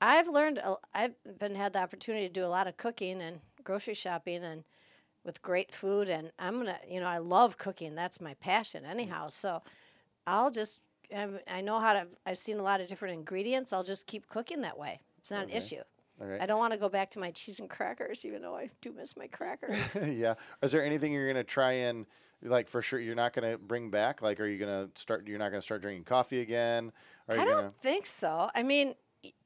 I've 0.00 0.26
learned. 0.26 0.56
a- 0.56 0.78
I've 0.94 1.14
been 1.38 1.54
had 1.54 1.74
the 1.74 1.80
opportunity 1.82 2.26
to 2.28 2.32
do 2.32 2.46
a 2.46 2.48
lot 2.48 2.66
of 2.66 2.78
cooking 2.78 3.20
and 3.20 3.40
grocery 3.62 3.92
shopping 3.92 4.42
and 4.42 4.64
with 5.22 5.42
great 5.42 5.70
food. 5.70 6.08
And 6.08 6.32
I'm 6.38 6.56
gonna, 6.56 6.78
you 6.88 6.98
know, 6.98 7.08
I 7.08 7.18
love 7.18 7.58
cooking. 7.58 7.94
That's 7.94 8.22
my 8.22 8.32
passion, 8.34 8.84
mm. 8.84 8.88
anyhow. 8.88 9.28
So 9.28 9.62
I'll 10.26 10.50
just. 10.50 10.80
I'm- 11.14 11.40
I 11.46 11.60
know 11.60 11.78
how 11.78 11.92
to. 11.92 12.06
I've 12.24 12.38
seen 12.38 12.58
a 12.58 12.62
lot 12.62 12.80
of 12.80 12.86
different 12.86 13.12
ingredients. 13.18 13.74
I'll 13.74 13.84
just 13.84 14.06
keep 14.06 14.30
cooking 14.30 14.62
that 14.62 14.78
way. 14.78 15.00
It's 15.18 15.30
not 15.30 15.44
an 15.44 15.50
issue. 15.50 15.82
All 16.20 16.26
right. 16.26 16.40
I 16.40 16.46
don't 16.46 16.58
want 16.58 16.72
to 16.72 16.78
go 16.78 16.88
back 16.88 17.10
to 17.10 17.18
my 17.18 17.30
cheese 17.30 17.60
and 17.60 17.68
crackers, 17.68 18.24
even 18.24 18.40
though 18.42 18.56
I 18.56 18.70
do 18.80 18.92
miss 18.92 19.16
my 19.16 19.26
crackers. 19.26 19.94
yeah. 20.06 20.34
Is 20.62 20.72
there 20.72 20.84
anything 20.84 21.12
you're 21.12 21.26
gonna 21.26 21.44
try 21.44 21.72
and 21.72 22.06
like 22.42 22.68
for 22.68 22.80
sure 22.82 22.98
you're 22.98 23.14
not 23.14 23.32
gonna 23.34 23.58
bring 23.58 23.90
back? 23.90 24.22
Like, 24.22 24.40
are 24.40 24.46
you 24.46 24.58
gonna 24.58 24.88
start? 24.94 25.26
You're 25.28 25.38
not 25.38 25.50
gonna 25.50 25.62
start 25.62 25.82
drinking 25.82 26.04
coffee 26.04 26.40
again? 26.40 26.92
Are 27.28 27.34
you 27.36 27.40
I 27.42 27.44
gonna? 27.44 27.62
don't 27.62 27.80
think 27.82 28.06
so. 28.06 28.48
I 28.54 28.62
mean, 28.62 28.94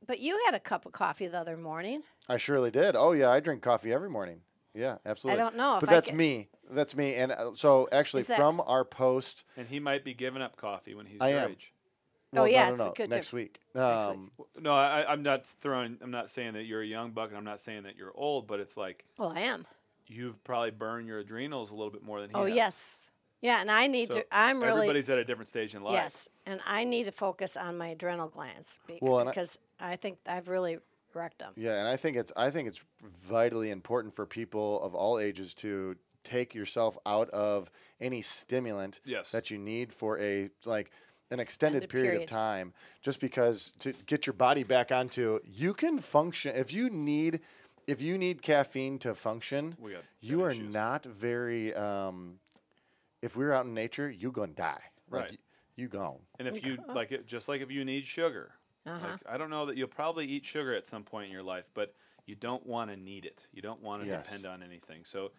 but 0.06 0.20
you 0.20 0.40
had 0.46 0.54
a 0.54 0.60
cup 0.60 0.86
of 0.86 0.92
coffee 0.92 1.26
the 1.26 1.38
other 1.38 1.56
morning. 1.56 2.02
I 2.28 2.36
surely 2.36 2.70
did. 2.70 2.94
Oh 2.94 3.12
yeah, 3.12 3.30
I 3.30 3.40
drink 3.40 3.62
coffee 3.62 3.92
every 3.92 4.10
morning. 4.10 4.40
Yeah, 4.72 4.98
absolutely. 5.04 5.40
I 5.40 5.44
don't 5.44 5.56
know 5.56 5.74
if 5.76 5.80
but 5.80 5.88
I 5.88 5.94
that's 5.94 6.08
can- 6.08 6.16
me. 6.16 6.48
That's 6.70 6.94
me. 6.94 7.16
And 7.16 7.32
uh, 7.32 7.50
so 7.54 7.88
actually, 7.90 8.22
that- 8.24 8.36
from 8.36 8.62
our 8.64 8.84
post, 8.84 9.42
And 9.56 9.66
he 9.66 9.80
might 9.80 10.04
be 10.04 10.14
giving 10.14 10.40
up 10.40 10.56
coffee 10.56 10.94
when 10.94 11.06
he's 11.06 11.20
I 11.20 11.30
your 11.30 11.40
am. 11.40 11.50
age. 11.50 11.72
Well, 12.32 12.48
yeah, 12.48 12.70
no, 12.70 12.74
no, 12.74 12.74
it's 12.74 12.80
a 12.82 13.02
good 13.02 13.10
next 13.10 13.26
diff- 13.28 13.32
week. 13.34 13.60
next 13.74 14.08
week. 14.08 14.16
Um, 14.16 14.30
No, 14.60 14.72
I, 14.72 15.04
I'm 15.10 15.22
not 15.22 15.46
throwing. 15.46 15.98
I'm 16.02 16.10
not 16.10 16.30
saying 16.30 16.54
that 16.54 16.64
you're 16.64 16.82
a 16.82 16.86
young 16.86 17.10
buck, 17.10 17.28
and 17.28 17.36
I'm 17.38 17.44
not 17.44 17.60
saying 17.60 17.82
that 17.84 17.96
you're 17.96 18.12
old. 18.14 18.46
But 18.46 18.60
it's 18.60 18.76
like 18.76 19.04
Well, 19.18 19.32
I 19.34 19.40
am. 19.40 19.66
you've 20.06 20.42
probably 20.44 20.70
burned 20.70 21.06
your 21.08 21.18
adrenals 21.18 21.70
a 21.70 21.74
little 21.74 21.90
bit 21.90 22.02
more 22.02 22.20
than 22.20 22.30
he 22.30 22.36
Oh 22.36 22.44
has. 22.46 22.54
yes, 22.54 23.10
yeah, 23.40 23.60
and 23.60 23.70
I 23.70 23.86
need 23.86 24.12
So 24.12 24.20
to. 24.20 24.26
I'm 24.30 24.60
really 24.62 24.72
Everybody's 24.82 25.08
at 25.10 25.18
a 25.18 25.24
different 25.24 25.48
stage 25.48 25.74
in 25.74 25.82
life. 25.82 25.94
yes, 25.94 26.28
and 26.46 26.60
I 26.66 26.84
need 26.84 27.04
to 27.06 27.12
focus 27.12 27.56
on 27.56 27.76
my 27.78 27.88
adrenal 27.88 28.28
glands 28.28 28.78
be- 28.86 28.98
Well, 29.02 29.18
and 29.20 29.28
I- 29.28 29.32
because 29.32 29.58
I, 29.80 29.96
think 29.96 30.18
I've 30.26 30.48
really 30.48 30.78
wrecked 31.14 31.38
them. 31.40 31.52
Yeah, 31.56 31.78
and 31.80 31.88
I 31.88 31.96
think 31.96 32.16
it's 32.16 32.30
I 32.36 32.50
think 32.50 32.68
it's 32.68 32.84
vitally 33.26 33.70
important 33.70 34.14
for 34.14 34.26
people 34.26 34.80
of 34.82 34.94
all 34.94 35.18
ages 35.18 35.54
to 35.54 35.96
take 36.22 36.54
yourself 36.54 36.98
out 37.06 37.30
of 37.30 37.70
any 38.00 38.20
stimulant 38.22 39.00
Yes. 39.04 39.30
that 39.30 39.50
you 39.50 39.56
need 39.58 39.92
for 39.92 40.18
a 40.20 40.50
like 40.66 40.90
an 41.30 41.38
extended, 41.40 41.84
Extended 41.84 41.88
period, 41.90 42.10
period. 42.10 42.22
of 42.22 42.28
time 42.28 42.72
just 43.02 43.20
because 43.20 43.72
to 43.78 43.92
get 44.06 44.26
your 44.26 44.34
body 44.34 44.62
back 44.64 44.90
onto 44.90 45.38
you 45.44 45.72
can 45.72 45.98
function 45.98 46.54
if 46.56 46.72
you 46.72 46.90
need 46.90 47.40
if 47.86 48.02
you 48.02 48.18
need 48.18 48.42
caffeine 48.42 48.98
to 48.98 49.14
function 49.14 49.76
you 50.20 50.42
are 50.42 50.50
issues. 50.50 50.72
not 50.72 51.04
very 51.04 51.72
um 51.74 52.38
if 53.22 53.36
we're 53.36 53.52
out 53.52 53.64
in 53.64 53.74
nature 53.74 54.10
you're 54.10 54.32
gonna 54.32 54.52
die 54.52 54.82
like 55.10 55.22
Right. 55.22 55.30
y- 55.32 55.38
you 55.76 55.88
gone 55.88 56.18
And 56.38 56.48
if 56.48 56.64
you 56.64 56.78
like 56.88 57.12
it, 57.12 57.26
just 57.26 57.48
like 57.48 57.60
if 57.62 57.70
you 57.70 57.84
need 57.84 58.04
sugar, 58.06 58.52
Uh-huh. 58.86 59.06
like, 59.06 59.20
I 59.28 59.38
don't 59.38 59.50
know 59.50 59.66
that 59.66 59.76
you'll 59.76 59.88
probably 59.88 60.26
eat 60.26 60.44
sugar 60.44 60.74
at 60.74 60.84
some 60.84 61.04
point 61.04 61.26
in 61.26 61.32
your 61.32 61.42
life, 61.42 61.64
but 61.74 61.94
you 62.26 62.34
don't 62.34 62.64
want 62.66 62.90
to 62.90 62.96
need 62.96 63.24
it. 63.24 63.46
You 63.52 63.62
don't 63.62 63.80
want 63.80 64.02
to 64.02 64.08
Yes. 64.08 64.24
depend 64.24 64.46
on 64.46 64.62
anything. 64.62 65.04
So 65.04 65.32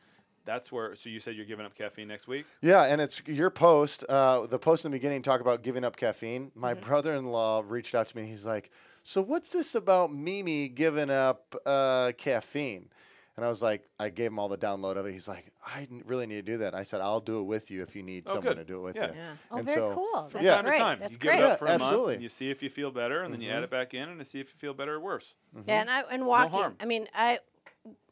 that's 0.45 0.71
where. 0.71 0.95
So 0.95 1.09
you 1.09 1.19
said 1.19 1.35
you're 1.35 1.45
giving 1.45 1.65
up 1.65 1.75
caffeine 1.75 2.07
next 2.07 2.27
week. 2.27 2.45
Yeah, 2.61 2.83
and 2.85 2.99
it's 3.01 3.21
your 3.27 3.49
post. 3.49 4.03
Uh, 4.07 4.45
the 4.47 4.59
post 4.59 4.85
in 4.85 4.91
the 4.91 4.95
beginning 4.97 5.21
talk 5.21 5.41
about 5.41 5.61
giving 5.63 5.83
up 5.83 5.95
caffeine. 5.95 6.51
My 6.55 6.73
brother-in-law 6.73 7.63
reached 7.67 7.95
out 7.95 8.07
to 8.07 8.17
me. 8.17 8.25
He's 8.25 8.45
like, 8.45 8.71
"So 9.03 9.21
what's 9.21 9.51
this 9.51 9.75
about 9.75 10.13
Mimi 10.13 10.67
giving 10.67 11.09
up 11.09 11.55
uh, 11.65 12.11
caffeine?" 12.17 12.89
And 13.37 13.45
I 13.45 13.49
was 13.49 13.61
like, 13.61 13.87
I 13.97 14.09
gave 14.09 14.29
him 14.29 14.39
all 14.39 14.49
the 14.49 14.57
download 14.57 14.97
of 14.97 15.05
it. 15.05 15.13
He's 15.13 15.27
like, 15.27 15.51
"I 15.65 15.87
really 16.05 16.27
need 16.27 16.45
to 16.45 16.51
do 16.51 16.57
that." 16.59 16.75
I 16.75 16.83
said, 16.83 16.99
"I'll 17.01 17.21
do 17.21 17.39
it 17.39 17.43
with 17.43 17.71
you 17.71 17.81
if 17.81 17.95
you 17.95 18.03
need 18.03 18.23
Oh, 18.27 18.33
someone 18.33 18.55
good. 18.55 18.57
to 18.59 18.63
do 18.65 18.77
it 18.79 18.81
with 18.81 18.95
Yeah. 18.97 19.07
you." 19.07 19.13
Yeah. 19.15 19.33
Oh, 19.51 19.57
And 19.57 19.65
very 19.65 19.77
so- 19.79 19.93
cool. 19.95 20.29
That's 20.33 20.45
Yeah. 20.45 20.55
time 20.55 20.65
great. 20.65 20.73
to 20.73 20.79
time. 20.83 20.99
That's 20.99 21.13
you 21.13 21.17
great. 21.19 21.35
give 21.37 21.45
it 21.45 21.51
up 21.51 21.59
for 21.59 21.65
Yeah, 21.67 21.75
a 21.75 21.77
month, 21.79 21.89
absolutely. 21.89 22.13
and 22.15 22.23
you 22.23 22.29
see 22.29 22.51
if 22.51 22.61
you 22.61 22.69
feel 22.69 22.91
better, 22.91 23.23
and 23.23 23.33
then 23.33 23.39
you 23.41 23.49
add 23.49 23.63
it 23.63 23.69
back 23.69 23.93
in, 23.93 24.09
and 24.09 24.19
to 24.19 24.25
see 24.25 24.41
if 24.41 24.47
you 24.47 24.57
feel 24.59 24.73
better 24.73 24.95
or 24.95 24.99
worse. 24.99 25.33
Yeah, 25.65 25.79
and 25.81 25.89
I 25.89 26.01
and 26.01 26.25
walking. 26.25 26.51
harm. 26.51 26.75
I 26.81 26.85
mean, 26.85 27.07
I 27.15 27.39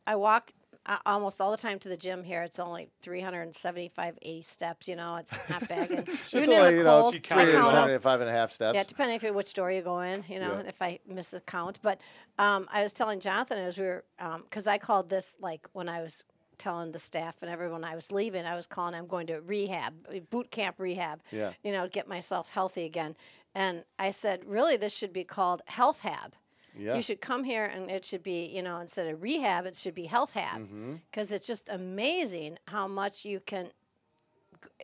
I 0.07 0.15
walk 0.15 0.53
uh, 0.89 0.97
almost 1.06 1.39
all 1.39 1.52
the 1.52 1.58
time 1.58 1.80
to 1.80 1.88
the 1.88 1.95
gym 1.95 2.23
here. 2.23 2.41
It's 2.43 2.60
only 2.60 2.89
375, 3.02 4.17
80 4.21 4.41
steps. 4.41 4.88
You 4.88 4.95
know, 4.97 5.15
it's 5.15 5.34
not 5.49 5.67
bad. 5.69 5.89
And 5.91 6.08
It's 6.10 6.34
even 6.34 6.52
in 6.52 6.58
only, 6.60 6.71
the 6.71 6.78
you 6.80 6.84
know, 6.84 7.02
cold, 7.02 7.13
She 7.13 7.19
three 7.19 7.30
counted 7.30 7.41
I 7.41 7.43
it 7.49 7.54
hundred 7.54 7.62
count 7.63 7.75
out. 7.75 7.86
them. 7.86 7.93
and 7.95 8.04
five 8.04 8.21
and 8.21 8.30
a 8.30 8.34
half 8.34 8.52
steps. 8.52 8.75
Yeah, 8.75 8.84
depending 8.84 9.19
if 9.21 9.34
which 9.36 9.54
door 9.54 9.71
you 9.71 9.82
go 9.82 9.99
in, 10.02 10.23
you 10.28 10.39
know, 10.39 10.54
Yeah. 10.62 10.67
if 10.69 10.82
I 10.82 10.99
miss 11.08 11.34
a 11.34 11.39
count. 11.41 11.80
But 11.82 12.02
um, 12.38 12.67
I 12.71 12.84
was 12.84 12.91
telling 12.93 13.19
Jonathan 13.19 13.60
as 13.60 13.78
we 13.78 13.86
were, 13.86 14.04
because 14.43 14.67
I 14.67 14.78
called 14.78 15.10
this 15.10 15.36
like 15.39 15.67
when 15.73 15.88
I 15.88 16.02
was 16.02 16.23
telling 16.58 16.91
the 16.91 16.99
staff 16.99 17.38
and 17.41 17.49
everyone 17.49 17.84
I 17.86 17.95
was 17.95 18.12
leaving, 18.12 18.45
I 18.45 18.56
was 18.56 18.65
calling, 18.65 18.93
I'm 18.95 19.08
going 19.08 19.28
to 19.28 19.39
rehab, 19.41 19.93
boot 20.30 20.52
camp 20.52 20.75
rehab, 20.80 21.21
Yeah. 21.32 21.54
you 21.63 21.71
know, 21.71 21.88
get 21.88 22.08
myself 22.08 22.49
healthy 22.49 22.84
again. 22.86 23.15
And 23.56 23.84
I 23.97 24.12
said, 24.12 24.43
really, 24.45 24.75
this 24.75 24.93
should 24.93 25.13
be 25.13 25.23
called 25.23 25.62
Health 25.67 26.02
Hab. 26.02 26.34
Yeah. 26.77 26.95
You 26.95 27.01
should 27.01 27.21
come 27.21 27.43
here 27.43 27.65
and 27.65 27.89
it 27.89 28.05
should 28.05 28.23
be, 28.23 28.45
you 28.45 28.62
know, 28.62 28.79
instead 28.79 29.08
of 29.08 29.21
rehab, 29.21 29.65
it 29.65 29.75
should 29.75 29.95
be 29.95 30.05
Health 30.05 30.34
Hab. 30.34 30.62
Mm-hmm. 30.62 30.95
Because 31.12 31.32
it's 31.32 31.45
just 31.47 31.69
amazing 31.69 32.58
how 32.67 32.88
much 32.88 33.25
you 33.25 33.39
can 33.39 33.71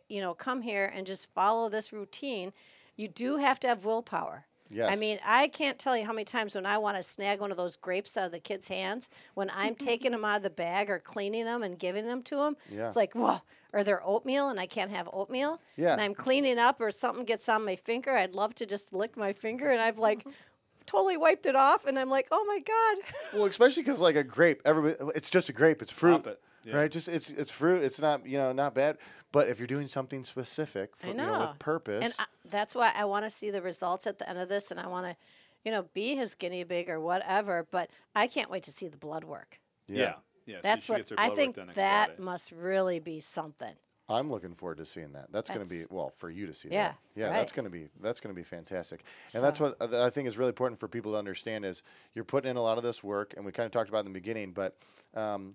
you 0.08 0.20
know, 0.20 0.34
come 0.34 0.62
here 0.62 0.90
and 0.94 1.06
just 1.06 1.26
follow 1.34 1.68
this 1.68 1.92
routine, 1.92 2.52
you 2.96 3.08
do 3.08 3.36
have 3.38 3.58
to 3.60 3.66
have 3.68 3.84
willpower. 3.84 4.46
Yes. 4.68 4.90
I 4.90 4.96
mean, 4.96 5.20
I 5.24 5.46
can't 5.46 5.78
tell 5.78 5.96
you 5.96 6.04
how 6.04 6.12
many 6.12 6.24
times 6.24 6.54
when 6.54 6.66
I 6.66 6.78
want 6.78 6.96
to 6.96 7.02
snag 7.02 7.38
one 7.40 7.52
of 7.52 7.56
those 7.56 7.76
grapes 7.76 8.16
out 8.16 8.26
of 8.26 8.32
the 8.32 8.40
kid's 8.40 8.66
hands, 8.66 9.08
when 9.34 9.50
I'm 9.54 9.74
taking 9.76 10.10
them 10.10 10.24
out 10.24 10.38
of 10.38 10.42
the 10.42 10.50
bag 10.50 10.90
or 10.90 10.98
cleaning 10.98 11.44
them 11.44 11.62
and 11.62 11.78
giving 11.78 12.04
them 12.06 12.22
to 12.24 12.36
them, 12.36 12.56
Yeah. 12.70 12.86
it's 12.86 12.96
like, 12.96 13.14
whoa, 13.14 13.42
or 13.72 13.84
they're 13.84 14.04
oatmeal 14.04 14.48
and 14.48 14.58
I 14.58 14.66
can't 14.66 14.90
have 14.90 15.08
oatmeal. 15.12 15.60
Yeah. 15.76 15.92
And 15.92 16.00
I'm 16.00 16.14
cleaning 16.14 16.58
up 16.58 16.80
or 16.80 16.90
something 16.90 17.24
gets 17.24 17.48
on 17.48 17.64
my 17.64 17.76
finger. 17.76 18.12
I'd 18.12 18.34
love 18.34 18.54
to 18.56 18.66
just 18.66 18.92
lick 18.92 19.16
my 19.16 19.32
finger 19.32 19.70
and 19.70 19.80
I've 19.80 19.98
like 19.98 20.26
totally 20.86 21.16
wiped 21.16 21.46
it 21.46 21.56
off 21.56 21.84
and 21.86 21.98
I'm 21.98 22.10
like, 22.10 22.28
oh 22.30 22.44
my 22.46 22.60
God. 22.60 23.12
Well, 23.34 23.46
especially 23.46 23.82
because 23.82 24.00
like 24.00 24.16
a 24.16 24.24
grape, 24.24 24.62
everybody, 24.64 24.96
it's 25.14 25.28
just 25.30 25.48
a 25.48 25.52
grape. 25.52 25.82
It's 25.82 25.92
fruit, 25.92 26.26
it, 26.26 26.40
yeah. 26.64 26.76
right? 26.76 26.90
Just 26.90 27.08
it's 27.08 27.30
it's 27.30 27.50
fruit. 27.50 27.82
It's 27.82 28.00
not 28.00 28.24
you 28.26 28.38
know 28.38 28.52
not 28.52 28.74
bad. 28.74 28.98
But 29.32 29.48
if 29.48 29.58
you're 29.58 29.66
doing 29.66 29.88
something 29.88 30.24
specific, 30.24 30.96
for, 30.96 31.08
I 31.08 31.10
you 31.10 31.16
know. 31.16 31.32
know, 31.32 31.40
with 31.48 31.58
purpose, 31.58 32.04
And 32.04 32.14
I, 32.18 32.24
that's 32.48 32.74
why 32.74 32.92
I 32.96 33.04
want 33.04 33.26
to 33.26 33.30
see 33.30 33.50
the 33.50 33.60
results 33.60 34.06
at 34.06 34.18
the 34.18 34.28
end 34.28 34.38
of 34.38 34.48
this, 34.48 34.70
and 34.70 34.78
I 34.80 34.86
want 34.86 35.06
to, 35.06 35.16
you 35.64 35.72
know, 35.72 35.86
be 35.92 36.14
his 36.14 36.34
guinea 36.34 36.64
pig 36.64 36.88
or 36.88 37.00
whatever. 37.00 37.66
But 37.70 37.90
I 38.14 38.28
can't 38.28 38.50
wait 38.50 38.62
to 38.62 38.70
see 38.70 38.88
the 38.88 38.96
blood 38.96 39.24
work. 39.24 39.58
Yeah, 39.88 40.14
yeah. 40.46 40.56
she- 40.56 40.60
That's 40.62 40.86
she 40.86 40.92
what 40.92 40.98
gets 40.98 41.12
I 41.18 41.30
think. 41.30 41.56
That 41.74 42.06
Friday. 42.08 42.22
must 42.22 42.52
really 42.52 43.00
be 43.00 43.20
something. 43.20 43.74
I'm 44.08 44.30
looking 44.30 44.54
forward 44.54 44.78
to 44.78 44.86
seeing 44.86 45.12
that. 45.14 45.32
That's, 45.32 45.50
going 45.50 45.64
to 45.64 45.68
be 45.68 45.82
well 45.90 46.12
for 46.18 46.30
you 46.30 46.46
to 46.46 46.54
see. 46.54 46.68
Yeah, 46.70 46.88
that. 46.88 46.96
yeah, 47.16 47.30
that's 47.30 47.50
going 47.52 47.64
to 47.64 47.70
be 47.70 47.88
that's 48.00 48.20
going 48.20 48.34
to 48.34 48.38
be 48.38 48.44
fantastic. 48.44 49.02
And 49.34 49.42
that's 49.42 49.58
what 49.58 49.76
uh, 49.80 50.04
I 50.04 50.10
think 50.10 50.28
is 50.28 50.38
really 50.38 50.50
important 50.50 50.78
for 50.78 50.86
people 50.88 51.12
to 51.12 51.18
understand 51.18 51.64
is 51.64 51.82
you're 52.14 52.24
putting 52.24 52.50
in 52.50 52.56
a 52.56 52.62
lot 52.62 52.78
of 52.78 52.84
this 52.84 53.02
work, 53.02 53.34
and 53.36 53.44
we 53.44 53.50
kind 53.52 53.66
of 53.66 53.72
talked 53.72 53.88
about 53.88 53.98
it 53.98 54.06
in 54.06 54.12
the 54.12 54.18
beginning, 54.20 54.52
but. 54.52 54.76
Um, 55.14 55.54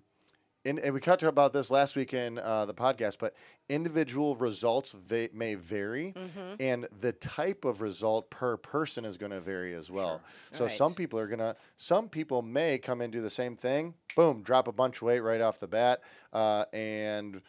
in, 0.64 0.78
and 0.78 0.94
we 0.94 1.00
talked 1.00 1.24
about 1.24 1.52
this 1.52 1.72
last 1.72 1.96
week 1.96 2.14
in 2.14 2.38
uh, 2.38 2.66
the 2.66 2.72
podcast, 2.74 3.16
but 3.18 3.34
individual 3.68 4.36
results 4.36 4.92
va- 4.92 5.28
may 5.34 5.56
vary, 5.56 6.12
Mm-hmm. 6.16 6.54
and 6.60 6.86
the 7.00 7.10
type 7.10 7.64
of 7.64 7.80
result 7.80 8.30
per 8.30 8.56
person 8.56 9.04
is 9.04 9.16
going 9.16 9.32
to 9.32 9.40
vary 9.40 9.74
as 9.74 9.90
well. 9.90 10.20
So 10.52 10.66
Right. 10.66 10.70
some 10.70 10.94
people 10.94 11.18
are 11.18 11.26
going 11.26 11.40
to, 11.40 11.56
some 11.78 12.08
people 12.08 12.42
may 12.42 12.78
come 12.78 13.00
and 13.00 13.12
do 13.12 13.20
the 13.20 13.28
same 13.28 13.56
thing, 13.56 13.94
boom, 14.14 14.42
drop 14.42 14.68
a 14.68 14.72
bunch 14.72 14.98
of 14.98 15.02
weight 15.02 15.18
right 15.18 15.40
off 15.40 15.58
the 15.58 15.66
bat, 15.66 16.00
uh, 16.32 16.64
and 16.72 17.42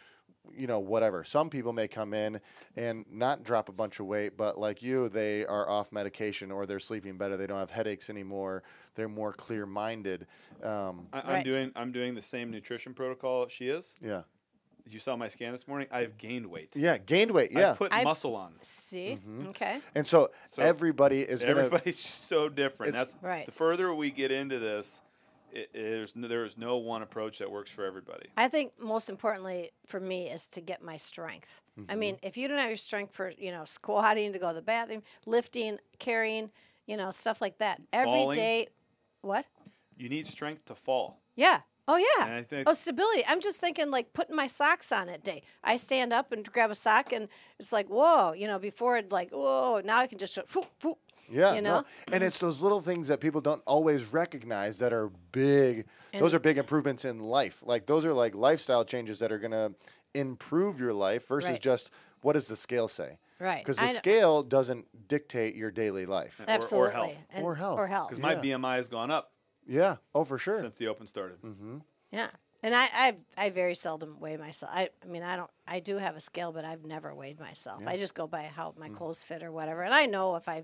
you 0.55 0.67
know, 0.67 0.79
whatever. 0.79 1.23
Some 1.23 1.49
people 1.49 1.73
may 1.73 1.87
come 1.87 2.13
in 2.13 2.39
and 2.75 3.05
not 3.11 3.43
drop 3.43 3.69
a 3.69 3.71
bunch 3.71 3.99
of 3.99 4.05
weight, 4.05 4.37
but 4.37 4.59
like 4.59 4.81
you, 4.83 5.09
they 5.09 5.45
are 5.45 5.69
off 5.69 5.91
medication 5.91 6.51
or 6.51 6.65
they're 6.65 6.79
sleeping 6.79 7.17
better. 7.17 7.37
They 7.37 7.47
don't 7.47 7.59
have 7.59 7.71
headaches 7.71 8.09
anymore. 8.09 8.63
They're 8.95 9.09
more 9.09 9.33
clear 9.33 9.65
minded. 9.65 10.27
Um, 10.61 11.07
I, 11.13 11.19
I'm 11.21 11.27
Right. 11.27 11.45
doing 11.45 11.71
I'm 11.75 11.91
doing 11.91 12.13
the 12.15 12.21
same 12.21 12.51
nutrition 12.51 12.93
protocol 12.93 13.47
she 13.47 13.67
is. 13.69 13.95
yeah. 14.01 14.23
You 14.85 14.99
saw 14.99 15.15
my 15.15 15.29
scan 15.29 15.53
this 15.53 15.65
morning. 15.65 15.87
I've 15.91 16.17
gained 16.17 16.45
weight. 16.45 16.71
Yeah. 16.75 16.97
Gained 16.97 17.31
weight. 17.31 17.53
Yeah. 17.53 17.71
I've 17.71 17.77
put 17.77 17.95
I- 17.95 18.03
muscle 18.03 18.35
on. 18.35 18.51
See, 18.61 19.17
Mm-hmm. 19.25 19.47
okay, 19.47 19.79
and 19.95 20.05
so, 20.05 20.29
So 20.45 20.61
everybody 20.61 21.21
is 21.21 21.41
going 21.41 21.55
to. 21.55 21.61
Everybody's 21.61 21.97
so 22.29 22.49
different. 22.49 22.91
That's 22.93 23.17
Right. 23.21 23.45
The 23.45 23.53
further 23.53 23.93
we 23.95 24.11
get 24.11 24.29
into 24.31 24.59
this, 24.59 24.99
it, 25.53 25.69
there's 25.73 26.15
no, 26.15 26.27
there 26.27 26.45
is 26.45 26.57
no 26.57 26.77
one 26.77 27.01
approach 27.01 27.39
that 27.39 27.51
works 27.51 27.69
for 27.69 27.85
everybody. 27.85 28.29
I 28.37 28.47
think 28.47 28.71
most 28.79 29.09
importantly 29.09 29.71
for 29.85 29.99
me 29.99 30.29
is 30.29 30.47
to 30.49 30.61
get 30.61 30.81
my 30.81 30.97
strength. 30.97 31.61
Mm-hmm. 31.79 31.91
I 31.91 31.95
mean, 31.95 32.17
if 32.21 32.37
you 32.37 32.47
don't 32.47 32.57
have 32.57 32.69
your 32.69 32.77
strength 32.77 33.13
for 33.13 33.31
you 33.37 33.51
know 33.51 33.65
squatting 33.65 34.33
to 34.33 34.39
go 34.39 34.49
to 34.49 34.55
the 34.55 34.61
bathroom, 34.61 35.03
lifting, 35.25 35.79
carrying, 35.99 36.49
you 36.87 36.97
know 36.97 37.11
stuff 37.11 37.41
like 37.41 37.59
that 37.59 37.81
every 37.91 38.35
day. 38.35 38.67
Falling. 38.67 38.67
What? 39.21 39.45
You 39.97 40.09
need 40.09 40.27
strength 40.27 40.65
to 40.65 40.75
fall. 40.75 41.21
Yeah. 41.35 41.59
Oh 41.87 41.97
yeah. 41.97 42.25
And 42.25 42.35
I 42.35 42.43
think- 42.43 42.69
oh 42.69 42.73
stability. 42.73 43.23
I'm 43.27 43.41
just 43.41 43.59
thinking 43.59 43.91
like 43.91 44.13
putting 44.13 44.35
my 44.35 44.47
socks 44.47 44.91
on 44.91 45.09
at 45.09 45.23
day. 45.23 45.43
I 45.63 45.75
stand 45.75 46.13
up 46.13 46.31
and 46.31 46.49
grab 46.51 46.71
a 46.71 46.75
sock 46.75 47.11
and 47.11 47.27
it's 47.59 47.71
like 47.71 47.87
whoa, 47.87 48.33
you 48.33 48.47
know. 48.47 48.59
Before 48.59 48.97
it 48.97 49.11
like 49.11 49.31
whoa, 49.31 49.81
now 49.83 49.97
I 49.97 50.07
can 50.07 50.17
just 50.17 50.37
whoop, 50.53 50.67
whoop, 50.81 50.97
Yeah, 51.29 51.55
you 51.55 51.61
no. 51.61 51.83
and 52.11 52.23
it's 52.23 52.37
those 52.39 52.61
little 52.61 52.81
things 52.81 53.07
that 53.07 53.19
people 53.19 53.41
don't 53.41 53.61
always 53.65 54.05
recognize 54.05 54.79
that 54.79 54.93
are 54.93 55.09
big. 55.31 55.85
those 56.17 56.33
are 56.33 56.39
big 56.39 56.57
improvements 56.57 57.05
in 57.05 57.19
life. 57.19 57.63
Like 57.65 57.85
those 57.85 58.05
are 58.05 58.13
like 58.13 58.35
lifestyle 58.35 58.85
changes 58.85 59.19
that 59.19 59.31
are 59.31 59.39
gonna 59.39 59.71
improve 60.13 60.79
your 60.79 60.93
life 60.93 61.27
versus 61.27 61.51
Right. 61.51 61.61
just 61.61 61.89
what 62.21 62.33
does 62.33 62.47
the 62.47 62.55
scale 62.55 62.87
say? 62.87 63.17
Right. 63.39 63.59
Because 63.59 63.79
I 63.79 63.87
the 63.87 63.93
know- 63.93 63.97
scale 63.97 64.43
doesn't 64.43 65.07
dictate 65.07 65.55
your 65.55 65.71
daily 65.71 66.05
life. 66.05 66.39
or 66.39 66.45
Absolutely. 66.47 66.91
health. 66.93 67.17
And- 67.31 67.45
Or 67.45 67.55
health. 67.55 67.77
Or 67.77 67.87
health. 67.87 68.09
Because 68.09 68.23
my 68.23 68.33
Yeah. 68.33 68.41
BMI 68.41 68.77
has 68.77 68.87
gone 68.87 69.11
up 69.11 69.33
Yeah. 69.65 69.97
Oh, 70.15 70.23
for 70.23 70.37
sure. 70.37 70.59
since 70.61 70.75
the 70.75 70.87
Open 70.87 71.07
started. 71.07 71.41
Mm-hmm. 71.41 71.79
Yeah. 72.11 72.29
And 72.61 72.73
I, 72.73 72.89
I, 72.93 73.15
I 73.37 73.49
very 73.49 73.75
seldom 73.75 74.21
weigh 74.21 74.37
myself. 74.37 74.71
I, 74.73 74.89
I 75.03 75.07
mean, 75.07 75.21
I 75.21 75.35
don't. 75.35 75.51
I 75.67 75.81
do 75.81 75.97
have 75.97 76.15
a 76.15 76.21
scale, 76.21 76.53
but 76.53 76.63
I've 76.63 76.85
never 76.85 77.13
weighed 77.13 77.37
myself. 77.37 77.83
I 77.85 77.97
just 77.97 78.15
go 78.15 78.25
by 78.25 78.43
how 78.43 78.73
my 78.77 78.87
mm. 78.87 78.95
clothes 78.95 79.21
fit 79.21 79.43
or 79.43 79.51
whatever, 79.51 79.83
and 79.83 79.93
I 79.93 80.05
know 80.05 80.37
if 80.37 80.47
I 80.47 80.63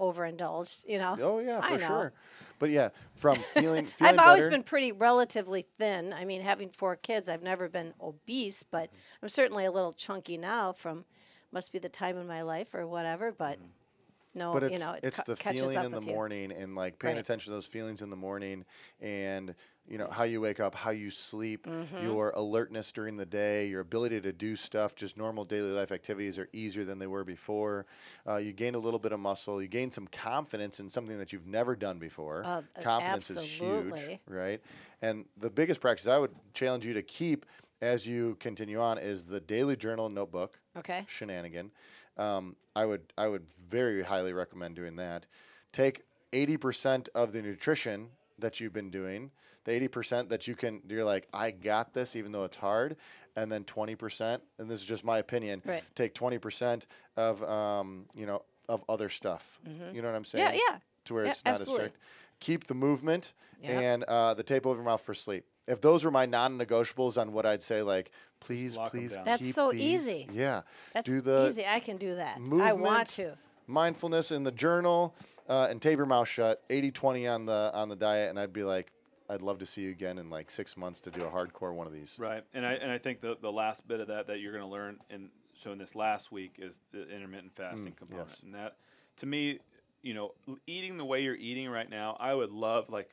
overindulged. 0.00 0.84
You 0.86 0.98
know. 0.98 1.16
Oh 1.20 1.38
yeah, 1.38 1.60
for 1.60 1.78
know. 1.78 1.86
sure. 1.86 2.12
But 2.58 2.70
yeah, 2.70 2.90
from 3.14 3.36
feeling, 3.54 3.86
feeling 3.86 4.18
I've 4.18 4.26
always 4.26 4.46
been 4.46 4.62
pretty 4.62 4.92
relatively 4.92 5.66
thin. 5.78 6.12
I 6.12 6.24
mean, 6.24 6.40
having 6.40 6.70
four 6.70 6.96
kids, 6.96 7.28
I've 7.28 7.42
never 7.42 7.68
been 7.68 7.92
obese, 8.00 8.62
but 8.62 8.88
mm-hmm. 8.88 9.24
I'm 9.24 9.28
certainly 9.28 9.64
a 9.64 9.70
little 9.70 9.92
chunky 9.92 10.38
now. 10.38 10.72
From 10.72 11.04
must 11.52 11.72
be 11.72 11.78
the 11.78 11.88
time 11.88 12.18
in 12.18 12.26
my 12.26 12.42
life 12.42 12.74
or 12.74 12.86
whatever. 12.86 13.32
But 13.32 13.58
mm-hmm. 13.58 14.38
no, 14.38 14.52
but 14.52 14.64
it's 14.64 14.72
you 14.74 14.78
know, 14.78 14.92
it 14.92 15.00
it's 15.04 15.16
ca- 15.18 15.24
the 15.26 15.36
catches 15.36 15.62
feeling 15.62 15.76
up 15.78 15.84
in 15.86 15.92
the 15.92 16.00
you. 16.00 16.12
morning 16.12 16.52
and 16.52 16.74
like 16.74 16.98
paying 16.98 17.16
Right. 17.16 17.20
attention 17.20 17.50
to 17.50 17.54
those 17.54 17.66
feelings 17.66 18.02
in 18.02 18.10
the 18.10 18.16
morning 18.16 18.64
and 19.00 19.54
you 19.88 19.98
know 19.98 20.08
how 20.10 20.24
you 20.24 20.40
wake 20.40 20.60
up 20.60 20.74
how 20.74 20.90
you 20.90 21.10
sleep 21.10 21.66
Mm-hmm. 21.66 22.02
your 22.04 22.30
alertness 22.30 22.92
during 22.92 23.16
the 23.16 23.26
day 23.26 23.66
your 23.68 23.80
ability 23.80 24.20
to 24.20 24.32
do 24.32 24.56
stuff 24.56 24.94
just 24.94 25.16
normal 25.16 25.44
daily 25.44 25.70
life 25.70 25.92
activities 25.92 26.38
are 26.38 26.48
easier 26.52 26.84
than 26.84 26.98
they 26.98 27.06
were 27.06 27.24
before 27.24 27.86
uh, 28.26 28.36
you 28.36 28.52
gain 28.52 28.74
a 28.74 28.78
little 28.78 28.98
bit 28.98 29.12
of 29.12 29.20
muscle 29.20 29.60
you 29.62 29.68
gain 29.68 29.90
some 29.90 30.06
confidence 30.08 30.80
in 30.80 30.88
something 30.90 31.18
that 31.18 31.32
you've 31.32 31.46
never 31.46 31.74
done 31.76 31.98
before 31.98 32.42
Uh, 32.44 32.62
confidence 32.82 33.30
is 33.30 33.36
huge 33.44 33.90
right 34.28 34.60
and 35.02 35.24
the 35.38 35.50
biggest 35.50 35.80
practice 35.80 36.06
i 36.06 36.18
would 36.18 36.34
challenge 36.54 36.84
you 36.84 36.94
to 36.94 37.02
keep 37.02 37.46
as 37.82 38.06
you 38.06 38.36
continue 38.40 38.80
on 38.80 38.98
is 38.98 39.26
the 39.26 39.40
daily 39.40 39.76
journal 39.76 40.08
notebook 40.08 40.58
Okay. 40.76 41.04
shenanigan. 41.08 41.70
Um, 42.18 42.56
I 42.74 42.84
would 42.86 43.02
I 43.18 43.28
would 43.28 43.44
very 43.70 44.02
highly 44.02 44.32
recommend 44.32 44.74
doing 44.76 44.96
that. 44.96 45.26
Take 45.72 46.02
eighty 46.32 46.56
percent 46.56 47.08
of 47.14 47.32
the 47.32 47.42
nutrition 47.42 48.08
that 48.38 48.60
you've 48.60 48.72
been 48.72 48.90
doing, 48.90 49.30
the 49.66 49.72
eighty 49.72 49.88
percent 49.88 50.30
that 50.30 50.48
you 50.48 50.54
can. 50.54 50.80
You're 50.88 51.04
like, 51.04 51.28
I 51.34 51.50
got 51.50 51.92
this, 51.92 52.16
even 52.16 52.32
though 52.32 52.44
it's 52.44 52.56
hard, 52.56 52.96
and 53.36 53.52
then 53.52 53.64
twenty 53.64 53.94
percent. 53.94 54.42
And 54.58 54.70
this 54.70 54.80
is 54.80 54.86
just 54.86 55.04
my 55.04 55.18
opinion. 55.18 55.60
Right. 55.66 55.82
Take 55.94 56.14
twenty 56.14 56.38
percent 56.38 56.86
of 57.18 57.42
um, 57.42 58.06
you 58.14 58.24
know 58.24 58.42
of 58.68 58.82
other 58.88 59.10
stuff. 59.10 59.60
Mhm. 59.68 59.94
You 59.94 60.00
know 60.00 60.08
what 60.08 60.16
I'm 60.16 60.24
saying? 60.24 60.44
Mm-hmm. 60.46 60.54
Yeah, 60.54 60.62
yeah. 60.70 60.78
To 61.04 61.14
where 61.14 61.24
Yeah, 61.24 61.30
it's 61.32 61.44
not 61.44 61.54
absolutely. 61.54 61.84
as 61.84 61.90
strict. 61.90 61.98
Keep 62.40 62.66
the 62.66 62.74
movement 62.74 63.32
Yeah. 63.62 63.78
and 63.80 64.04
uh, 64.04 64.34
the 64.34 64.42
tape 64.42 64.66
over 64.66 64.76
your 64.76 64.84
mouth 64.84 65.02
for 65.02 65.14
sleep. 65.14 65.44
If 65.68 65.80
those 65.80 66.04
were 66.04 66.10
my 66.10 66.26
non-negotiables 66.26 67.20
on 67.20 67.32
what 67.32 67.44
I'd 67.46 67.62
say, 67.62 67.82
like 67.82 68.10
please, 68.40 68.76
lock 68.76 68.94
'em 68.94 69.00
please 69.00 69.14
down. 69.16 69.24
That's 69.24 69.54
so 69.54 69.70
these. 69.72 69.80
easy. 70.06 70.28
Yeah. 70.32 70.62
That's 70.94 71.08
do 71.08 71.20
the 71.20 71.46
easy. 71.48 71.64
I 71.66 71.80
can 71.80 71.96
do 71.96 72.14
that. 72.16 72.38
I 72.60 72.72
want 72.72 73.08
to. 73.10 73.36
mindfulness 73.66 74.30
in 74.30 74.42
the 74.44 74.52
journal 74.52 75.14
uh, 75.48 75.66
and 75.70 75.80
tape 75.82 75.96
your 75.96 76.06
mouth 76.06 76.28
shut 76.28 76.62
80-20 76.68 77.32
on 77.34 77.46
the 77.46 77.70
on 77.74 77.88
the 77.88 77.96
diet 77.96 78.30
and 78.30 78.38
i'd 78.38 78.52
be 78.52 78.62
like 78.62 78.92
i'd 79.30 79.42
love 79.42 79.58
to 79.58 79.66
see 79.66 79.82
you 79.82 79.90
again 79.90 80.18
in 80.18 80.30
like 80.30 80.50
six 80.50 80.76
months 80.76 81.00
to 81.00 81.10
do 81.10 81.22
a 81.24 81.28
hardcore 81.28 81.72
one 81.74 81.86
of 81.86 81.92
these 81.92 82.16
Right, 82.18 82.44
and 82.54 82.64
I 82.66 82.74
and 82.74 82.90
I 82.90 82.98
think 82.98 83.20
the 83.20 83.36
the 83.40 83.52
last 83.52 83.86
bit 83.88 84.00
of 84.00 84.08
that 84.08 84.26
that 84.28 84.40
you're 84.40 84.52
going 84.52 84.64
to 84.64 84.70
learn 84.70 84.98
in 85.10 85.30
so 85.62 85.72
in 85.72 85.78
this 85.78 85.94
last 85.94 86.30
week 86.30 86.56
is 86.58 86.78
the 86.92 87.08
intermittent 87.08 87.52
fasting 87.56 87.92
component, 87.92 88.28
Mm, 88.28 88.30
yes. 88.30 88.40
and 88.44 88.54
that 88.54 88.76
to 89.18 89.26
me, 89.26 89.58
you 90.02 90.12
know, 90.14 90.34
eating 90.66 90.98
the 90.98 91.04
way 91.04 91.22
you're 91.22 91.34
eating 91.34 91.68
right 91.70 91.88
now, 91.88 92.16
I 92.20 92.34
would 92.34 92.50
love 92.50 92.90
like 92.90 93.10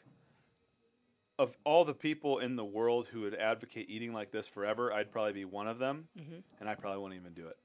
of 1.39 1.58
all 1.63 1.84
the 1.84 1.93
people 1.93 2.39
in 2.39 2.56
the 2.56 2.65
world 2.65 3.08
who 3.08 3.21
would 3.21 3.34
advocate 3.34 3.89
eating 3.89 4.13
like 4.13 4.32
this 4.32 4.47
forever, 4.47 4.93
I'd 4.93 5.12
probably 5.12 5.34
be 5.34 5.45
one 5.45 5.67
of 5.67 5.80
them, 5.80 6.08
and 6.60 6.69
I 6.69 6.76
probably 6.76 6.99
won't 7.02 7.15
even 7.15 7.34
do 7.34 7.47
it. 7.47 7.58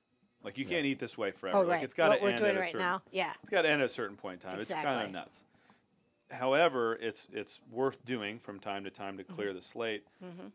Like 0.43 0.57
you 0.57 0.65
can't 0.65 0.87
eat 0.87 0.99
this 0.99 1.19
way 1.19 1.33
forever. 1.33 1.59
Oh, 1.59 1.61
like 1.63 1.71
right. 1.71 1.83
it's 1.85 1.95
got 1.95 2.09
what 2.11 2.19
to 2.19 2.23
we're 2.23 2.29
end 2.31 2.39
doing 2.39 2.51
at 2.51 2.57
a 2.57 2.61
right 2.61 2.73
certain, 2.73 2.87
now. 2.87 3.03
Yeah. 3.11 3.33
It's 3.43 3.51
got 3.51 3.63
to 3.63 3.69
end 3.69 3.83
at 3.83 3.87
a 3.87 3.93
certain 3.93 4.17
point 4.17 4.43
in 4.43 4.49
time. 4.51 4.59
It's 4.59 4.71
kind 4.71 5.03
of 5.05 5.11
nuts. 5.11 5.45
However, 6.31 6.95
it's 7.01 7.27
it's 7.33 7.61
worth 7.71 8.05
doing 8.05 8.39
from 8.39 8.61
time 8.61 8.85
to 8.85 8.91
time 8.91 9.17
to 9.19 9.25
Mm-hmm. 9.25 9.33
clear 9.35 9.53
the 9.53 9.63
slate, 9.63 10.05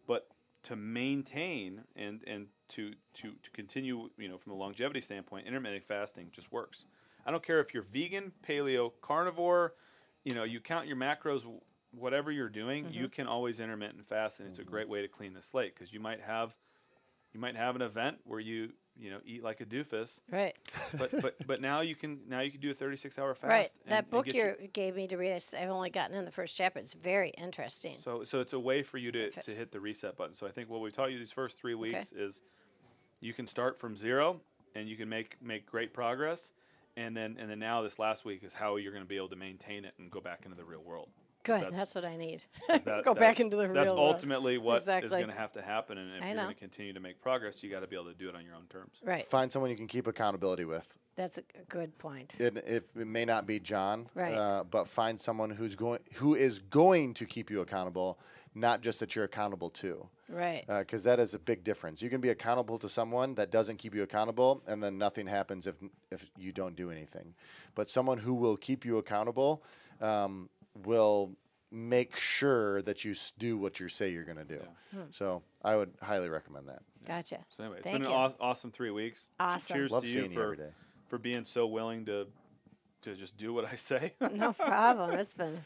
but 0.07 0.27
to 0.63 0.75
maintain 0.75 1.83
and 1.95 2.21
and 2.27 2.47
to 2.69 2.93
to 3.15 3.31
to 3.43 3.49
continue, 3.51 4.09
you 4.17 4.27
know, 4.29 4.37
from 4.37 4.53
a 4.53 4.55
longevity 4.55 5.01
standpoint, 5.01 5.47
intermittent 5.47 5.83
fasting 5.83 6.29
just 6.31 6.51
works. 6.51 6.85
I 7.25 7.31
don't 7.31 7.43
care 7.43 7.59
if 7.59 7.73
you're 7.73 7.83
vegan, 7.83 8.31
paleo, 8.47 8.91
carnivore, 9.01 9.73
you 10.25 10.33
know, 10.33 10.43
you 10.43 10.59
count 10.59 10.87
your 10.87 10.97
macros, 10.97 11.43
whatever 11.91 12.31
you're 12.31 12.49
doing, 12.49 12.85
Mm-hmm. 12.85 12.93
you 12.93 13.09
can 13.09 13.27
always 13.27 13.59
intermittent 13.59 14.05
fast, 14.07 14.39
and 14.39 14.49
it's 14.49 14.59
a 14.59 14.63
great 14.63 14.89
way 14.89 15.01
to 15.01 15.07
clean 15.07 15.33
the 15.33 15.41
slate 15.41 15.73
because 15.75 15.91
you 15.93 15.99
might 15.99 16.21
have 16.21 16.55
you 17.33 17.39
might 17.39 17.55
have 17.55 17.75
an 17.75 17.81
event 17.81 18.19
where 18.25 18.39
you 18.39 18.73
you 18.99 19.09
know 19.09 19.19
eat 19.25 19.43
like 19.43 19.61
a 19.61 19.65
doofus, 19.65 20.19
Right. 20.31 20.55
but 20.97 21.11
but 21.21 21.35
but 21.47 21.61
now 21.61 21.81
you 21.81 21.95
can 21.95 22.21
now 22.27 22.41
you 22.41 22.51
can 22.51 22.61
do 22.61 22.71
a 22.71 22.73
36 22.73 23.17
hour 23.17 23.33
fast. 23.33 23.51
Right. 23.51 23.69
and- 23.83 23.91
that 23.91 24.09
book 24.09 24.33
you 24.33 24.55
gave 24.73 24.95
me 24.95 25.07
to 25.07 25.17
read, 25.17 25.41
I've 25.59 25.69
only 25.69 25.89
gotten 25.89 26.15
in 26.15 26.25
the 26.25 26.31
first 26.31 26.55
chapter. 26.55 26.79
It's 26.79 26.93
very 26.93 27.29
interesting. 27.31 27.97
So 28.03 28.23
so 28.23 28.39
it's 28.39 28.53
a 28.53 28.59
way 28.59 28.83
for 28.83 28.97
you 28.97 29.11
to, 29.11 29.29
to 29.31 29.51
hit 29.51 29.71
the 29.71 29.79
reset 29.79 30.15
button. 30.15 30.35
So 30.35 30.47
I 30.47 30.51
think 30.51 30.69
what 30.69 30.81
we 30.81 30.91
taught 30.91 31.11
you 31.11 31.17
these 31.19 31.31
first 31.31 31.57
three 31.57 31.75
weeks 31.75 32.11
is 32.11 32.41
you 33.19 33.33
can 33.33 33.47
start 33.47 33.77
from 33.79 33.97
zero 33.97 34.41
and 34.75 34.87
you 34.87 34.95
can 34.95 35.09
make 35.09 35.37
make 35.41 35.65
great 35.65 35.93
progress. 35.93 36.51
And 36.95 37.17
then 37.17 37.37
and 37.39 37.49
then 37.49 37.59
now 37.59 37.81
this 37.81 37.97
last 37.97 38.23
week 38.25 38.43
is 38.43 38.53
how 38.53 38.75
you're 38.75 38.91
going 38.91 39.03
to 39.03 39.09
be 39.09 39.17
able 39.17 39.29
to 39.29 39.35
maintain 39.35 39.85
it 39.85 39.95
and 39.97 40.11
go 40.11 40.21
back 40.21 40.41
into 40.45 40.55
the 40.55 40.63
real 40.65 40.83
world. 40.83 41.09
'Cause 41.43 41.59
Good. 41.59 41.73
that's- 41.73 41.75
That's, 41.93 41.95
what 41.95 42.05
I 42.05 42.15
need. 42.15 42.43
that- 42.69 43.03
Go 43.03 43.13
back 43.13 43.39
into 43.39 43.57
the 43.57 43.67
That's 43.67 43.85
real 43.87 43.95
world. 43.97 44.15
ultimately 44.15 44.57
what 44.57 44.77
is 44.77 44.83
Exactly. 44.83 45.09
going 45.09 45.27
to 45.27 45.33
have 45.33 45.51
to 45.53 45.61
happen. 45.61 45.97
And 45.97 46.15
if 46.17 46.23
I 46.23 46.27
you're 46.27 46.35
going 46.35 46.47
to 46.49 46.53
continue 46.59 46.93
to 46.93 46.99
make 46.99 47.21
progress, 47.21 47.61
you 47.63 47.69
got 47.69 47.81
to 47.81 47.87
be 47.87 47.95
able 47.95 48.05
to 48.05 48.13
do 48.13 48.29
it 48.29 48.35
on 48.35 48.45
your 48.45 48.55
own 48.55 48.65
terms. 48.69 48.93
Right. 49.03 49.25
find 49.25 49.51
someone 49.51 49.69
you 49.69 49.77
can 49.77 49.87
keep 49.87 50.07
accountability 50.07 50.65
with 50.65 50.97
That's 51.15 51.37
a 51.37 51.43
good 51.69 51.97
point. 51.97 52.35
it, 52.39 52.57
it, 52.57 52.89
it 52.95 53.07
may 53.07 53.25
not 53.25 53.45
be 53.45 53.59
john 53.59 54.07
Right. 54.15 54.33
uh, 54.35 54.63
but 54.63 54.87
find 54.87 55.19
someone 55.19 55.49
who's 55.49 55.75
going 55.75 55.99
who 56.15 56.35
is 56.35 56.59
going 56.59 57.13
to 57.15 57.25
keep 57.25 57.49
you 57.51 57.61
accountable 57.61 58.19
not 58.55 58.81
just 58.81 58.99
that 58.99 59.15
you're 59.15 59.25
accountable 59.25 59.69
to 59.71 60.07
Right. 60.29 60.63
because 60.67 61.03
that 61.03 61.19
is 61.19 61.33
a 61.33 61.39
big 61.39 61.63
difference. 61.63 62.01
You 62.01 62.09
can 62.09 62.21
be 62.21 62.29
accountable 62.29 62.77
to 62.79 62.87
someone 62.89 63.35
that 63.35 63.51
doesn't 63.51 63.77
keep 63.77 63.93
you 63.93 64.01
accountable, 64.03 64.63
and 64.67 64.81
then 64.81 64.97
nothing 64.97 65.27
happens 65.27 65.67
if 65.67 65.75
if 66.11 66.25
you 66.37 66.51
don't 66.51 66.75
do 66.75 66.89
anything. 66.89 67.35
But 67.75 67.89
someone 67.89 68.17
who 68.17 68.33
will 68.33 68.55
keep 68.57 68.83
you 68.85 68.97
accountable 68.97 69.63
um, 70.01 70.49
will 70.85 71.31
make 71.71 72.15
sure 72.15 72.81
that 72.83 73.03
you 73.03 73.15
do 73.39 73.57
what 73.57 73.79
you 73.79 73.89
say 73.89 74.09
you're 74.11 74.23
going 74.23 74.37
to 74.37 74.43
do. 74.45 74.61
So 75.11 75.41
I 75.63 75.75
would 75.75 75.91
highly 76.01 76.29
recommend 76.29 76.67
that. 76.69 76.81
Gotcha. 77.07 77.39
So 77.49 77.63
anyway, 77.63 77.77
it's 77.79 77.83
Thank 77.83 78.03
been 78.03 78.11
you. 78.11 78.15
an 78.17 78.33
aw- 78.39 78.45
awesome 78.49 78.71
three 78.71 78.91
weeks. 78.91 79.25
Awesome. 79.39 79.75
Cheers 79.75 79.91
Love 79.91 80.03
to 80.03 80.07
you 80.09 80.13
seeing 80.19 80.31
you 80.31 80.37
for 80.37 80.43
every 80.43 80.57
day. 80.57 80.69
for 81.09 81.17
being 81.17 81.43
so 81.45 81.65
willing 81.67 82.05
to 82.05 82.27
to 83.01 83.15
just 83.15 83.35
do 83.37 83.53
what 83.53 83.65
I 83.65 83.75
say. 83.75 84.13
no 84.31 84.53
problem. 84.53 85.11
It's 85.19 85.33
been, 85.33 85.59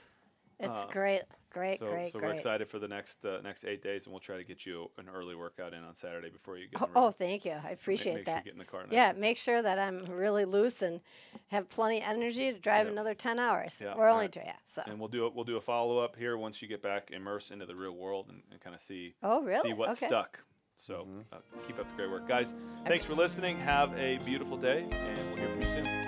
it's 0.59 0.77
Uh, 0.77 0.87
great, 0.89 1.21
great, 1.51 1.79
so, 1.79 1.89
great, 1.89 2.11
so 2.11 2.19
great. 2.19 2.29
we're 2.29 2.33
excited 2.35 2.67
for 2.69 2.79
the 2.79 2.87
next 2.87 3.23
uh, 3.25 3.39
next 3.43 3.63
eight 3.65 3.81
days, 3.81 4.05
and 4.05 4.13
we'll 4.13 4.19
try 4.19 4.37
to 4.37 4.43
get 4.43 4.65
you 4.65 4.89
an 4.97 5.07
early 5.13 5.35
workout 5.35 5.73
in 5.73 5.83
on 5.83 5.93
Saturday 5.93 6.29
before 6.29 6.57
you 6.57 6.67
get. 6.69 6.81
Oh, 6.81 6.85
in 6.85 6.93
the 6.93 6.99
room. 6.99 7.07
oh, 7.07 7.11
thank 7.11 7.45
you. 7.45 7.55
I 7.63 7.69
appreciate 7.71 8.15
make 8.15 8.25
sure 8.25 8.33
you 8.33 8.35
that. 8.37 8.43
get 8.45 8.53
in 8.53 8.59
the 8.59 8.65
car 8.65 8.83
yeah, 8.89 9.09
and- 9.09 9.19
make 9.19 9.37
sure 9.37 9.61
that 9.61 9.79
I'm 9.79 10.05
really 10.05 10.45
loose 10.45 10.81
and 10.81 11.01
have 11.47 11.69
plenty 11.69 12.01
of 12.01 12.07
energy 12.07 12.51
to 12.53 12.59
drive 12.59 12.85
Yep. 12.85 12.91
another 12.93 13.13
ten 13.13 13.39
hours. 13.39 13.77
Yeah, 13.81 13.95
We're 13.97 14.09
only 14.09 14.25
right. 14.25 14.31
dri- 14.31 14.43
yeah. 14.45 14.53
So. 14.65 14.81
And 14.85 14.99
we'll 14.99 15.09
do 15.09 15.25
a, 15.25 15.29
we'll 15.29 15.45
do 15.45 15.57
a 15.57 15.61
follow 15.61 15.97
up 15.99 16.15
here 16.15 16.37
once 16.37 16.61
you 16.61 16.67
get 16.67 16.81
back 16.81 17.11
immersed 17.11 17.51
into 17.51 17.65
the 17.65 17.75
real 17.75 17.95
world 17.95 18.27
and, 18.29 18.41
and 18.51 18.59
kind 18.61 18.75
of 18.75 18.81
see 18.81 19.15
Oh, 19.23 19.41
really? 19.43 19.61
see 19.69 19.73
what 19.73 19.89
Okay. 19.91 20.07
stuck. 20.07 20.39
So 20.79 21.07
uh, 21.33 21.37
keep 21.65 21.79
up 21.79 21.89
the 21.89 21.95
great 21.95 22.11
work, 22.11 22.27
guys. 22.27 22.53
Thanks 22.85 23.03
for 23.03 23.15
listening. 23.15 23.57
Have 23.59 23.97
a 23.97 24.17
beautiful 24.19 24.57
day, 24.57 24.83
and 24.91 25.17
we'll 25.29 25.37
hear 25.37 25.47
from 25.49 25.61
you 25.61 25.67
soon. 25.69 26.06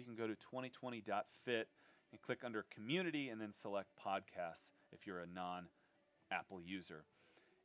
You 0.00 0.06
can 0.06 0.14
go 0.14 0.26
to 0.26 0.34
2020.fit 0.34 1.68
and 2.12 2.22
click 2.22 2.40
under 2.44 2.64
community 2.74 3.28
and 3.28 3.40
then 3.40 3.52
select 3.52 3.88
podcasts 4.04 4.72
if 4.92 5.06
you're 5.06 5.20
a 5.20 5.26
non 5.26 5.66
Apple 6.32 6.60
user. 6.60 7.04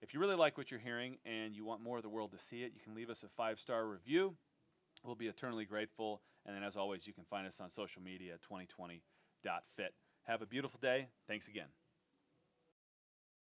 If 0.01 0.13
you 0.13 0.19
really 0.19 0.35
like 0.35 0.57
what 0.57 0.69
you're 0.69 0.79
hearing 0.79 1.17
and 1.25 1.55
you 1.55 1.63
want 1.65 1.81
more 1.81 1.97
of 1.97 2.03
the 2.03 2.09
world 2.09 2.31
to 2.31 2.37
see 2.37 2.63
it, 2.63 2.73
you 2.75 2.81
can 2.83 2.93
leave 2.93 3.09
us 3.09 3.23
a 3.23 3.29
five 3.29 3.59
star 3.59 3.87
review. 3.87 4.35
We'll 5.03 5.15
be 5.15 5.27
eternally 5.27 5.65
grateful. 5.65 6.21
And 6.45 6.55
then, 6.55 6.63
as 6.63 6.75
always, 6.75 7.07
you 7.07 7.13
can 7.13 7.23
find 7.23 7.47
us 7.47 7.59
on 7.59 7.69
social 7.69 8.01
media 8.01 8.33
at 8.33 8.41
2020.fit. 8.41 9.93
Have 10.23 10.41
a 10.41 10.45
beautiful 10.45 10.79
day. 10.81 11.07
Thanks 11.27 11.47
again. 11.47 11.67